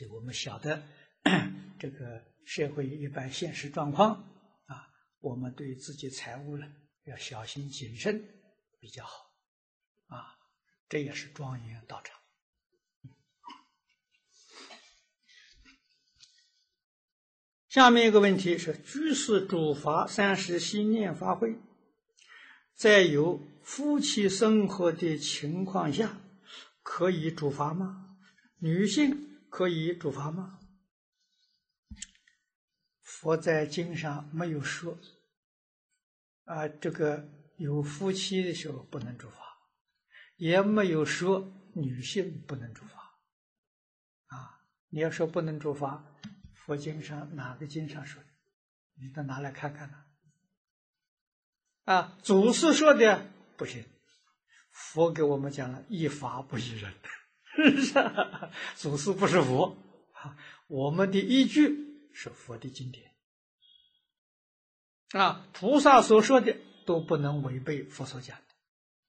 [0.00, 0.82] 所以我们晓得
[1.78, 4.14] 这个社会一般现实状况
[4.64, 4.88] 啊，
[5.20, 6.66] 我们对自己财务呢。
[7.04, 8.24] 要小心谨慎
[8.78, 9.30] 比较好，
[10.06, 10.38] 啊，
[10.88, 12.16] 这也是庄严道场。
[17.68, 21.54] 下面一个问题是：居士主法三十心念发挥，
[22.74, 26.18] 在有夫妻生活的情况下，
[26.82, 28.16] 可以主法吗？
[28.58, 30.60] 女性可以主法吗？
[33.02, 34.98] 佛在经上没有说。
[36.44, 37.28] 啊，这个
[37.58, 39.36] 有夫妻的时候不能住法，
[40.36, 42.96] 也没有说女性不能住法。
[44.26, 46.04] 啊，你要说不能住法，
[46.54, 48.28] 佛经上哪个经上说的？
[48.94, 50.04] 你都拿来看看呢。
[51.84, 53.84] 啊，祖师说的不行，
[54.72, 56.92] 佛给我们讲了一法不依人，
[58.76, 59.76] 祖师不是佛，
[60.12, 60.36] 啊，
[60.68, 63.10] 我们的依据是佛的经典。
[65.10, 66.56] 啊，菩萨所说的
[66.86, 68.54] 都不能违背佛所讲的，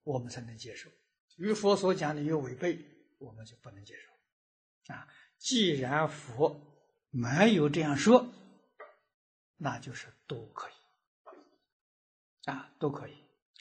[0.03, 0.89] 我们才能接受。
[1.37, 2.83] 与佛所讲的有违背，
[3.19, 4.93] 我们就不能接受。
[4.93, 5.07] 啊，
[5.37, 6.59] 既然佛
[7.09, 8.27] 没有这样说，
[9.57, 13.13] 那就是都可以，啊，都可以。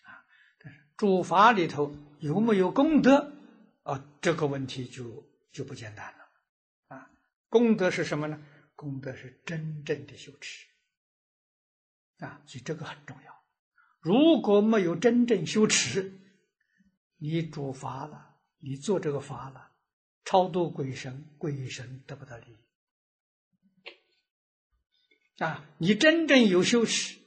[0.05, 0.25] 啊，
[0.59, 3.33] 但是诸法里头有没有功德？
[3.91, 6.97] 啊，这个问题就就不简单了。
[6.97, 7.11] 啊，
[7.49, 8.41] 功德是什么呢？
[8.77, 10.69] 功德是真正的修持。
[12.19, 13.45] 啊，所以这个很重要。
[13.99, 16.21] 如果没有真正修持，
[17.17, 19.73] 你主法了，你做这个法了，
[20.25, 22.57] 超度鬼神，鬼神得不到利益。
[25.43, 27.19] 啊，你真正有修持，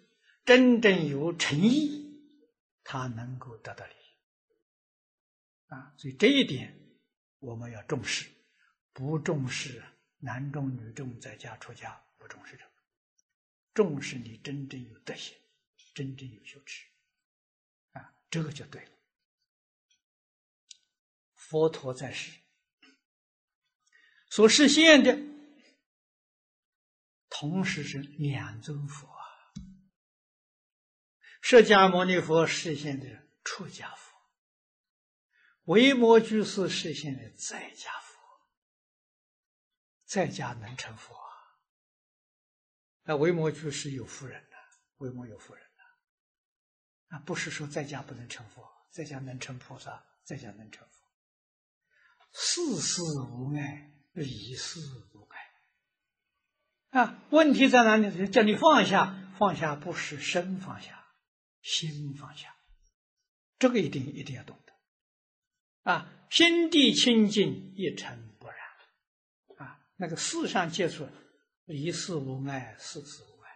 [0.46, 2.22] 真正有诚意，
[2.84, 4.03] 他能够得到利益。
[5.74, 6.78] 啊，所以这一点
[7.40, 8.30] 我们要重视，
[8.94, 9.84] 不重视
[10.20, 12.72] 男众女众在家出家，不重视这个。
[13.74, 15.36] 重视你真正有德行，
[15.96, 16.86] 真正有修持，
[17.94, 18.92] 啊，这个就对了。
[21.34, 22.40] 佛陀在世
[24.30, 25.18] 所实现的，
[27.30, 29.24] 同时是两尊佛啊。
[31.42, 34.03] 释迦牟尼佛实现的出家佛，
[35.66, 38.20] 维摩居士实现的在家佛，
[40.06, 41.16] 在家能成佛。
[43.04, 44.58] 那维摩居士有夫人的，
[44.98, 50.94] 维摩有夫人的，啊，不是说在家不能成佛，在家能成菩萨，在家能成佛。
[52.34, 54.80] 事事无碍，理事
[55.14, 58.28] 无碍，啊，问题在哪里？
[58.28, 61.08] 叫你放下，放下不是身放下，
[61.62, 62.56] 心放下，
[63.60, 64.60] 这个一定一定要懂。
[65.84, 68.58] 啊，心地清净，一尘不染。
[69.58, 71.08] 啊，那个世上接触，
[71.66, 73.52] 离世无碍，世事无碍。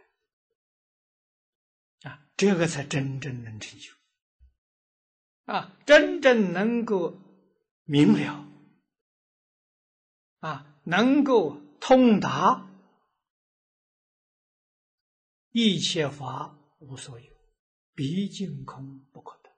[2.12, 3.92] 啊，这个才真正能成就。
[5.46, 7.20] 啊，真正能够
[7.84, 8.46] 明了。
[10.40, 12.70] 啊，能够通达。
[15.52, 17.34] 一切法无所有，
[17.96, 19.50] 毕竟空不可得。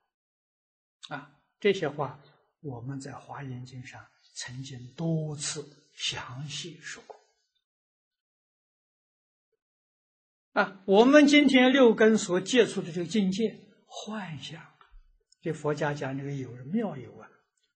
[1.14, 2.22] 啊，这些话
[2.60, 7.20] 我们在《华严经》上曾经多次详细说过。
[10.52, 14.62] 啊，我们今天六根所接触的这个境界，幻象，
[15.40, 17.30] 这佛家讲这个有妙有啊，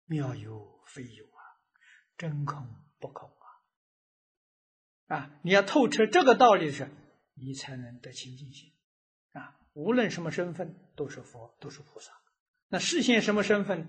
[0.06, 1.40] 妙有非有啊，
[2.16, 2.66] 真空
[2.98, 3.28] 不空
[5.08, 5.16] 啊。
[5.16, 6.88] 啊，你要透彻这个道理是。
[7.34, 8.70] 你才能得清净心，
[9.32, 9.58] 啊！
[9.72, 12.12] 无论什么身份，都是佛，都是菩萨。
[12.68, 13.88] 那实现什么身份？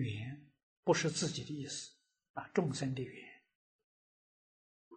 [0.00, 0.50] 缘
[0.82, 1.92] 不是自己的意思，
[2.32, 3.28] 啊，众生的缘，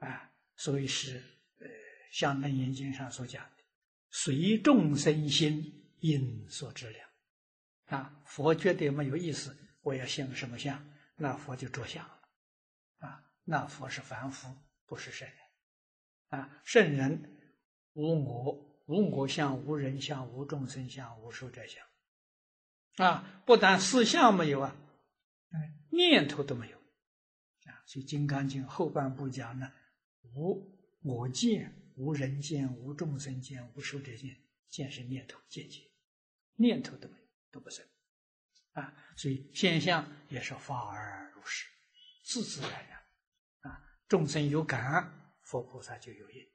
[0.01, 1.17] 啊，所以是
[1.59, 1.67] 呃，
[2.11, 3.63] 像《楞严经》上所讲的，
[4.11, 7.09] 随众生心因所知量，
[7.85, 10.83] 啊，佛觉得没有意思，我要现什么相，
[11.15, 12.29] 那佛就着相了，
[12.99, 14.55] 啊，那佛是凡夫，
[14.85, 15.37] 不是圣人，
[16.39, 17.31] 啊，圣人。
[17.97, 18.51] 无我，
[18.87, 21.81] 无我相，无人相，无众生相，无寿者相。
[22.97, 24.75] 啊，不但四相没有啊，
[25.89, 26.77] 念头都没有。
[26.77, 29.71] 啊，所以《金刚经》后半部讲呢，
[30.21, 34.37] 无我见，无人见，无众生见，无寿者见。
[34.69, 35.89] 见是念头见解，
[36.55, 37.85] 念头都没有，都不生。
[38.73, 41.65] 啊，所以现象也是法而如是，
[42.25, 43.71] 自自然然。
[43.71, 46.45] 啊，众生有感，佛菩萨就有因。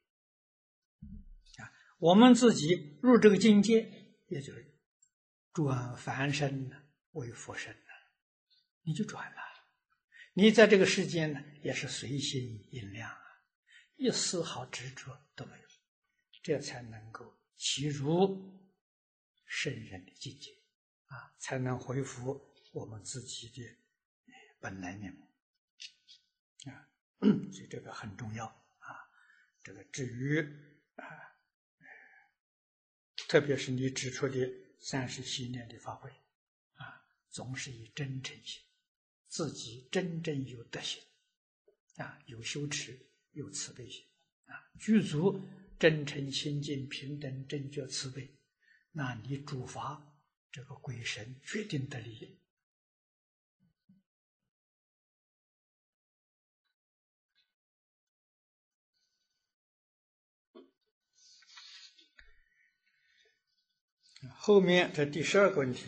[1.98, 3.82] 我们自己入这个境界，
[4.28, 4.74] 也就是
[5.52, 6.70] 转凡身
[7.12, 7.76] 为佛身，
[8.82, 9.40] 你就转了。
[10.32, 13.42] 你在这个世间呢，也是随心应量啊，
[13.96, 15.68] 一丝毫执着都没有，
[16.42, 18.60] 这才能够起入
[19.46, 20.52] 圣人的境界
[21.06, 23.76] 啊，才能恢复我们自己的
[24.60, 25.26] 本来面目
[26.70, 26.88] 啊。
[27.52, 29.10] 所以这个很重要啊。
[29.62, 30.40] 这个至于
[30.96, 31.04] 啊。
[33.28, 34.50] 特别是你指出的
[34.80, 36.10] 三十七年的发挥，
[36.74, 38.60] 啊，总是以真诚心，
[39.30, 41.00] 自己真正有德行，
[41.98, 44.04] 啊，有羞耻，有慈悲心，
[44.46, 45.40] 啊，具足
[45.78, 48.36] 真诚、清净、平等、正觉、慈悲，
[48.90, 50.04] 那你主法
[50.50, 52.38] 这个鬼神决定得利。
[64.34, 65.86] 后面这第十二个问题，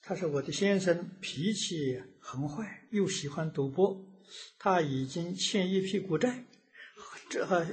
[0.00, 4.04] 他说：“我的先生脾气很坏，又喜欢赌博，
[4.58, 6.44] 他已经欠一屁股债，
[7.30, 7.64] 这还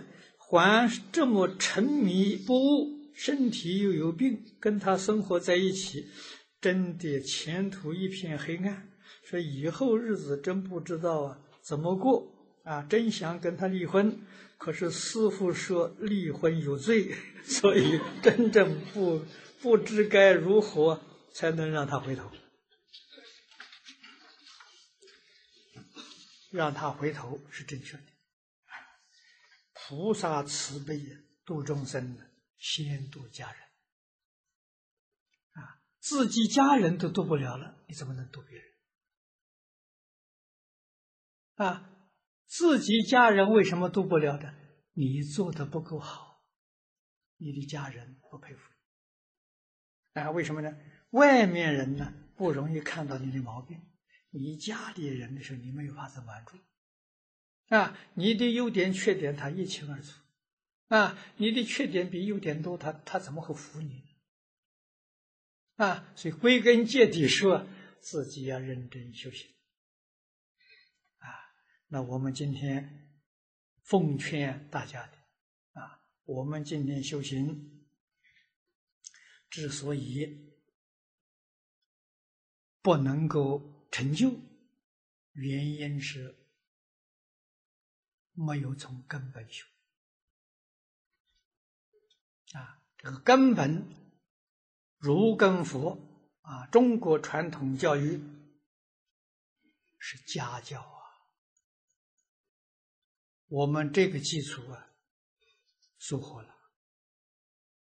[1.11, 6.05] 这么沉迷不悟，身体又有病，跟他生活在一起，
[6.61, 8.89] 真的前途一片黑暗。
[9.23, 12.31] 说以后日子真不知道啊怎么过
[12.63, 14.19] 啊，真想跟他离婚，
[14.59, 17.11] 可是师傅说离婚有罪，
[17.43, 19.19] 所以真正不。”
[19.63, 20.99] 不知该如何
[21.31, 22.29] 才能让他回头，
[26.53, 28.03] 让他回头是正确的。
[29.73, 31.01] 菩萨慈悲
[31.43, 32.15] 度众生，
[32.57, 33.61] 先度家人。
[35.53, 38.71] 啊，自己家人都度不了了，你怎么能度别人？
[41.55, 41.89] 啊，
[42.45, 44.53] 自己家人为什么度不了的？
[44.93, 46.45] 你做的不够好，
[47.37, 48.61] 你的家人不佩服。
[50.13, 50.71] 啊，为什么呢？
[51.09, 53.81] 外面人呢不容易看到你的毛病，
[54.33, 56.57] 你家里人的时候，你没有法子瞒住。
[57.67, 60.19] 啊，你的优点缺点他一清二楚。
[60.87, 64.03] 啊，你的缺点比优点多，他他怎么会服你？
[65.75, 67.67] 啊，所以归根结底说，
[68.01, 69.49] 自己要认真修行。
[71.17, 71.29] 啊，
[71.87, 73.21] 那我们今天
[73.83, 75.17] 奉劝大家的，
[75.79, 77.69] 啊，我们今天修行。
[79.49, 80.51] 之所以
[82.81, 84.31] 不能够成就，
[85.33, 86.35] 原因是
[88.31, 89.67] 没有从根本修
[92.53, 92.81] 啊。
[92.97, 93.87] 这个根本
[94.97, 95.99] 如根佛
[96.41, 98.19] 啊，中国传统教育
[99.99, 101.03] 是家教啊。
[103.45, 104.89] 我们这个基础啊，
[105.99, 106.49] 疏忽了。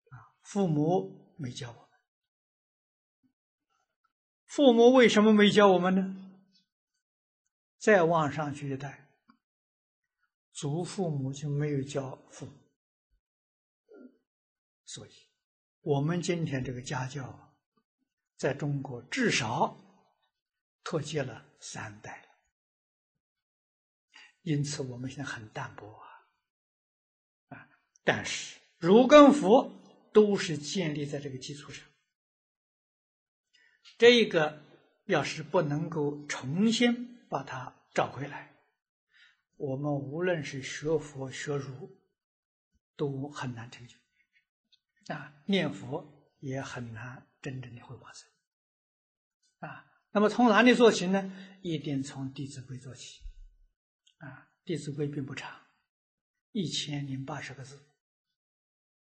[0.09, 1.84] 啊，父母没教我，
[4.55, 6.15] 父母为什么没教我们呢？
[7.77, 9.09] 再往上去一代，
[10.53, 12.53] 祖父母就没有教父母，
[14.85, 15.11] 所以，
[15.81, 17.53] 我们今天这个家教，
[18.37, 19.77] 在中国至少
[20.85, 22.25] 脱节了三代。
[24.43, 27.67] 因此，我们现在很淡薄啊，啊！
[28.05, 29.69] 但是儒跟佛
[30.13, 31.85] 都是建立在这个基础上，
[33.97, 34.61] 这个
[35.05, 37.13] 要是不能够重新。
[37.27, 38.55] 把它找回来，
[39.57, 41.91] 我们无论是学佛学儒，
[42.95, 43.97] 都很难成就。
[45.13, 48.29] 啊，念佛也很难真正的会往生。
[49.59, 51.59] 啊，那么从哪里做起呢？
[51.61, 53.23] 一定从《弟子规》做起。
[54.19, 55.59] 啊，《弟子规》并不长，
[56.51, 57.83] 一千零八十个字。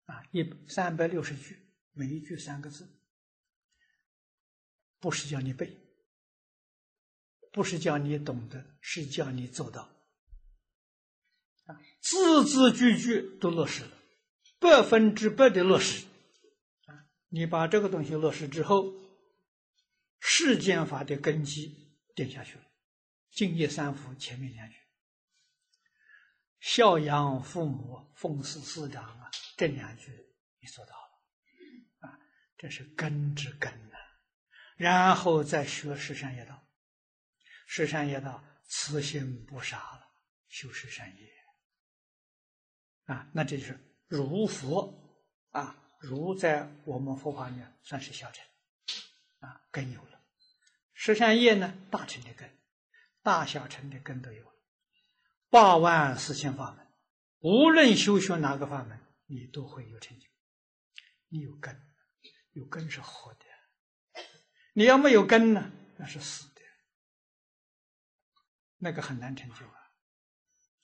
[0.05, 1.57] 啊，一三百六十句，
[1.91, 2.87] 每一句三个字，
[5.01, 5.75] 不是叫你背。
[7.51, 9.81] 不是叫你懂得，是叫你做到。
[11.65, 13.91] 啊，字字句句都落实了，
[14.57, 16.05] 百分之百的落实。
[16.85, 18.93] 啊，你把这个东西落实之后，
[20.21, 22.63] 世间法的根基定下去了。
[23.31, 24.75] 敬业三福前面两句，
[26.61, 30.09] 孝养父母，奉事师长啊，这两句
[30.61, 32.07] 你做到了。
[32.07, 32.19] 啊，
[32.57, 33.97] 这是根之根呐。
[34.81, 36.59] 然后再学十善业道。
[37.67, 40.11] 十善业道，慈心不杀了，
[40.49, 41.31] 修十善业
[43.05, 44.91] 啊，那这就是如佛
[45.51, 48.43] 啊，如在我们佛法里面算是小乘
[49.41, 50.19] 啊，根有了。
[50.95, 52.57] 十善业呢，大乘的根，
[53.21, 54.55] 大小乘的根都有了。
[55.51, 56.87] 八万四千法门，
[57.41, 60.27] 无论修学哪个法门，你都会有成就。
[61.27, 61.79] 你有根，
[62.53, 63.45] 有根是好的。
[64.73, 66.61] 你要没有根呢，那是死的。
[68.77, 69.91] 那个很难成就啊，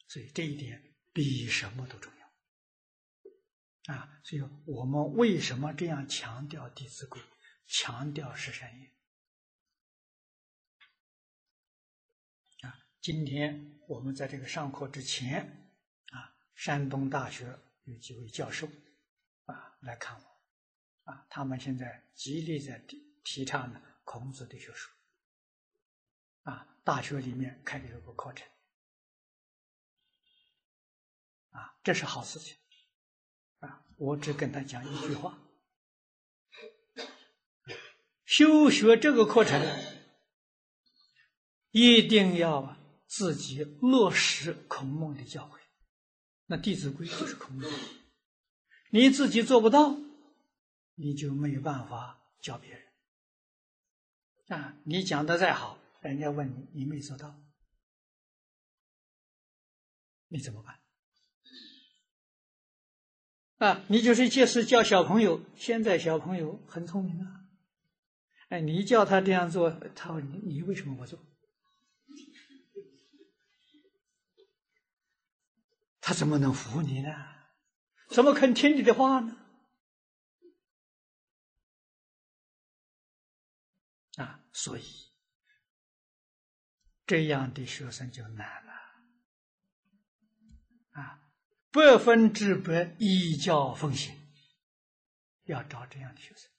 [0.08, 4.22] 所以这一点比什么都重要啊！
[4.24, 7.20] 所以我们为什么这样强调《弟子规》，
[7.66, 8.94] 强调十善业
[12.62, 12.86] 啊？
[13.02, 15.72] 今天我们在这个上课之前
[16.12, 18.70] 啊，山东大学有几位教授
[19.46, 22.78] 啊来看我啊，他们现在极力在
[23.30, 24.90] 提倡呢孔子的学说。
[26.44, 28.48] 啊，大学里面开的这个课程，
[31.50, 32.56] 啊，这是好事情，
[33.60, 35.38] 啊，我只跟他讲一句话：
[38.24, 39.62] 修学这个课程，
[41.72, 42.78] 一定要
[43.08, 45.60] 自己落实孔孟的教诲。
[46.46, 47.70] 那《弟子规》就是孔孟，
[48.92, 49.98] 你自己做不到，
[50.96, 52.87] 你就没有办法教别人。
[54.48, 55.78] 啊，你讲的再好。
[56.02, 57.36] 人家问你，你没做到，
[60.30, 60.80] 你怎么办？
[63.58, 65.44] 啊，你就是借势教小朋友。
[65.58, 67.50] 现在小朋友很聪明啊，
[68.50, 71.20] 哎，你叫他这样做，他问你，你为什么不做？
[76.00, 77.10] 他怎么能服你呢？
[78.10, 79.36] 怎么肯听你的话呢？
[84.58, 84.84] 所以。
[87.06, 88.74] 这样的学生就难了，
[90.92, 91.22] 啊，
[91.72, 94.14] 百分之百依教奉行，
[95.44, 96.52] 要找这样的学生，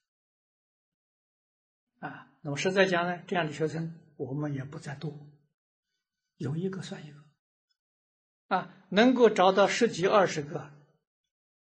[1.99, 5.13] 啊，那么实在讲呢，这样的学生我们也不在多，
[6.37, 7.23] 有一个算一个，
[8.47, 10.73] 啊，能够找到十几二十个，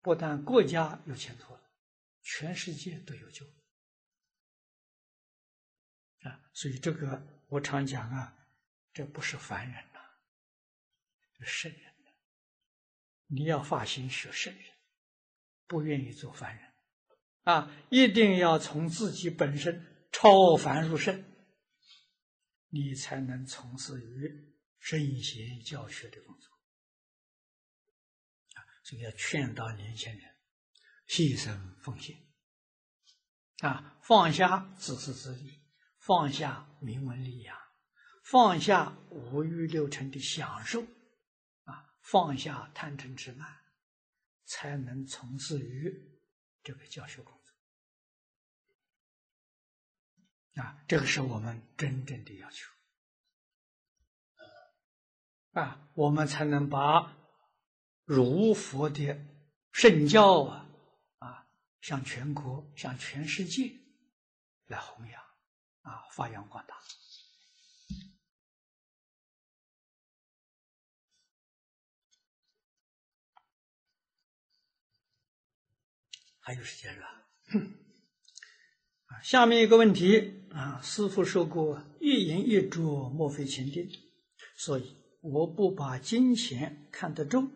[0.01, 1.61] 不但国家有前途了，
[2.23, 3.45] 全世界都有救，
[6.23, 8.37] 啊，所以这个我常讲啊。
[8.93, 10.01] 这不是凡人呐，
[11.39, 11.95] 是圣人！
[13.29, 14.65] 你要发心学圣人，
[15.69, 16.73] 不愿意做凡人，
[17.45, 21.25] 啊，一定要从自己本身超凡入圣，
[22.71, 26.51] 你才能从事于圣贤教学的工作。
[28.55, 30.35] 啊，所以要劝导年轻人
[31.07, 32.19] 牺牲奉献，
[33.59, 35.60] 啊，放下自私自利，
[36.01, 37.57] 放下名闻利养。
[38.23, 40.83] 放下五欲六尘的享受，
[41.65, 43.49] 啊，放下贪嗔痴慢，
[44.45, 45.93] 才能从事于
[46.63, 47.35] 这个教学工
[50.55, 50.63] 作。
[50.63, 52.71] 啊，这个是我们真正的要求。
[55.53, 57.17] 啊，我们才能把
[58.05, 59.27] 儒佛的
[59.73, 60.71] 圣教啊，
[61.19, 61.49] 啊，
[61.81, 63.75] 向全国、向全世界
[64.67, 65.21] 来弘扬，
[65.83, 66.77] 啊，发扬光大。
[76.43, 77.07] 还有时间是吧？
[79.07, 83.89] 啊，下面一个问题啊，师傅说过，一言一啄莫非前定，
[84.57, 87.53] 所以我不把金钱看得重。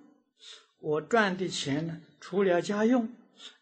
[0.79, 3.09] 我赚的钱呢，除了家用，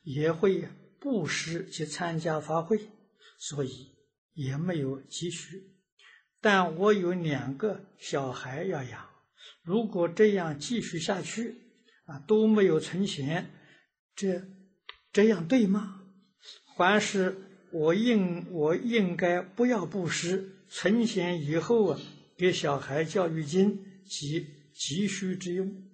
[0.03, 0.69] 也会
[1.01, 2.91] 布施去参加法会，
[3.39, 3.92] 所以
[4.35, 5.75] 也没有积蓄。
[6.41, 9.09] 但我有两个小孩要养，
[9.63, 11.57] 如果这样继续下去，
[12.05, 13.51] 啊，都没有存钱，
[14.17, 14.43] 这
[15.13, 16.03] 这样对吗？
[16.75, 17.37] 还是
[17.71, 22.01] 我应我应该不要布施，存钱以后啊，
[22.37, 25.89] 给小孩教育金及急需之用？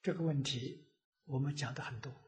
[0.00, 0.86] 这个问题
[1.26, 2.25] 我们讲的很多，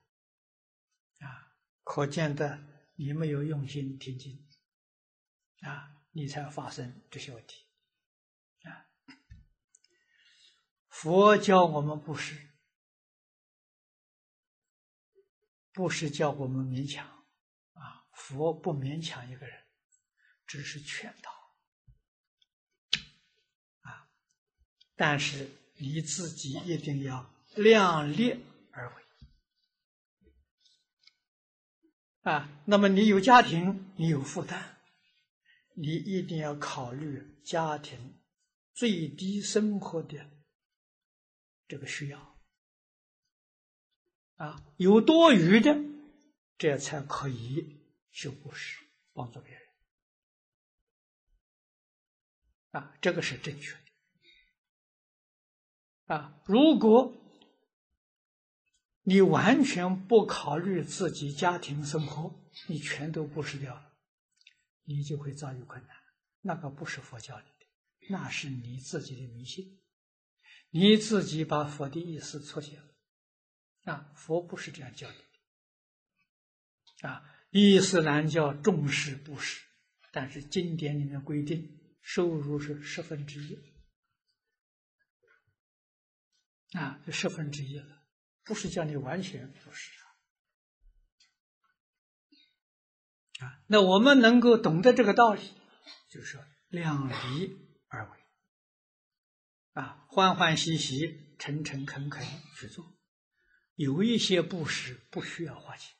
[1.89, 2.63] 可见的
[2.97, 4.47] 你没有用心听经，
[5.63, 7.65] 啊，你才发生这些问题，
[8.65, 8.85] 啊，
[10.91, 12.51] 佛教我们不是，
[15.73, 17.09] 不是叫我们勉强，
[17.73, 19.65] 啊，佛不勉强一个人，
[20.47, 21.31] 只是劝导，
[23.81, 24.11] 啊，
[24.95, 27.35] 但是你自己一定要。
[27.55, 29.08] 量力而为。
[32.23, 32.49] 啊！
[32.67, 34.77] 那么你有家庭，你有负担，
[35.75, 38.19] 你一定要考虑家庭
[38.75, 40.31] 最低生活的
[41.67, 42.39] 这个需要
[44.37, 45.75] 啊，有多余的，
[46.59, 47.81] 这才可以
[48.11, 49.63] 修布施，帮助别人
[52.73, 53.79] 啊，这个是正确的
[56.15, 56.39] 啊。
[56.45, 57.15] 如果
[59.09, 63.97] 你完全不考虑自己家庭生活，你全都布施掉了，
[64.85, 65.97] 你就会遭遇困难。
[66.43, 67.67] 那个不是佛教里的，
[68.11, 69.81] 那是你自己的迷信，
[70.69, 72.85] 你自己把佛的意思错解了。
[73.85, 75.17] 啊，佛不是这样教的。
[77.09, 79.65] 啊，伊斯兰教重视布施，
[80.13, 83.59] 但是经典里面规定，收入是十分之一。
[86.77, 87.98] 啊，就十分之一了。
[88.49, 89.93] 不是叫你完全不是
[93.41, 95.41] 啊，那我们能够懂得这个道理，
[96.09, 97.57] 就是说量力
[97.87, 98.19] 而为
[99.75, 102.27] 啊，欢欢喜喜、诚诚恳恳
[102.57, 102.97] 去做。
[103.75, 105.95] 有一些布施不需要花钱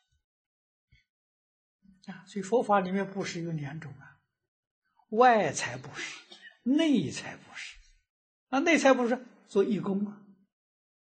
[2.07, 4.19] 啊，所以佛法里面布施有两种啊：
[5.11, 6.17] 外财布施、
[6.65, 7.77] 内财布施。
[8.49, 10.25] 啊，内财布施做义工啊。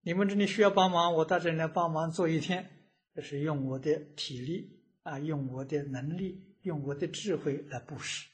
[0.05, 2.69] 你们这里需要帮忙，我到这里来帮忙做一天，
[3.15, 8.27] 这是用我的体力啊，用我的能力，用我的智慧来布施，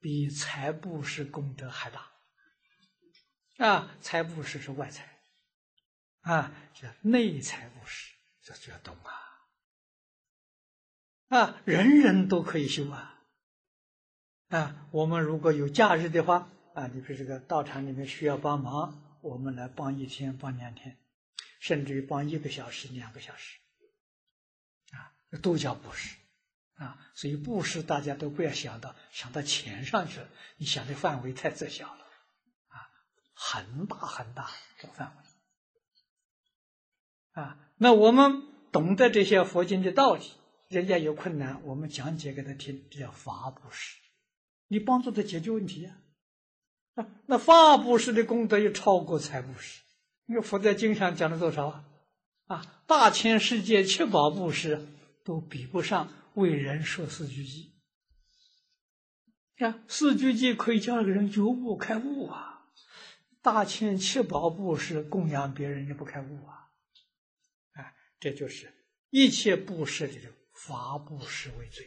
[0.00, 2.10] 比财布施功德还大
[3.58, 3.96] 啊！
[4.00, 5.20] 财布施是外财
[6.22, 9.12] 啊，叫内财布施，这就要懂啊
[11.38, 11.62] 啊！
[11.64, 13.22] 人人都可以修啊
[14.48, 14.88] 啊！
[14.90, 19.06] 我们如果有假日的话啊，你比如这个道场里面需要帮忙。
[19.22, 20.98] 我们来帮一天，帮两天，
[21.58, 23.58] 甚至于帮一个小时、两个小时，
[24.92, 26.16] 啊，都叫布施，
[26.74, 32.04] 啊，所以布施大家都不要想到想到钱上去了，你想的范围太窄小了，
[32.68, 32.90] 啊，
[33.34, 35.14] 很大很大这个范
[37.34, 38.42] 围，啊，那我们
[38.72, 40.32] 懂得这些佛经的道理，
[40.68, 43.98] 人家有困难，我们讲解给他听，这叫法布施，
[44.68, 45.96] 你帮助他解决问题呀。
[46.96, 47.06] 呀。
[47.26, 49.82] 那法布施的功德又超过财布施，
[50.26, 51.84] 因为佛在经上讲了多少啊？
[52.46, 54.86] 啊，大千世界七宝布施
[55.24, 57.70] 都比不上为人说四句偈。
[59.64, 62.66] 啊，四句偈可以叫一个人觉悟开悟啊，
[63.42, 66.72] 大千七宝布施供养别人也不开悟啊。
[67.74, 68.72] 啊，这就是
[69.10, 71.86] 一切布施里头法布施为最，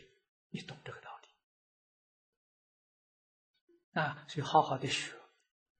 [0.49, 1.12] 你懂这个道。
[3.93, 5.13] 啊，所以好好的学，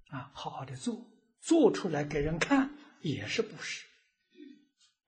[0.10, 1.06] 啊，好好的做，
[1.42, 2.70] 做出来给人看
[3.02, 3.86] 也是布施。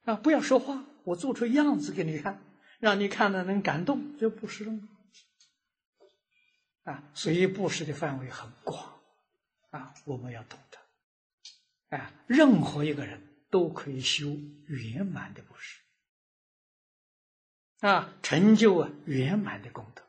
[0.05, 2.43] 啊，不要说话，我做出样子给你看，
[2.79, 4.89] 让你看了能感动，就布施了吗？
[6.83, 8.99] 啊，所以布施的范围很广，
[9.71, 14.37] 啊，我们要懂得，啊，任何一个人都可以修
[14.67, 15.79] 圆满的布施，
[17.79, 20.03] 啊，成就啊圆满的功德，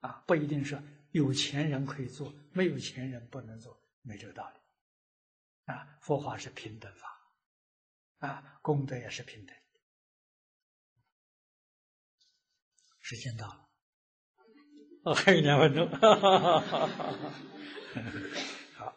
[0.00, 0.80] 啊，不一定是。
[1.12, 9.56] 有钱人可以做，没有钱人不能做，没这个道理啊，佛法是平等法，啊，功德也是平等。
[13.00, 13.68] 时间到了，
[15.04, 15.88] 哦，还有两分钟，
[18.76, 18.94] 好。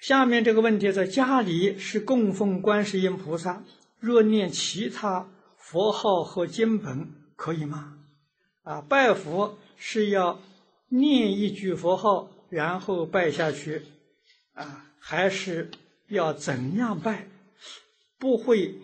[0.00, 3.64] 下面这个问题在家里是供奉观世音菩萨，
[4.00, 8.03] 若念其他佛号和经本可以吗？
[8.64, 10.42] 啊，拜佛是要
[10.88, 13.82] 念一句佛号，然后拜下去，
[14.54, 15.70] 啊，还是
[16.08, 17.28] 要怎样拜？
[18.18, 18.74] 不会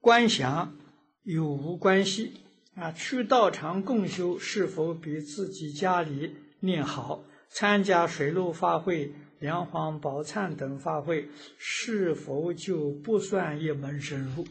[0.00, 0.76] 观想
[1.22, 2.40] 有无关系？
[2.74, 7.22] 啊，去道场共修是否比自己家里念好？
[7.50, 9.12] 参加水陆法会？
[9.40, 11.28] 梁皇宝忏等法会
[11.58, 14.46] 是否就不算一门深入？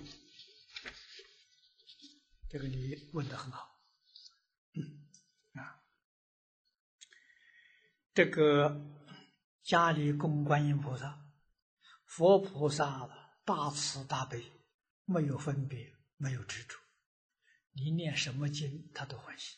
[2.48, 3.73] 这个你问的很好，
[8.14, 8.80] 这个
[9.64, 11.19] 家里供观音菩萨、
[12.06, 13.10] 佛菩萨
[13.44, 14.44] 大慈大悲，
[15.06, 16.77] 没有分别，没有执着，
[17.73, 19.56] 你念什么经他都欢喜，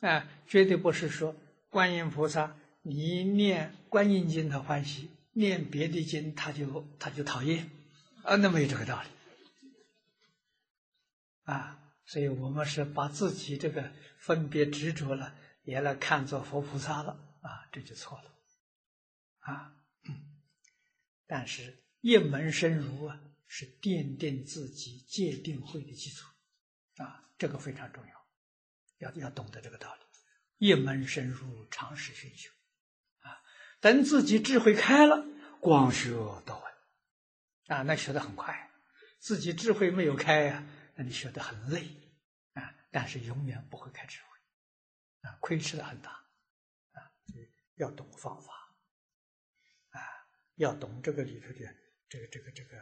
[0.00, 1.34] 哎，绝对不是说
[1.70, 2.56] 观音菩萨。
[2.84, 7.70] 你念观音经他欢喜，念别的经他就他就讨厌，
[8.24, 9.08] 啊，那没有这个道理，
[11.44, 15.32] 啊，所以我们是把自己这个分别执着了，
[15.62, 18.30] 也来看作佛菩萨了，啊，这就错了，
[19.40, 19.76] 啊，
[21.26, 26.28] 但是一门深入啊，是奠定自己戒定慧的基础，
[26.96, 28.26] 啊，这个非常重要，
[28.98, 30.00] 要要懂得这个道理，
[30.58, 32.50] 一门深入，长时熏修
[33.20, 33.40] 啊。
[33.80, 35.24] 等自己智慧开了，
[35.60, 36.10] 光学
[36.44, 38.52] 到位，啊，那学的很快；
[39.18, 40.66] 自己智慧没有开呀，
[40.96, 41.86] 那你学的很累，
[42.54, 44.31] 啊，但是永远不会开智慧，
[45.22, 46.10] 啊，亏吃的很大，
[46.92, 48.52] 啊，所以要懂方法，
[49.90, 50.00] 啊，
[50.56, 51.54] 要懂这个里头的
[52.08, 52.76] 这个这个这个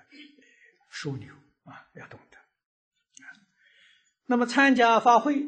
[0.91, 1.35] 枢纽
[1.65, 3.33] 啊，要懂得，啊，
[4.27, 5.47] 那么参加法会，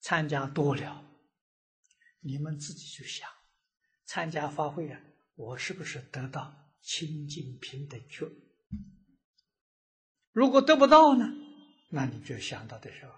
[0.00, 1.04] 参加多了，
[2.20, 3.28] 你们自己去想。
[4.04, 5.00] 参加法会啊，
[5.36, 8.28] 我是不是得到清净平等觉？
[10.32, 11.26] 如果得不到呢，
[11.88, 13.12] 那你就想到的时候，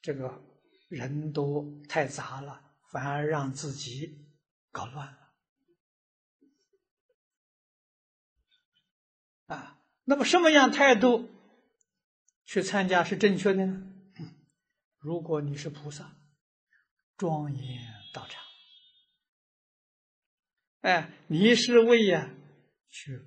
[0.00, 0.28] 这个
[0.92, 4.28] 人多太杂了，反而让自己
[4.70, 5.18] 搞乱了。
[9.46, 11.30] 啊，那么什么样态度
[12.44, 13.88] 去参加是正确的呢？
[14.98, 16.16] 如果你是菩萨，
[17.16, 17.82] 庄严
[18.12, 18.42] 道场。
[20.82, 22.28] 哎，你是为呀
[22.90, 23.18] 去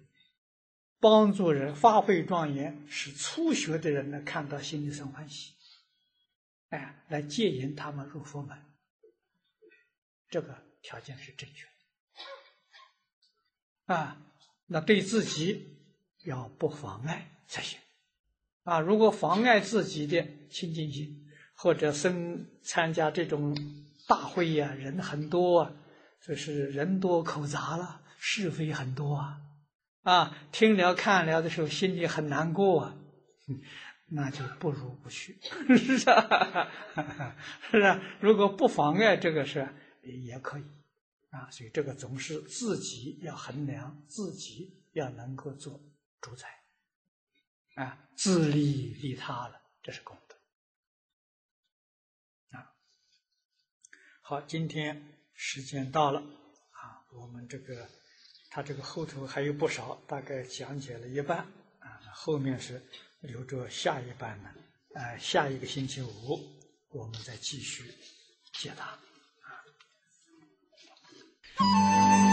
[0.99, 5.55] 帮助人发挥庄严，使初学的人呢看到心里生欢喜，
[7.07, 8.57] 来接引他们入佛门，
[10.30, 11.65] 这个条件是正确
[13.88, 14.18] 的啊。
[14.68, 15.77] 那对自己
[16.23, 17.80] 要不妨碍才行
[18.64, 18.80] 啊。
[18.80, 23.56] 如果妨碍自己的清净心，或者生参加这种
[24.07, 25.73] 大会呀，人很多啊。
[26.26, 29.41] 就是人多口杂了，是非很多啊，
[30.02, 32.97] 啊，听了看了的时候心里很难过啊，
[34.07, 35.38] 那就不如不去，
[35.77, 36.72] 是啊，
[37.72, 39.68] 是啊，如果不妨碍这个事
[40.02, 40.64] 也可以
[41.30, 45.82] 啊，所以这个总是自己要衡量，自己要能够做
[46.22, 46.48] 主宰，
[47.76, 50.36] 啊，自利利他了，这是功德
[52.57, 52.72] 啊。
[54.22, 55.11] 好，今天。
[55.38, 56.22] 时间到了，
[56.72, 57.90] 啊，我们这个
[58.49, 61.40] 他这个后头还有不少，大概讲解了一半，
[61.80, 62.82] 啊，后面是
[63.26, 64.49] 留着下一班呢，
[64.93, 66.39] 呃，下一个星期五
[66.89, 67.93] 我们再继续
[68.53, 68.99] 解答，
[71.57, 72.24] 啊。